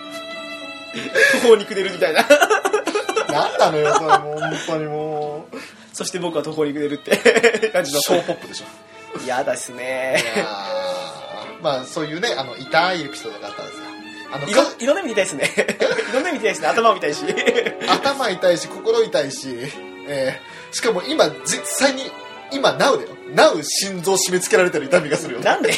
[1.41, 2.27] 途方に暮れるみたいな。
[3.33, 5.57] なんなのよそれもう本当にもう。
[5.95, 7.71] そして僕は途方に暮れるって。
[7.73, 8.67] 感じのショーポップでしょ。
[9.25, 10.23] 嫌だっすね
[11.63, 13.85] まあそういうねあの痛いエピソードがあったんですよ。
[14.35, 15.67] あのいろかいろんな意味で痛いですね。
[16.11, 16.69] いろんな意味で痛いですね。
[16.69, 17.25] 頭も痛いし。
[17.89, 19.49] 頭痛いし心痛いし、
[20.09, 22.11] えーしかも今実際に
[22.51, 23.09] 今 NOW だよ。
[23.35, 25.41] NOW 心臓締め付けられてる痛みがするよ。
[25.41, 25.75] なんで？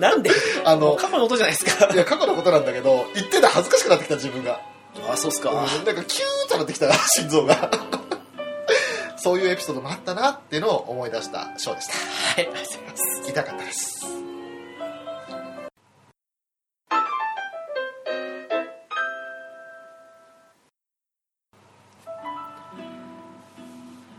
[0.00, 0.30] なんで？
[0.64, 1.88] あの過去の音じゃないですか。
[1.92, 4.60] いや過去のことなんだけど言ってて恥ずかしくなってきた自分が。
[5.08, 5.50] あそうっすか。
[5.50, 7.70] うんなんかキューッとなってきた心臓が。
[9.18, 11.92] そういうエピソードもあったなっていうのを思い出したショーでした。
[11.94, 12.02] はい
[12.38, 13.30] ありがとうございます。
[13.30, 14.13] 痛かったです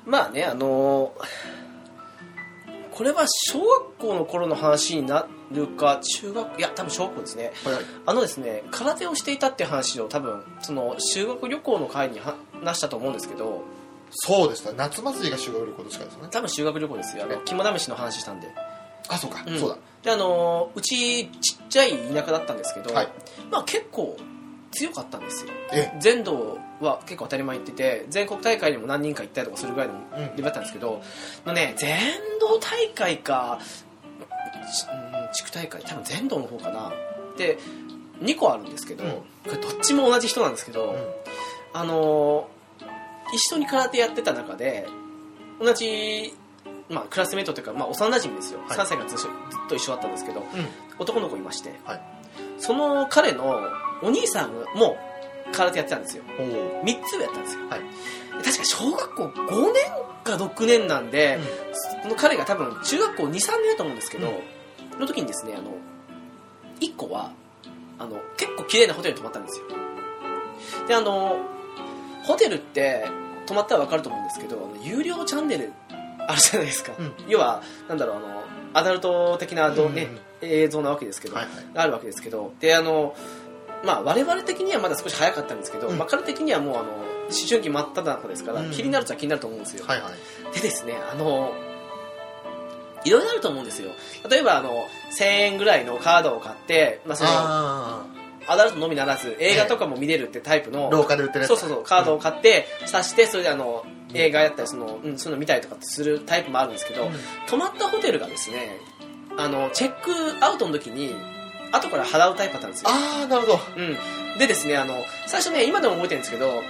[0.06, 1.26] まあね、あのー
[2.92, 7.52] これは小学校の頃の話になるか、中学、いや、多分小学校ですね。
[7.66, 7.74] はい。
[7.74, 12.22] はいあのですね、空手をしていたって話を多分、その、修学旅行の会に
[12.64, 13.64] 話したと思うんですけど、
[14.12, 16.30] そうでした夏祭りが修学旅行ですからですよね。
[16.32, 17.24] 多分修学旅行ですよ。
[17.26, 18.48] あの、肝試しの話したんで。
[19.10, 19.60] あそうか、うん。
[19.60, 19.78] そうだ。
[20.04, 23.10] で、あのーうち、ちっちゃい田舎だったんですけど、はい。
[23.52, 24.16] まあ結構
[24.72, 25.52] 強かったんですよ。
[25.74, 25.92] え？
[26.00, 30.22] 全道は結構当たり前に行ってて全国大会にも何人か行ったりとかするぐらいのうん。
[30.22, 31.02] レベルだったんですけど、
[31.46, 31.98] のね全
[32.40, 33.60] 道大会か
[34.74, 36.92] ちうん地区大会多分全道の方かな。
[37.38, 37.58] で
[38.22, 39.12] 2個あるんですけど、うん。
[39.12, 40.98] これどっちも同じ人なんですけど、うん。
[41.74, 42.56] あのー
[43.34, 44.88] 一緒に空手やってた中で
[45.60, 46.34] 同じ、
[46.90, 48.78] まあ、クラスメートというか、まあ、幼馴染ですよ、はい。
[48.78, 49.20] 3歳がずっ
[49.68, 50.46] と一緒だったんですけどうん。
[51.00, 52.02] 男の子いまして、はい。
[52.60, 53.60] その彼の
[54.02, 54.98] お兄さんも
[55.54, 56.24] 空手やってたんですよ。
[56.40, 57.80] おー3つ上やったんですよ、はい。
[57.80, 61.40] で確か小学校5年か6年なんで、
[62.04, 63.42] その彼が多分中学校23年
[63.72, 64.42] だと思うんですけど、
[65.00, 65.72] の時にですねあの
[66.80, 67.32] 1個は
[68.00, 69.66] あの結構綺麗なホテルに泊まったんですよ。
[70.88, 71.38] であの
[72.24, 73.08] ホテルって
[73.46, 75.72] 泊まったら分かると思うんですけどあの有料チャンネル
[76.28, 77.14] あるじゃないですか、うん。
[77.28, 78.44] 要はなんだろうあの
[78.74, 80.20] アダルト的など、ねうんうん。
[80.42, 81.54] 映像なわけですけど、はいはい。
[81.74, 83.16] があるわけですけどであの
[83.86, 85.98] まあ我々的にはまだ少し早かったんですけど、うん。
[85.98, 88.72] まあ、彼的にはもうあの思春期真っ只中ですから、うん。
[88.72, 90.56] 気になるっちゃ気になると思うんですよ、はいはい。
[90.56, 91.54] でですねあの
[93.06, 93.92] いろいろあると思うんですよ。
[94.30, 94.88] 例えばあの
[95.18, 98.06] 1000円ぐらいのカードを買って、まあ、そのあ
[98.48, 107.12] アダルトのみならず映画とかも見れるってタイプの、ー廊下で売ってるそうそうそうカードを買って挿してそれであの映画やったりその、うん、そういうの見たりとかするタイプもあるんですけど、うん。
[107.48, 108.80] 泊まったホテルがですね
[109.38, 111.14] あのチェックアウトの時に
[111.76, 113.60] 後から払うタイプだったんですよ、ああなるほど。
[113.78, 114.96] うん、でですねあの
[115.28, 116.62] 最初ね今でも覚えてるんですけど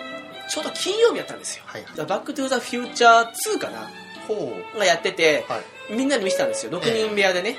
[0.49, 1.63] ちょうど金曜日やったんですよ。
[1.65, 3.89] はいバックトゥーザフューチャー2かな。
[4.27, 4.79] ほう。
[4.79, 5.93] がやっててはい。
[5.93, 6.71] みんなで見てたんですよ。
[6.71, 7.57] 6人部屋でね、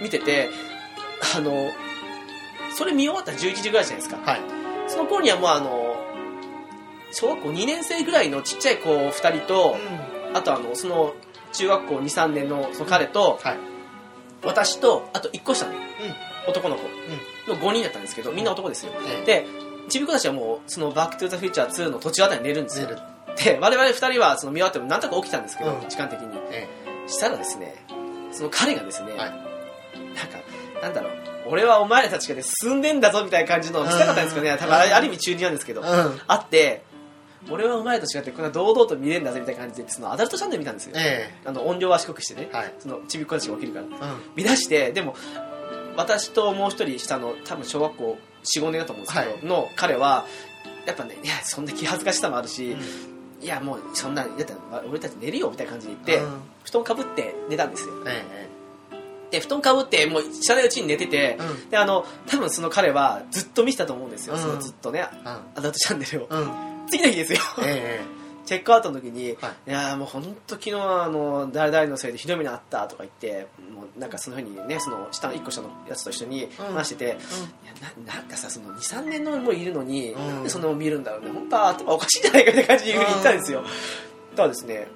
[0.00, 0.50] う見てて
[1.36, 1.70] あの
[2.76, 4.16] それ見終わったら11時ぐらいじゃないですか。
[4.16, 4.40] んはい。
[4.88, 5.96] その頃にはもうあの
[7.12, 9.76] 小学校2年生ぐらいのちっちゃい子2人と、
[10.34, 11.14] あとあのその
[11.52, 13.58] 中学校23年のその彼と、はい。
[14.44, 15.72] 私とあと1個下の。
[15.72, 15.74] う
[16.48, 16.82] 男の子。
[17.48, 18.92] の5人だったんですけどみんな男ですよ。
[19.24, 19.46] で
[19.88, 22.88] ちびっ子たちはもうその「バック・トゥ・ザ・フューチャー2」の途中あたりに寝るんですよ。
[23.36, 25.88] で我々2人はその見終わってもなんとか起きたんですけど、うん。
[25.88, 26.28] 時間的に。
[26.50, 26.68] え
[27.06, 27.74] したらですね
[28.32, 29.18] その彼がですね、はい。
[29.18, 30.38] なんか
[30.82, 31.12] なんだろう
[31.46, 36.82] 俺はお前らたちがで進んでんだぞみたいな感じの見せたかったんですけどね多分ある意味中二なんですけど、あって
[37.50, 42.48] 俺はお前らと違ってこんな堂々と見れるんだぜみたいな感じでそのアダルトチャンネル見たんですよ、えあの音量は低くしてね。
[42.52, 42.74] えはい。
[42.78, 43.84] そのちびっ子たちが起きるから。
[43.86, 43.92] うん。
[44.34, 45.14] 見出してでも
[45.98, 49.44] 私ともう一人下の多分小学校45年だと思うんですけど、はい。
[49.44, 50.24] の彼は
[50.86, 52.76] やっぱねいやそんな気恥ずかしさもあるし、
[53.42, 54.32] いやもうそんなだっ
[54.88, 56.40] 俺たち寝るよみたいな感じで言って、うん。
[56.64, 57.94] 布団かぶって寝たんですよ。
[58.06, 58.48] え
[59.32, 61.68] で布団かぶってもう知らないうちに寝てて、うん。
[61.68, 64.40] であの多分その彼はずっと見てたと思うんですよ、うん。
[64.40, 65.28] そのずっとねえうん。
[65.28, 66.26] アダルトチャンネルを。
[66.30, 66.50] うん。
[66.88, 67.40] 次の日ですよ。
[67.64, 68.17] ええ
[68.48, 69.70] チェックアウトの時に、はい。
[69.70, 77.14] い、やーもう本当昨日はあの誰々のせいでひどい目にあったとか言ってもうなんかそのふうにねその下の1個下のやつと一緒に話してて、いや
[78.06, 80.28] ななんかさその23年のもいるのに、うん。
[80.28, 81.30] なんでそんなの見るんだろうね。
[81.30, 83.62] 本当は頭おかしいんじゃないかって感じで言ったんですよ、
[84.34, 84.88] ただですね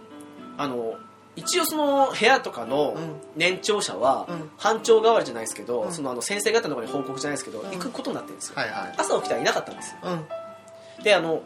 [0.56, 0.94] あの
[1.36, 3.20] 一応その部屋とかのうん。
[3.36, 4.50] 年長者はうん。
[4.56, 5.92] 班長代わりじゃないですけど、うん。
[5.92, 7.70] そのあの先生方のところに報告じゃないですけど、うん。
[7.70, 8.94] 行くことになってるんですよ、はいはい。
[8.96, 9.98] 朝起きたらいなかったんですよ。
[10.04, 11.04] うん。
[11.04, 11.42] であの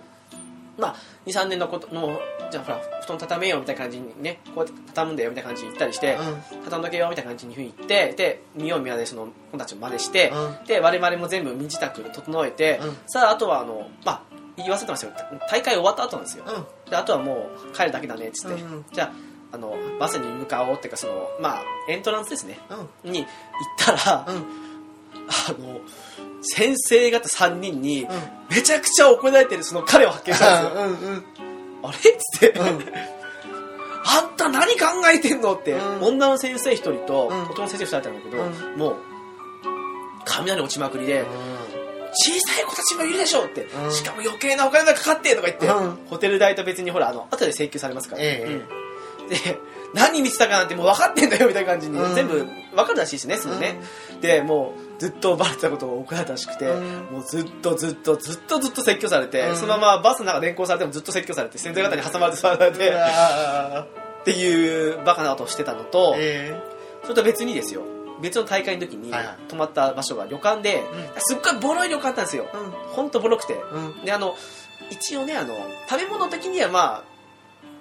[0.78, 0.96] まあ
[1.26, 2.18] 23年のことの
[2.50, 6.16] じゃあほら布団畳めよみたいな感じにねこうやって畳むんだよみたいな感じに言ったりして、
[6.64, 10.66] 畳んどけよみたいな感じに言ってで見よう見まねでその子たちを真似して、うん。
[10.66, 12.96] で我々も全部身支度整えて、うん。
[13.06, 14.22] さああとはあのまあ
[14.56, 15.12] 言わせてますよ。
[15.50, 16.90] 大会終わった後なんですよ、うん。
[16.90, 18.84] であとはもう帰るだけだねっつって、うん。
[18.92, 19.12] じゃあ
[19.52, 22.58] あのバスに向かおうっていうかそのまあエントランスですね。
[23.04, 23.12] うん。
[23.12, 23.28] に行っ
[23.78, 24.36] たら、うん。
[24.36, 25.80] あの
[26.46, 28.08] 先生方3人にうん。
[28.48, 31.24] めちゃくちゃ怒られてるその彼を発見したんですよ、うんうん
[31.82, 31.96] あれ？
[31.98, 32.66] っつって、うん。
[32.66, 35.54] あんた何考えてんの？
[35.54, 36.02] って、うん。
[36.02, 37.42] 女の先生一人と、うん。
[37.42, 38.96] 男の先生二人いたんだけど、うもう
[40.24, 41.24] 雷落ちまくりで、
[42.12, 43.92] 小さい子たちもいるでしょって、うん。
[43.92, 45.98] しかも余計なお金がかかってとか言って、うん。
[46.06, 48.52] ホテル代と別にほらあの後で請求されますから、ええ。
[49.22, 49.28] うん。
[49.28, 49.36] で
[49.92, 52.14] 何見てたかなんてもう分かってんだよみたいな感じに、うん。
[52.14, 53.80] 全部分かるらしいしねそのね、
[54.20, 57.12] でもうずっとバレてたことを怒られたらしくて、うん。
[57.12, 59.56] もうずっとずっとずっとずっと説教されて、うん。
[59.56, 66.60] そのままバスの中連行されてもずっと説教されて先生方に挟まれて座られて、っていうバカなことをしてたのと、え
[67.02, 67.82] それと別にですよ。
[68.20, 69.12] 別の大会の時に
[69.48, 70.82] 泊まった場所が旅館で、
[71.18, 72.46] すっごいボロい旅館だったんですよ。
[72.54, 72.70] えうん。
[72.70, 73.54] ほんとボロくて。
[73.54, 74.04] うん。
[74.04, 74.34] であの
[74.90, 75.54] 一応ねあの
[75.88, 77.15] 食べ物的にはまあ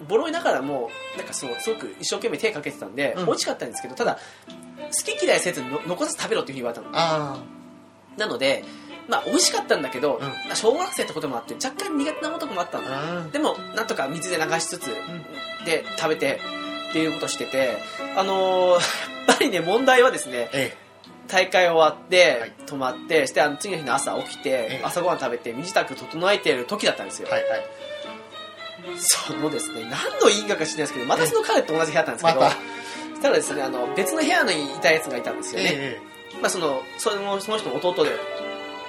[0.08, 3.26] ボロいながらもなんかそうすごく一生懸命手かけてたんで、うん。
[3.28, 4.18] 美味しかったんですけどただ
[4.78, 6.90] 好き嫌いせずにの残さず食べろっていうふうに言われたの。
[6.94, 7.40] あ
[8.18, 8.64] なので
[9.08, 10.22] まあ美味しかったんだけど、ん。
[10.22, 12.88] まあ小学生ってこともあって若干苦手なものとかもあったの。
[12.88, 14.88] あうんでもなんとか水で流しつつ、
[15.66, 16.40] で食べて
[16.90, 17.78] っていうことをしてて
[18.16, 18.80] あのー
[19.28, 20.78] やっぱりね問題はですねえ
[21.28, 22.54] 大会終わって、はい。
[22.68, 24.82] 泊まってしてあの次の日の朝起きてええ。
[24.84, 27.66] 朝ごはん食べて身支度整えてる時だったんですよ、えはいはい
[28.98, 29.90] そのですね。
[29.90, 32.56] 何の因果か知らないですけどまたその彼と同じ部屋だったんですけど、また。
[32.56, 36.02] そしたらですねあの別の部屋にいたやつがいたんですよね、え
[36.42, 38.12] まあ、そのそのその人の弟で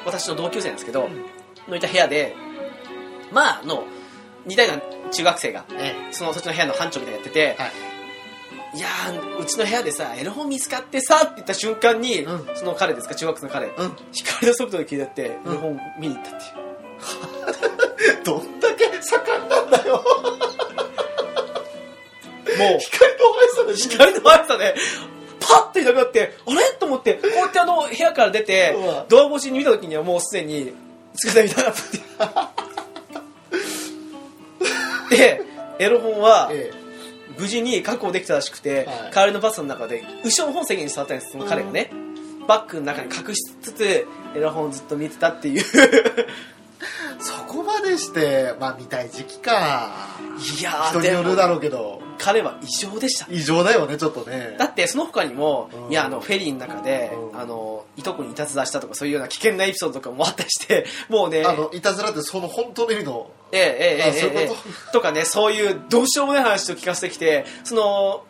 [0.05, 1.24] 私の同級生なんですけど、うん。
[1.69, 2.35] のいた部屋で
[3.33, 3.85] まああの
[4.47, 4.81] 2代の
[5.11, 6.12] 中学生がええ。
[6.12, 7.73] そのそっちの部屋の班長みたいなのやってて、はい。
[8.74, 12.57] いやーうちの部屋でさエロ本見つかってさって言った瞬間に、うん。
[12.57, 13.97] その彼ですか中学生の彼、えうん。
[14.12, 17.76] 光の速度で聞いてってエロ本見に行ったっていう、
[18.24, 20.05] どんだけ盛んなんだよ。
[22.59, 22.78] もう。
[22.78, 23.74] 光の速さで。
[23.77, 24.74] 光の速さで
[25.41, 26.62] パッていなくなってあれ？
[26.78, 28.77] と思ってこうやってあの部屋から出て
[29.09, 30.73] ドア越しに見た時にはもうすでに
[31.15, 32.59] 姿見たかったっ
[35.11, 35.43] て で
[35.78, 36.73] エロ本はえ
[37.39, 39.12] 無事に確保できたらしくて、はい。
[39.12, 41.91] 帰りのバスの中で後ろの本席に座ったんですその彼がね、
[42.49, 45.65] バッグの中に隠しつつエロ本をずっと見てたっていう。
[45.65, 46.56] え
[47.19, 49.90] そこまでしてまあ見たい時期か。
[50.59, 52.01] いやー人によるだろうけど。
[52.19, 53.27] 彼は異常でした。
[53.31, 54.57] 異常だよねちょっとね。
[54.59, 55.93] だってその他にも、うん。
[55.93, 57.39] いやあのフェリーの中で、うん。
[57.39, 63.31] あのいとこにいたずらしたとかそういうような危険なエピソードとかもあったりして もうねあのいたずらってその本当の意味の？
[63.53, 64.93] ええええええ。
[64.93, 68.24] とかねそういうどうしようもない話を聞かせてきてその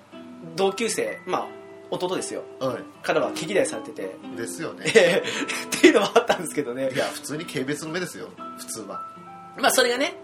[0.56, 1.46] 同級生まあ
[1.90, 2.42] 弟ですよ。
[2.60, 4.16] う彼は毛嫌いされてて。
[4.26, 4.84] んですよね。
[4.94, 6.90] ええっていうのもあったんですけどね。
[6.92, 8.28] いや普通に軽蔑の目ですよ。
[8.58, 9.02] 普通は。
[9.58, 10.14] まあそれがね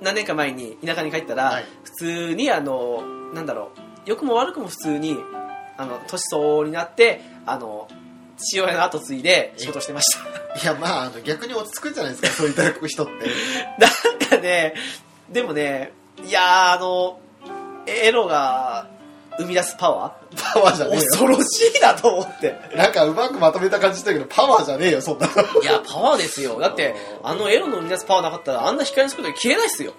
[0.00, 1.66] 何年か前に田舎に帰ったら、はい。
[1.84, 3.02] 普通にあの
[3.34, 3.80] なんだろう。
[4.06, 5.16] 良くも悪くも普通に
[5.76, 7.88] あの年相応になってあの
[8.36, 10.60] 父親の後継いで仕事してました。
[10.60, 13.12] いやまああの逆に落ち着くんじゃないですかそういった人って。
[13.78, 14.74] なんかね
[15.30, 15.92] でもね
[16.24, 17.20] いやーあの
[17.86, 18.88] エロが
[19.38, 20.16] 生み出すパワ
[20.54, 21.06] パワーじゃーねえよ。
[21.10, 22.58] 恐ろしいなと思って。
[22.76, 25.62] なんかうまくまとめた感じしたけどパワーじゃねえよそんなの。
[25.62, 26.58] いやパワーですよ。
[26.60, 29.94] だってあのエロの生み出すパワーなかったらあんな光の速度で消えないっすよ。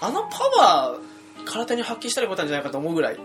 [0.00, 3.16] あのパワー体に発揮したらよかったんじゃないかと思うぐらい。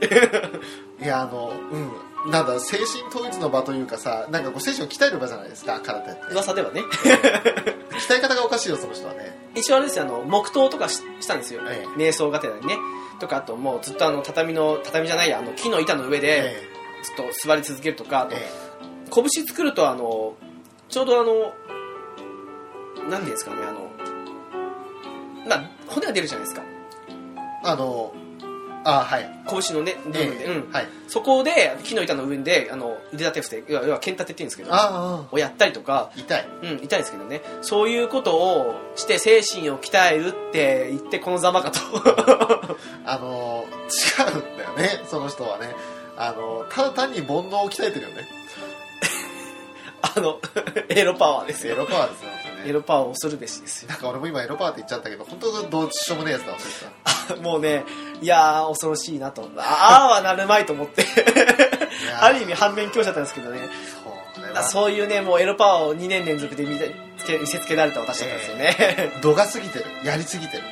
[1.01, 1.91] いやあのうん。
[2.31, 6.21] なんだ精神統一の場というかさなんかこう精神を鍛える場じゃないですか空手って。
[6.31, 6.81] 噂ではね。
[6.81, 9.37] 鍛え方がおかしいよその人はね。
[9.55, 11.85] 一応あれですよあの黙祷とかししたんですよ、え。
[11.97, 12.77] 瞑想がてらにね
[13.23, 16.61] とかあともうずっとあの畳の畳じゃないやあの木の板の上でえ
[17.03, 18.39] ずっと座り続けるとかあとえ
[19.09, 20.33] 拳作るとあの
[20.89, 21.53] ちょうどあの
[23.09, 23.89] 何ていうんですかねあの
[25.47, 26.63] まあ骨が出るじゃないですか。
[27.65, 28.13] あの
[28.85, 29.29] あはい。
[29.47, 30.71] 拳のね部分で、ええうん。
[30.71, 30.87] はい。
[31.07, 36.47] そこで木の板の上であの腕立て伏せ要は剣立てって言うんですけどあをやったりとかあ痛い。
[36.63, 37.41] うん、痛いですけどね。
[37.61, 41.79] そういうことをして精神を鍛えるって言ってこのざまかと。
[43.05, 45.75] あのー違うんだよねその人はね。
[46.17, 48.27] あのーただ単に煩悩を鍛えてるよね。
[50.01, 50.39] あの
[50.89, 51.73] エロパワーですよ。
[51.73, 52.29] エロパワーですよ
[52.63, 52.69] ね。
[52.69, 53.89] エロパワーを恐るべしですよ。
[53.89, 57.37] なんか俺も今エロパワーって言っちゃったけど本当どうしようもねえやつだわそいつは。
[57.41, 57.85] もうね
[58.21, 59.49] いやー恐ろしいなと。
[59.57, 61.05] ああはなるまいと思って。
[62.19, 63.69] ある意味反面教師だったんですけどね。
[64.69, 69.85] そういうねもうエロパワーを2年連続で見てつけ見せつけられた私だったんですよね、度が過ぎてる。
[70.03, 70.63] やりすぎてる。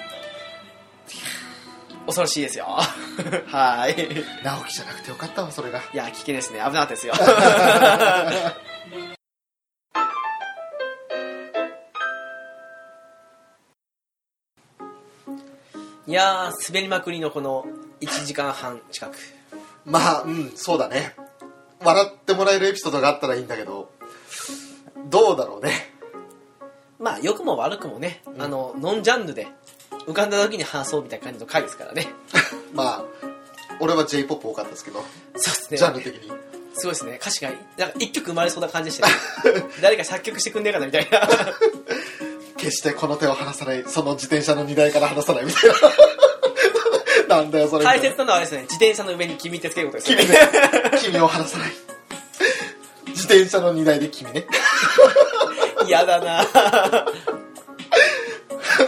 [2.06, 2.66] 恐ろしいですよ。
[3.48, 3.96] はい。
[4.44, 5.82] 直樹じゃなくてよかったわそれが。
[5.94, 6.60] いや危険ですね。
[6.60, 7.14] 危なかったですよ
[16.12, 17.66] いやー滑りまくりのこの
[18.02, 19.16] 1時間半近く。
[19.86, 21.16] まあうんそうだね。
[21.80, 23.94] 笑ってもらえるエピソードがあったらいいんだけど
[25.10, 25.72] どうだろうね。
[27.00, 28.42] まあ良くも悪くもね、うん。
[28.42, 29.48] あのノンジャンルで
[30.06, 32.10] 浮かんだ時に話そうみたいな感じの回ですからね。
[32.76, 33.06] まあ
[33.80, 35.00] 俺は j p o p 多かったですけど
[35.38, 35.78] そうですね。
[35.78, 36.30] ジャンル的に。
[36.74, 37.20] すごいですね。
[37.22, 39.14] 歌詞がなんか一曲生まれそうな感じでしたね。
[39.82, 41.22] 誰か作曲してくんねえかなみたいな
[42.62, 45.70] 決してこの手を離さないその自転車の荷台から離さないみたい
[47.28, 47.28] な。
[47.38, 47.86] なんだよそれ。
[47.86, 50.00] 大切なのはですね自転車の上に君ってつけること。
[50.00, 50.28] です君。
[50.28, 50.38] ねね
[51.02, 51.72] 君を離さない。
[53.08, 54.46] 自転車の荷台で君ね。
[55.88, 56.46] 嫌だな。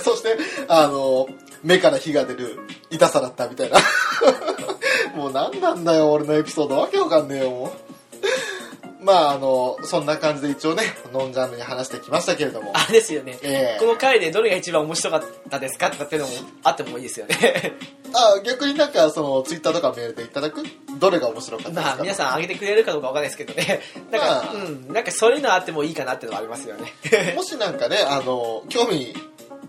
[0.03, 0.37] そして
[0.67, 1.27] あの
[1.63, 2.59] 目から火が出る
[2.91, 3.79] 痛さだったみたいな。
[5.15, 6.77] もう何なんだよ俺のエピソード。
[6.77, 7.92] わけわかんねえよもう
[9.03, 12.71] まああのそんな感じで一応ねノンジャンルに話してきましたけれども。
[12.73, 13.79] あれですよね、ええ。
[13.79, 17.35] この回でどれが一番面白かったですかとかっていうのもあってもいいですよね。
[18.15, 20.63] あ逆になんかそのツイッターとかメールでいただく？
[20.99, 23.81] どれが面白かったですか、まあ皆さんあげてくれるかどうかわかんないですけどね。
[24.11, 24.53] なんか、まあ。
[24.53, 26.93] うんなんかそういうのあってもいいかなっていうのはありますよね。
[27.35, 29.15] もしなんかねあの興味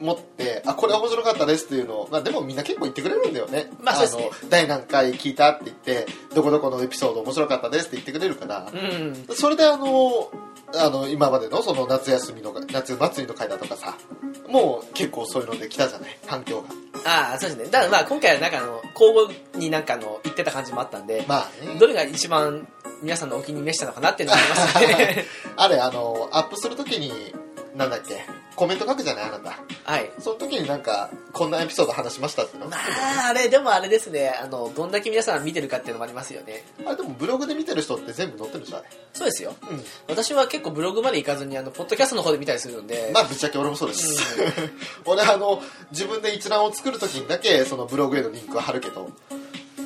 [0.01, 4.25] 持ってあこれ面白かったですっていうのを、まあ、でもみんな結構言ってくれるんだよね,、まあそうですね。
[4.45, 8.71] の第何回聞いたって言ってどこどこのエピソード面白かったですって言ってくれるから。
[8.73, 9.27] う、ん。
[9.35, 10.31] それであの
[10.77, 13.97] あの今までのその夏休みの夏祭りの会だとかさ
[14.49, 16.19] もう結構そういうので来たじゃない？
[16.27, 16.69] 反響が。
[17.07, 17.65] ああそうですね。
[17.71, 21.79] だからまあ今回はなんかあの交互になんかあの言ってた感じもあったんで、まあね。
[21.79, 22.67] どれが一番
[23.03, 25.25] 皆さんのお気に召したのかなっていうのがありますよね
[25.57, 27.13] あれあのアップするときに
[27.77, 28.25] なんだっけ
[28.57, 29.59] コメント書くじゃないあなた。
[29.85, 30.11] はい。
[30.19, 32.67] その時になんかこんなエピソード話しましたっての？
[32.67, 34.31] まああれでもあれですね。
[34.31, 36.65] あのどんだけ皆さん見てるかっていうのもありますよね。
[36.87, 39.55] あれでもブログで見てる人って全部載ってるじゃないそうですよ。
[39.71, 39.85] うん。
[40.09, 44.23] 私は結構ブログまで行かずにあのポッドキャストの方で見たりするんで、まあぶっちゃけ俺もそうです、
[45.05, 49.11] 俺あの自分で一覧を作る時にだけそのブログへのリンクは貼るけど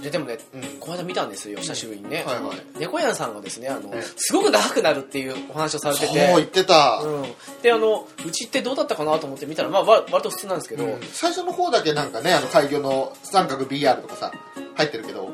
[0.03, 2.57] ででもね、うんこの間見たんですよ久しぶりにね、はいはい。
[2.79, 4.03] 猫やんさんがですねあの、ええ。
[4.17, 11.01] すごく長くなるっていうお話をされてそうて言ってた、うん、であのうちってどうだったかなと思って見たらまあわ割と普通なんですけど、うん。
[11.13, 14.33] 最初の方だけなんかねあの開業の三角 BR とかさ
[14.77, 15.31] 入ってるけど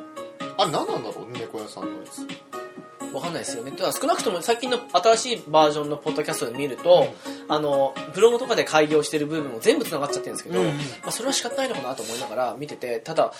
[0.57, 2.27] あれ何なんだろうね猫屋さんのやつ。
[3.15, 3.70] わかんないですよね。
[3.70, 7.15] ただ少なくとも最近の新しいバージョンのポッドキャストで見ると、
[7.49, 10.66] あの、ブログとかで開業してる部分も全部繋がっちゃってるんですけど、うん。
[10.66, 10.73] ま
[11.07, 13.32] あ、それは仕方ないのかなと思いながら見てて、ただ、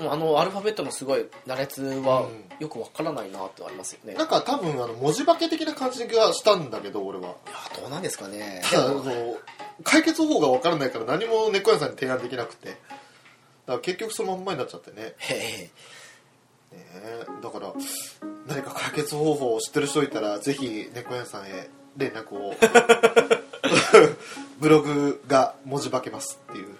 [0.00, 2.48] あの、アルファベットのすごい羅列はうん。
[2.60, 4.12] よくわからないなってありますよね。
[4.12, 7.36] いやなんか多分あの文字化け的な感じがしたんだけど俺は。
[7.80, 8.62] どうなんですかね。
[8.70, 9.36] ただその
[9.84, 12.68] 解決方法が分からないから何も猫屋さんに提案できなくて。
[12.68, 12.80] だか
[13.74, 15.14] ら結局そのまんまになっちゃってね。
[15.18, 15.70] へへね
[16.72, 17.26] え。
[17.42, 17.72] だから
[18.48, 22.54] 何か解決方法を知ってる人いたらぜひ猫屋さんへ連絡を。
[24.58, 26.76] ブログが文字化けますっていう、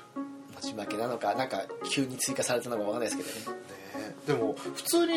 [0.67, 3.59] ね文字負けなのか、なんか急に追加されたのかわかんないですけどね。
[3.97, 5.13] えでも普通に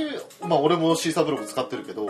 [0.47, 2.07] まあ俺もシーサーブログ使ってるけど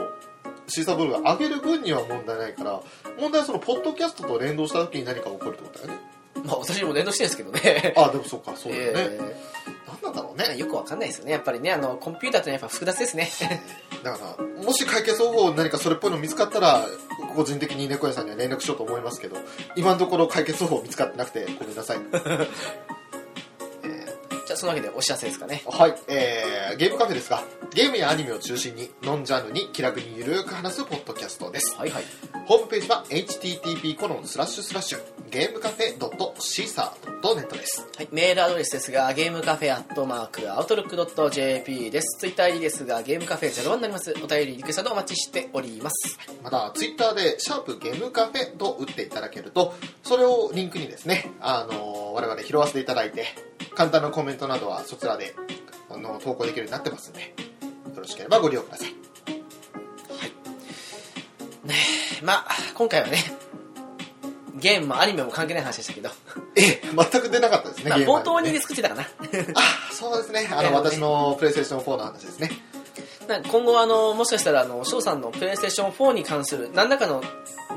[0.68, 2.82] シーサーブログ上げる分には問題ないから
[3.20, 6.00] 問題はそのポッドキャストと連動した時に何か起こるってことだよね
[6.46, 7.94] まあ私も連動してるんですけどね。
[7.98, 9.36] あでもそうかそうだよね、え
[9.88, 11.32] 何なんだろうねーよくわかんないですよね。
[11.32, 13.30] やっぱりね、あの、コンピューターってやっぱ複雑ですね。
[14.04, 16.86] だからもし解決方法何かそれっぽいの見つかったら
[17.36, 19.38] 個人的に猫屋さんには連絡しようと思いますけど
[19.76, 22.48] 今のところ解決方法見つかってなくてごめんなさい、え
[24.52, 25.64] じゃあそのわけでお知らせですかね。
[25.66, 32.04] ーはい、えーゲームカフェですがゲームやアニメを中心にノンジャンルに気楽にゆるーく話すポッドキャストですはいはい。
[32.46, 42.18] ホームページは http コロンスラッシュスラッシュゲームカフェ .caesar.net ですはい、メールアドレスですが、ゲームカフェアットマーク、アウトロックドット JP です。
[42.20, 44.14] ツイッター ID ですが、ゲームカフェ01になります。
[44.22, 46.20] お便り、リクエストお待ちしております。
[46.44, 49.74] またツイッターで「シャープゲームカフェ」と打っていただけると
[50.04, 53.26] それをリンクにですね、あのー我々拾わせていただいて
[53.76, 55.36] 簡単なコメントなどはそちらで
[55.90, 57.28] あの投稿できるようになってますんでよ
[57.98, 59.02] ろしければご利用ください。
[62.24, 63.18] まあ、今回はね、
[64.60, 66.10] ゲームもアニメも関係ない話でしたけど、
[66.56, 69.02] ええ全く出なかったですねまあ、冒頭にで作ってたかな。
[69.02, 69.06] あ
[69.92, 70.48] そうですね。
[70.52, 72.52] あの、ええ私のプレイステーション4の話ですね
[73.32, 77.24] なんか今後あのもしかしたらあの翔さんのプレイステーション4に関する何らかの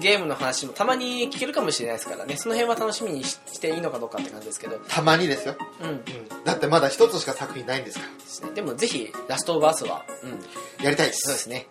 [0.01, 2.36] ゲームの話もたまに聞けるかもしれないですからね。
[2.36, 8.01] その辺は楽しみにししていいのかどうかって感じですけど、たまにですよ、うんうん、だってまだ一つしか作品ないんです
[8.43, 10.40] かでもぜひラストオブアースは、うん、
[10.78, 11.20] らやりたいです。
[11.28, 11.68] そうですね。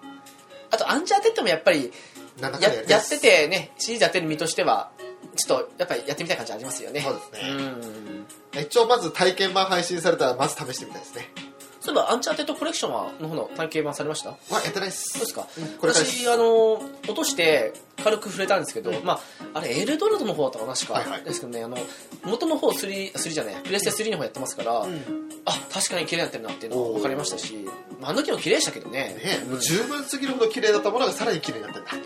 [0.72, 1.92] あとアンチャーテッドもやっぱり
[2.40, 3.22] なんだかんややっだりたいです。
[3.22, 4.92] ててねシリーズやってる身としては
[5.36, 7.02] ちょっとやっぱりやってみたい感じありますよね。
[7.02, 7.50] そうですね。
[8.54, 8.62] うん。
[8.62, 11.28] 一応まず体験版配信されたらまず試してみたいですね
[11.84, 14.30] そういえばアンチャーテッドコレクションはの方の体験版されました？
[14.30, 15.10] はやってないです。
[15.10, 19.20] そうですか、うん私あの落として軽く触れたんですけど、まあ
[19.60, 21.24] あれエルドラドの方だったかな確か、はいはい。
[21.24, 21.78] ですけどねあの
[22.24, 24.96] 元の方3 3じゃないプレステ3の方やってますから、うん。
[24.96, 25.02] ね
[25.46, 27.68] あ確かに綺麗になってるなっていうのが分かりましたし、
[28.00, 29.14] まあ、あの時も綺麗でしたけどね。
[29.50, 32.02] もう十分すぎるほど綺麗だったものがさらに綺麗になってんだね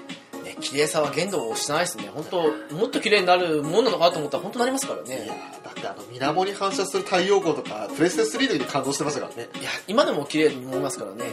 [0.61, 2.09] 綺麗さは限度をしないですね。
[2.13, 5.31] 本当もっと綺麗になるもんなのかなと思ったら本当なりますからいやね
[5.63, 9.49] だってあの水面に反射する太陽光とかプレステ3の時に感動してましたからね。
[9.59, 11.25] いや今でも綺麗に思いますからね。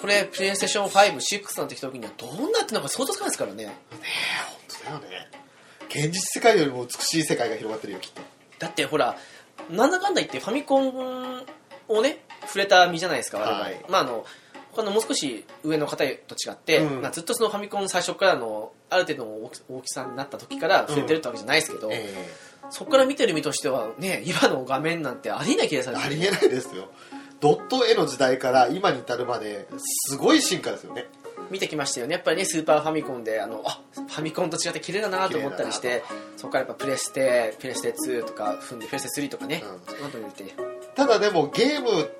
[0.00, 3.66] これプレイステーション56なんてきた時にはどんなってのか想像つかないですからね。
[3.66, 4.06] ねえ
[4.88, 5.30] 本当だよね。
[5.88, 8.22] 現実世界よりも美しい世界が広がってるよきっと。
[8.58, 9.16] だってほら
[9.70, 11.44] なんだかんだ言ってファミコン
[11.88, 13.84] をね触れた身じゃないですかはい。
[13.88, 14.24] まああの
[14.72, 17.02] 他のもう少し上の方と違って、うん。
[17.02, 22.28] まあ、ずっとそのファミコン最初からのある程度の大きさになった時から触れてるってわけじゃないですけど、え
[22.70, 26.88] そこから見てる身としてはね今の画面なんてありえない綺麗さありえないですよ。
[27.40, 31.06] ドット絵の時代から今に至るまですごい進化ですよね。
[31.50, 32.14] 見てきましたよね。
[32.14, 36.04] やっぱりねスーパーファミコンであのあファミコンと違って綺麗だなと思ったりして
[36.36, 40.94] そこからやっぱプレステプレステ2とか踏んでプレステ3とかね、うん。
[40.94, 42.10] ただでもゲーム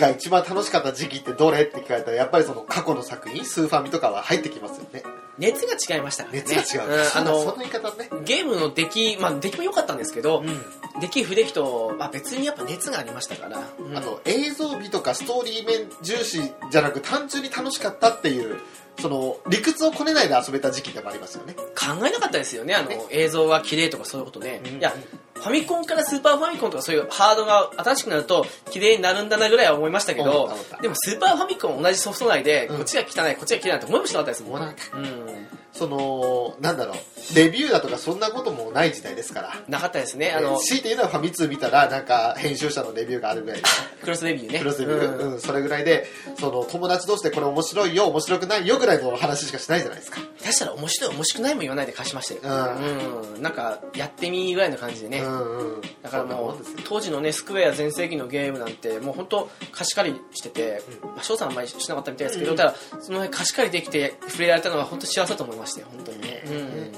[0.00, 5.02] が一番楽しかった時期ってどれって聞かれたらやっぱりその過去の作品スーファミとかは入ってきますよね。
[5.38, 6.24] 熱が違いました。
[6.24, 8.10] からね熱が違う、んあそうだそのの言い方ね。
[8.24, 11.00] ゲームの出来まあ出来も良かったんですけど、うん。
[11.00, 13.96] 出来不出来と、まあ、別にやっぱ熱がありましたから、うん。
[13.96, 18.58] あと映像美とかストーリー面重視じゃなく単純に楽しかったっていう
[18.98, 21.54] その理屈をこねないで遊べた時期でもありますよね。
[21.54, 24.78] 考えなかったですよねあの映像が綺麗とかそういうことね、うん。
[24.78, 24.94] いや
[25.40, 30.52] ファミコンからスーパーファミコンとかそういうハードが新しくなると綺麗になるんだなぐらいは思いましたけ思ど
[30.82, 32.76] でもスーパーファミコン同じソフト内で、うん。
[32.76, 34.62] こっちが汚いこっちが綺麗なんて思いもしなかったですもん。
[34.62, 35.49] うん
[35.80, 36.96] そのなんだろう。
[37.34, 39.54] レビューだとかそんなこともない時代ですから。
[39.66, 40.30] なかったですね。
[40.32, 43.62] あの強いて言うのはファミ通見たらなんか編集者のレビューがあるぐらい。
[43.62, 43.64] で
[44.02, 44.58] クロスレビューね。
[44.58, 45.40] クロスレビュー、うんうん。
[45.40, 46.04] それぐらいで
[46.38, 50.20] その友達同士でこれ面白いよ面白くないよぐらいの話しかしないじゃないですか。
[50.40, 53.42] 下手したら面白い面白くないも言わないで貸しましたよ、ううん。
[53.42, 55.80] なんかやってみぐらいの感じでね、うんうん。
[56.02, 62.56] だからもう当時のねスクエア全盛期のゲームなんてもう本当貸し借りしてて、まあ、翔さんはあんまりしなかったみたいですけど、うん。
[62.56, 66.92] ただその辺貸し借りできて触れられたのは本当幸せだと思いましたよ本当にね、うん。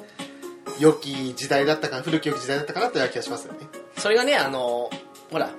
[0.79, 3.61] 良き時代だったかな古き良き時代だったかなという気がしますよね。
[3.99, 4.89] それがねあの
[5.31, 5.51] ほら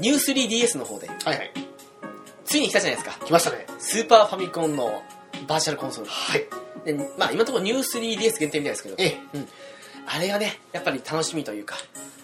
[0.00, 1.08] ニュー 3DS の方で。
[1.08, 1.52] はいはい。
[2.44, 3.26] ついに来たじゃないですか。
[3.26, 3.66] 来ましたね。
[3.78, 5.02] スーパーファミコンの
[5.46, 6.10] バーチャルコンソール。
[6.10, 6.46] はい。
[6.84, 8.94] でまあ今のところニュー 3DS 限定みたいですけど。
[8.98, 9.18] ええ。
[10.06, 11.76] あれがねやっぱり楽しみというか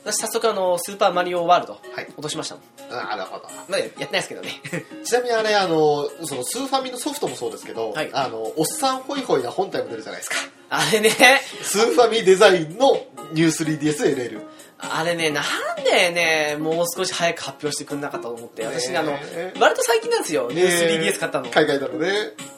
[0.05, 2.07] 私早速あのスーパーマリオワールドはい。
[2.09, 3.45] 落としましたもんあなるほど。
[3.69, 4.51] まだやってないですけどね。
[5.05, 8.11] ちなみにあれあのそのスーファミのソフトもそうですけど、はい。
[8.13, 10.37] あのおっさんホイホイな本体も出るじゃないですか。
[10.71, 11.11] あれね。
[11.63, 12.99] スーファミデザインの
[13.33, 14.41] ニュー 3DSLL
[14.93, 15.45] あれね、なん
[15.85, 19.13] でね、もう少し早く発表してくんなかったと思って、私ね、あの
[19.61, 21.49] 割と最近なんですよ、ニュー 3DS 買ったの。
[21.51, 22.11] 海外だろうね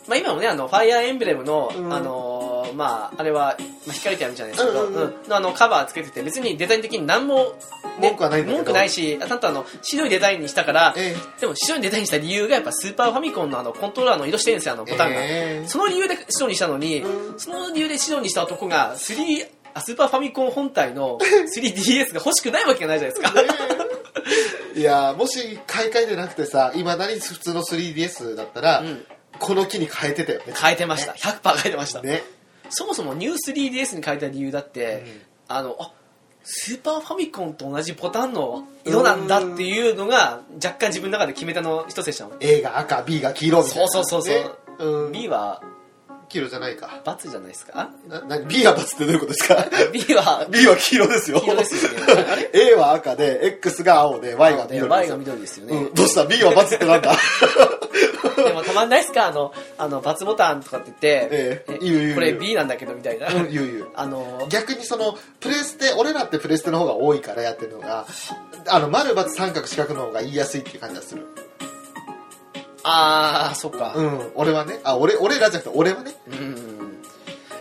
[0.09, 1.93] まあ今もね、あの、ファイアーエンブレムの、うん。
[1.93, 5.09] あのー、まああれは、まあ、光てあるじゃないですけど、うんうんうん。
[5.09, 5.29] うん。
[5.29, 7.57] のあの、カバーつけてて、別にデザイン的に何も、
[7.99, 15.17] ね文句はない文句ないし、あとあの、白いデザインにしたから、えでも白いデザインにした理由がやっぱスーパーファミコンのあの、コントローラーの色してるんですよ、あの、ボタンが。
[15.19, 17.41] えーその理由で白にしたのに、うん。
[17.41, 19.47] その理由で白にした男が、3、あ
[19.81, 21.19] スーパーファミコン本体の
[21.57, 23.43] 3DS が欲しくないわけがないじゃないですか。
[24.75, 29.07] いやもし買い替えてなくてさいまだに普通の 3DS だったら、うん。
[29.39, 30.55] この機に変えてたよね。
[30.59, 31.13] 変えてました。
[31.13, 32.03] 100%変えてました。
[32.03, 32.23] ね。
[32.71, 35.05] そもそもニュー 3DS に変えた理由だって、
[35.49, 35.93] あの、あ、
[36.43, 42.37] スーパーファミコンと同じボタンの色なんだっていうのが若干自分の中で決めたの一つでしたもん。
[42.41, 44.35] A が赤 B が黄色みたいな、そうそうそうそう。
[44.35, 44.51] ね。
[44.79, 45.13] うん。
[45.13, 45.63] B は
[46.29, 47.01] 黄色じゃないか。
[47.05, 47.91] バツじゃないですか？
[48.09, 51.41] なな B は×ってどういうことですか？B は B は黄色ですよ。
[51.41, 51.99] 黄色ですよね。
[52.53, 54.89] A は赤で X が青で Y が緑ですよ。
[54.91, 57.13] Y が緑ですよね、うん、どうした ?B は×ってなんだ？
[58.37, 59.27] でもたまんないっすか？
[59.27, 62.15] あのあのバツボタンとかって言って、えええ言う言う。
[62.15, 63.89] これ B なんだけどみたいな、うん言う言う。
[63.97, 68.07] あの逆にそのプレステ俺らってプレステの方が多いからやってるのが
[68.69, 71.27] あの丸×三角四角の方が言いやすいっていう感じがする
[72.89, 73.95] ああそっか。
[73.97, 74.81] うん俺はね。
[74.85, 76.15] あ俺俺らじゃなくて俺はね。
[76.29, 77.03] うん。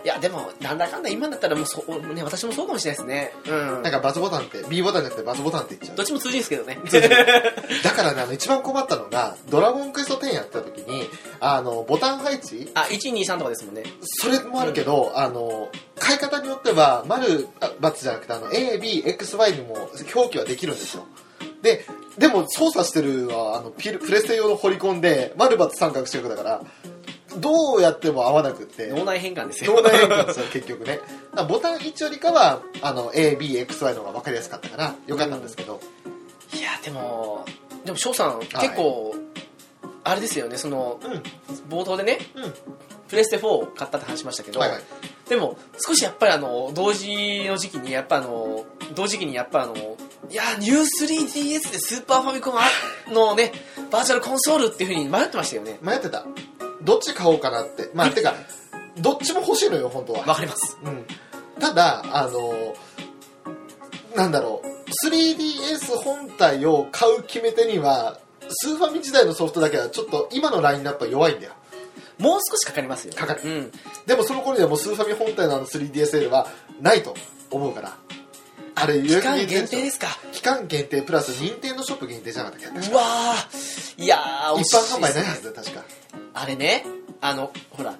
[0.04, 3.32] いやでもなんだかんだ今だったらもうそう、ね、私もそうかもしれないですね。
[3.48, 3.82] うん。
[3.82, 5.96] なんかバツボタンって B ボタンじゃなくてバツボタンって言っちゃう。
[5.96, 6.78] どっちも通じるんですけどね。
[7.82, 11.08] だからねあの一番困ったのがドラゴンクエスト10やった時に
[11.40, 13.82] あのボタン配置あ123とかですもんね。
[14.02, 17.48] それもあるけど、あの買い方によっては丸
[17.80, 21.04] バツじゃなくてあの ABXY にも表記はできるんですよ。
[21.62, 21.84] で
[22.18, 26.62] でも操作してるのはあのピルプレステ用の掘り込んで丸バツ三角四角だから
[27.38, 28.88] どうやっても合わなくって。
[28.88, 29.74] 脳内変換ですよ。
[29.74, 31.00] 脳内変換ですよ結局ね。
[31.48, 35.80] ボタン1よりかはあの ABXY の方が分かりやすかったからよかったんですけど、
[36.54, 37.44] いやでも
[37.84, 39.14] でも翔さん、結構
[40.04, 41.22] あれですよねそのうん。
[41.68, 42.54] 冒頭でねうん。
[43.08, 44.80] プレステ4を買ったって話しましたけど、はいはい。
[45.28, 48.64] でも少しやっぱりあの同時の時期にやっぱあの
[48.94, 49.74] 同時期にやっぱあの
[50.30, 53.52] いやニュー 3DS でスーパーファミコンのね
[53.90, 55.78] バーチャルコンソールっていうふうに迷ってましたよね。
[55.82, 56.24] 迷ってた。
[56.82, 57.90] どっち買おうかなって。
[57.94, 58.34] まあてか
[58.98, 60.26] どっちも欲しいのよ本当は。
[60.26, 60.78] わかります。
[60.82, 61.04] うん、
[61.60, 62.74] ただあの
[64.16, 64.76] なんだろう。
[65.08, 71.52] 3DS 本体を買う決め手にはスーファミ時代のソフトだけはちょっと今のラインナップは弱いんだよ。
[72.18, 73.14] もう少しかかりますよ。
[73.14, 73.42] かかる。
[73.44, 73.72] うん。
[74.06, 76.48] でもその頃にはもうスーファミ本体のあの 3DSL は
[76.80, 77.14] ないと
[77.50, 77.96] 思うから
[78.78, 80.08] あれ期間限定ですか？
[80.32, 82.90] 期間限定プラス任天堂ショップ限定じゃなかったっけ？
[82.90, 84.18] うわーいや
[84.58, 85.84] 一般販売ないですねはずだよ確か。
[86.34, 86.84] あれね
[87.20, 87.98] あのほら普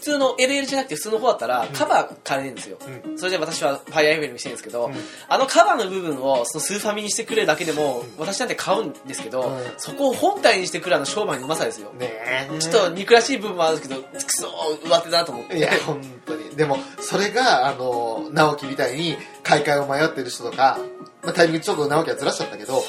[0.00, 2.78] 通の LL じゃなくて普通の方だったらカバー借りれるんですよ、
[3.14, 4.94] うそれで私は FireEmblem にしてるんですけど、うん。
[5.28, 9.58] あのカバーの部分をそのスーファミにしてくれるだけでも、私なんて買うんですけど、うん。
[9.78, 12.58] そこを本体にしてくるあの商売のうまさですよ、ねえ。
[12.58, 14.48] ちょっと憎らしい部分もあるんですけどくそ
[14.84, 15.58] 上手だと思って。
[15.58, 16.56] いや本当に。
[16.56, 20.78] でもそれがあの直樹みたいに買い替えを迷ってる人とか、
[21.22, 22.82] まあ、タイミングちょっと直樹はずらしちゃったけど、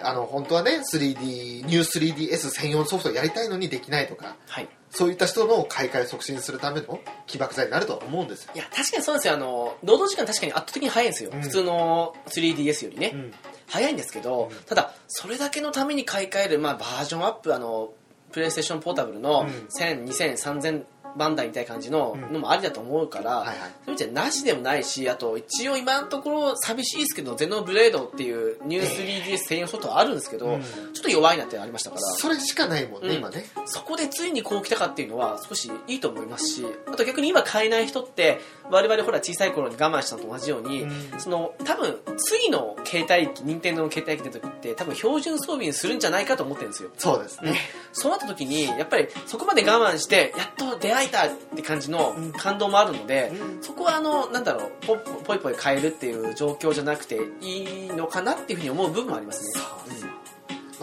[0.00, 9.34] あの本当はね 3D ニュー 3DS 専用のソフトをやりたいのにできないとかはいそういった人の買い替えを促進するための起爆剤になるとは思うんですよ、いや確かにそうなんですよ。
[9.34, 11.40] あの労働時間確かに圧倒的に早いんですよ、うん。
[11.40, 13.32] 普通の 3DS よりね、うん。
[13.68, 14.56] 早いんですけど、うん。
[14.64, 17.92] ただそれだけのために買い替える、まあ、バージョンアップあの
[18.32, 19.48] プレイステーションポータブルのうん。
[19.68, 20.84] 1000、2000、3000
[21.16, 22.32] 番台みたいな感じのうん。
[22.32, 23.56] のもありだと思うから、はいはい。
[23.56, 30.62] そういう意味じゃなしでもないしあと一応今のところ寂しいですけどゼノブレードっていうニュー 3DS 専用ソフトはあるんですけど、うん。
[30.62, 32.02] ちょっと弱いなってありましたから。
[32.02, 33.44] それしかないもんね、うん今ね。
[33.66, 38.40] そこでついにこう来たかっていうのは少しいいと思いますしあと逆に今買えない人って
[38.70, 41.20] 我々ほら小さい頃に我慢したのと同じように、うん。
[41.20, 46.90] その多分次の携帯機任天堂の携帯機出た時って多分標準装備にするんじゃないかと思ってるんですよ。
[46.96, 47.56] そうですね、
[47.92, 53.62] そうなった時にやっぱりそこまで我慢してやっと出会えたって感じのうん感動もあるので、うん。
[53.62, 59.62] そこはあのなんだろうポポイポイ変えるっていう状況じゃなくていいのかなっていうふうに思う部分もありますね。
[59.62, 60.21] まあ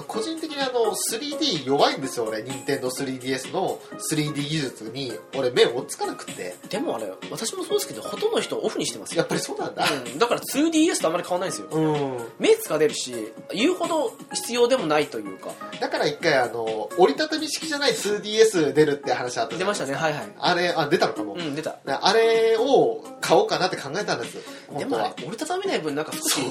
[0.09, 2.41] 個人的にあの 3D 弱いんですよ俺。
[2.41, 3.79] 任天堂 3DS の
[4.11, 5.13] 3D 技術に。
[5.37, 6.55] 俺目追っつかなくて。
[6.63, 9.19] うんでもあれ私もそうですけどほとんどの人オフにしてますよ。
[9.19, 9.85] やっぱりそうなんだ。
[9.91, 10.19] うん。
[10.19, 11.81] だから 2DS とあんまり変わらないんですよ。
[11.81, 12.27] うん。
[12.39, 13.13] 目疲れるし
[13.53, 15.49] 言うほど必要でもないというか。
[15.79, 19.93] だから一回あの折りたたみ式じゃない 2DS 出るって話あった出ましたね。
[19.93, 20.31] はいはい。
[20.39, 21.77] あれあ出たのかも、うん出た。
[21.85, 24.37] あれを買おうかなって考えたんです。
[24.77, 26.41] でも折りたためない分なんか少し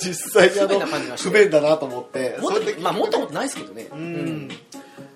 [0.00, 1.28] 実際にあ不便のな感じがして。
[1.28, 2.38] 不便だなと思って。
[2.40, 3.88] それでとまあ持ったことないですけどね。
[3.92, 4.48] うん。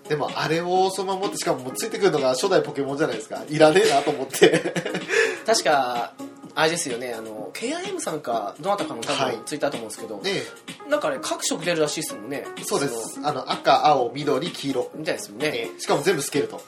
[0.08, 3.42] でもあれをそのまま持ってしかもついてくるのが初代ポケモンじゃないですか。
[3.48, 4.74] いらねえなと思って。
[5.46, 6.12] 確か
[6.56, 7.14] あれですよね。
[7.14, 9.36] あの KIM さんかどなたかの多はい。
[9.36, 10.42] 分ツイッターだと思うんですけど、ね
[10.90, 12.46] なんかね各色出るらしいですもんね。
[12.64, 13.18] そうです。
[13.24, 14.90] あの赤青緑黄色。
[14.94, 15.70] みたいですもんね。
[15.78, 16.60] しかも全部スケルトン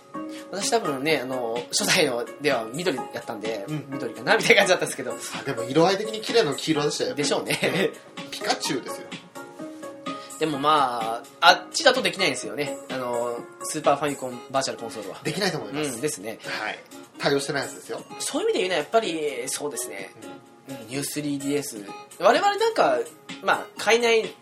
[0.51, 3.85] 私多分ねあの初代のでは緑やったんで、うん。
[3.91, 5.13] 緑かなみたいな感じだったんですけど。
[5.13, 7.15] あでも色合い的に綺麗な黄色でしたよ。
[7.15, 7.93] でしょうね。
[8.31, 9.03] ピカチュウですよ
[10.39, 12.77] でもまああっちだとできないんですよね。
[12.91, 15.21] あのスーパーファミコンバーチャルコンソールは。
[15.25, 16.39] できないと思います、うんですね。
[16.43, 16.79] はい。
[17.19, 18.03] 対応してないやつですよ。
[18.19, 20.11] そういう意味で言うのはやっぱりそうですね、
[20.69, 21.89] うん、ニュー 3DS
[22.21, 22.99] 我々なんか
[23.43, 24.35] まあ買えない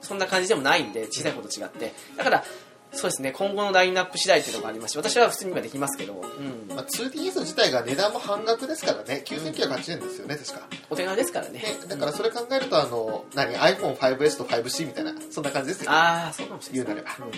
[0.00, 1.92] そんな感じでもないんで小さい子と違って。
[2.16, 2.44] だから
[2.92, 3.32] そうですね。
[3.32, 17.32] 今後のラインナップ次第っていうのがありますし私は普通に今できますけど、うん、まあ、2DS 自体が値段も半額ですからね9980円ですよね確かお手軽ですからねねだからそれ考えるとあの何 iPhone5S と 5C みたいなそんな感じですよああそうかもしれない言うなれば、うん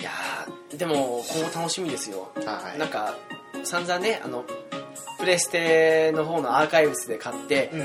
[0.00, 0.10] いや
[0.76, 3.14] でも今後楽しみですよはいなんか
[3.62, 4.44] 散々ねあの
[5.20, 7.80] プレステの方のアーカイブスで買ってうん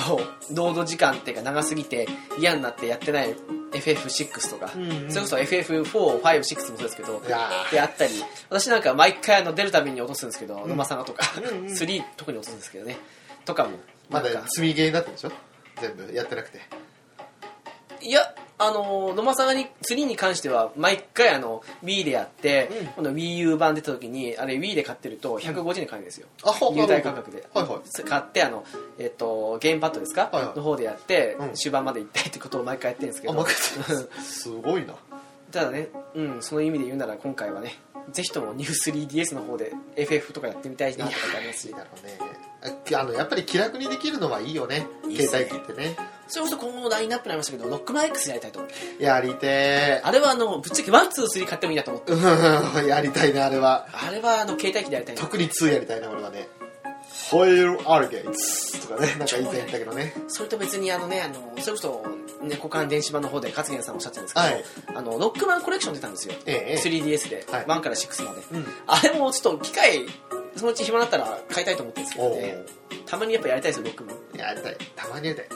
[0.00, 2.08] もうロード時間っていうか長すぎて
[2.40, 3.36] 嫌になってやってない
[3.72, 5.10] FF6 とか、うんうん。
[5.10, 8.12] それこそ FF4、5、6もそうですけどであったり。
[8.48, 11.64] 私なんか毎回あの出るたびに落とすんですけど、野間さんがとか、うんうん。
[11.66, 12.96] 3特に落とすんですけどね。
[13.44, 13.78] とかも。
[14.08, 15.32] まだ積みゲーになってるでしょ？
[15.80, 16.60] 全部やってなくて。
[18.02, 22.86] いやあの野間さんに3に関しては毎回あの Wii でやって、うん。
[22.88, 28.02] 今度 WiiU 版出た時にあれ Wii で買ってると150円買えるんですよ、あほ入隊価格で、はいはい。
[28.04, 28.64] 買ってあの、
[28.98, 30.56] えっとゲームパッドですか、はいはい。
[30.56, 31.54] の方でやって、うん。
[31.54, 33.46] 終盤まで行ったいってことを毎回やってるんですけど。
[34.22, 34.94] すごいな。
[35.50, 37.76] ただね、うん、その意味で言うなら今回はね
[38.12, 41.70] ぜひとも New3DS の方で FF とかやってみたいなとかってありますし。
[41.72, 42.18] だろうね。
[42.94, 44.86] ああのやっぱり気楽にできるのはいいよね。
[45.08, 45.46] いいっすね。
[45.46, 45.96] 携帯機ってね
[46.30, 48.60] それこそ今後のラインナップになりましたけどロックマン X やりたいと。
[48.60, 52.12] 思ってやりてあれはあのぶっちゃけ1、2、3買ってもいいなと思って。
[52.12, 53.86] ーうんやりたいねあれは。
[53.92, 56.48] あれはあの携帯機でやりたいな特に2やりたいな俺はね
[57.30, 60.14] ホイールアルゲイツとかねなんか以前言ったけどね。
[60.28, 62.04] それと別にあのねあのそれこそ
[62.42, 64.64] 猫缶電子版の方で勝元さんおっしゃってたんですけど、はい。
[64.94, 67.64] あのロックマンコレクション出たんですよ、ええ 3DS で、はい。
[67.64, 68.66] 1から6まで、うん。
[68.86, 70.06] あれもちょっと機械
[70.56, 72.56] そのうち暇になったら買いたいと思ってるんですけどおね
[73.06, 74.38] たまにやっぱやりたいですよロックマン。
[74.38, 74.76] やりたい。
[74.96, 75.48] たまにやりたい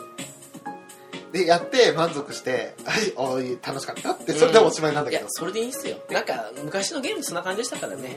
[1.35, 5.23] でやって満足してはいおい楽しかったってそれでおしまいなんだけど。
[5.23, 5.97] いや、それでいいっすよ。
[6.09, 8.17] なんか昔のゲームそんな感じでしたからね。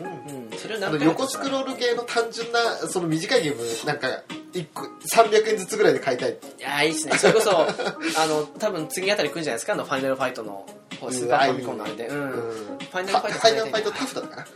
[0.52, 4.08] うん、それをあ何横スクロール系の単純なその短いゲームなんか
[4.54, 7.18] 1個300円ずつぐらいで買いたいいやいいっすね。
[7.18, 7.50] それこそ
[8.22, 9.74] あの多分次あたり来るんじゃないですか？
[9.74, 10.68] あのファイナルファイトの
[11.10, 12.08] スーパーファミコンのあれで。
[12.08, 12.32] うん、うん。
[12.32, 14.48] ファイナルフファイトァイナルファイトタフだったかな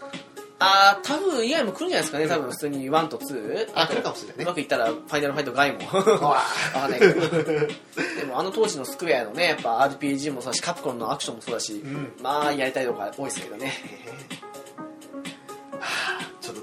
[0.64, 5.80] あータフ以外も来るんじゃないですかね多分普通に1と2あ来るかもしれないうねまくいったらファイナルファイト外も。
[5.80, 6.38] うわ
[6.76, 7.00] あね。
[7.00, 12.14] でもあの当時のスクエアのねやっぱ RPG もそうだしカプコンのアクションもそうだし、ん。
[12.22, 13.74] まあやりたいとこ多いですけどね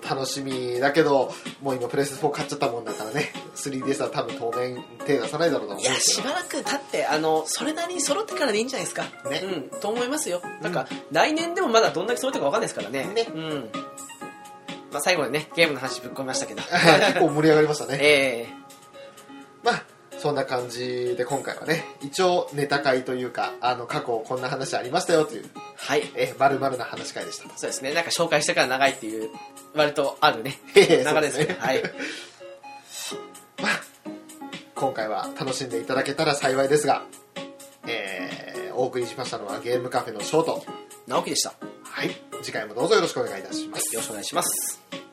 [0.08, 1.32] 楽しみだけど
[1.62, 3.32] もう今プレステ4買っちゃったもんだからね。
[3.54, 9.04] 3DS は多分当面手出さないだろうと思うんいやしばらく経ってあのそれなりに揃ってからでいいんじゃないですか。
[9.28, 9.40] ね。
[9.42, 10.40] うんと思いますよ。
[10.62, 10.72] なん。
[10.72, 13.04] か、来年でもまだどんだけ揃ってるか分かんないですからね。
[13.14, 13.26] ね。
[13.34, 13.70] うん。
[14.92, 16.62] まあ、最後にねゲームの話ぶっ込みましたけど。
[16.62, 17.98] 結構盛り上がりましたね。
[18.00, 18.54] ええ。
[19.62, 19.84] まあ
[20.18, 25.44] そんな感じで今回はね一応ネタ会というかあの過去こんな話ありましたよという
[25.76, 26.10] はい。
[26.16, 27.92] えまるな話会でしたそうですね。
[27.92, 29.30] なんか紹介してから長いっていう
[29.74, 30.58] 割とあるね。
[30.74, 31.44] へ流へれですね。
[31.46, 31.82] ですねはい。
[33.62, 33.80] まあ
[34.74, 37.04] 今回は楽しんでいただけたら幸いですが、
[37.86, 40.64] えーお送りしましたのはゲームカフェのショート。
[41.08, 41.52] 直樹でした。
[41.82, 42.10] はい。
[42.42, 43.92] 次回もどうぞよろしくお願いいたします。
[43.92, 45.07] よろしくお願いします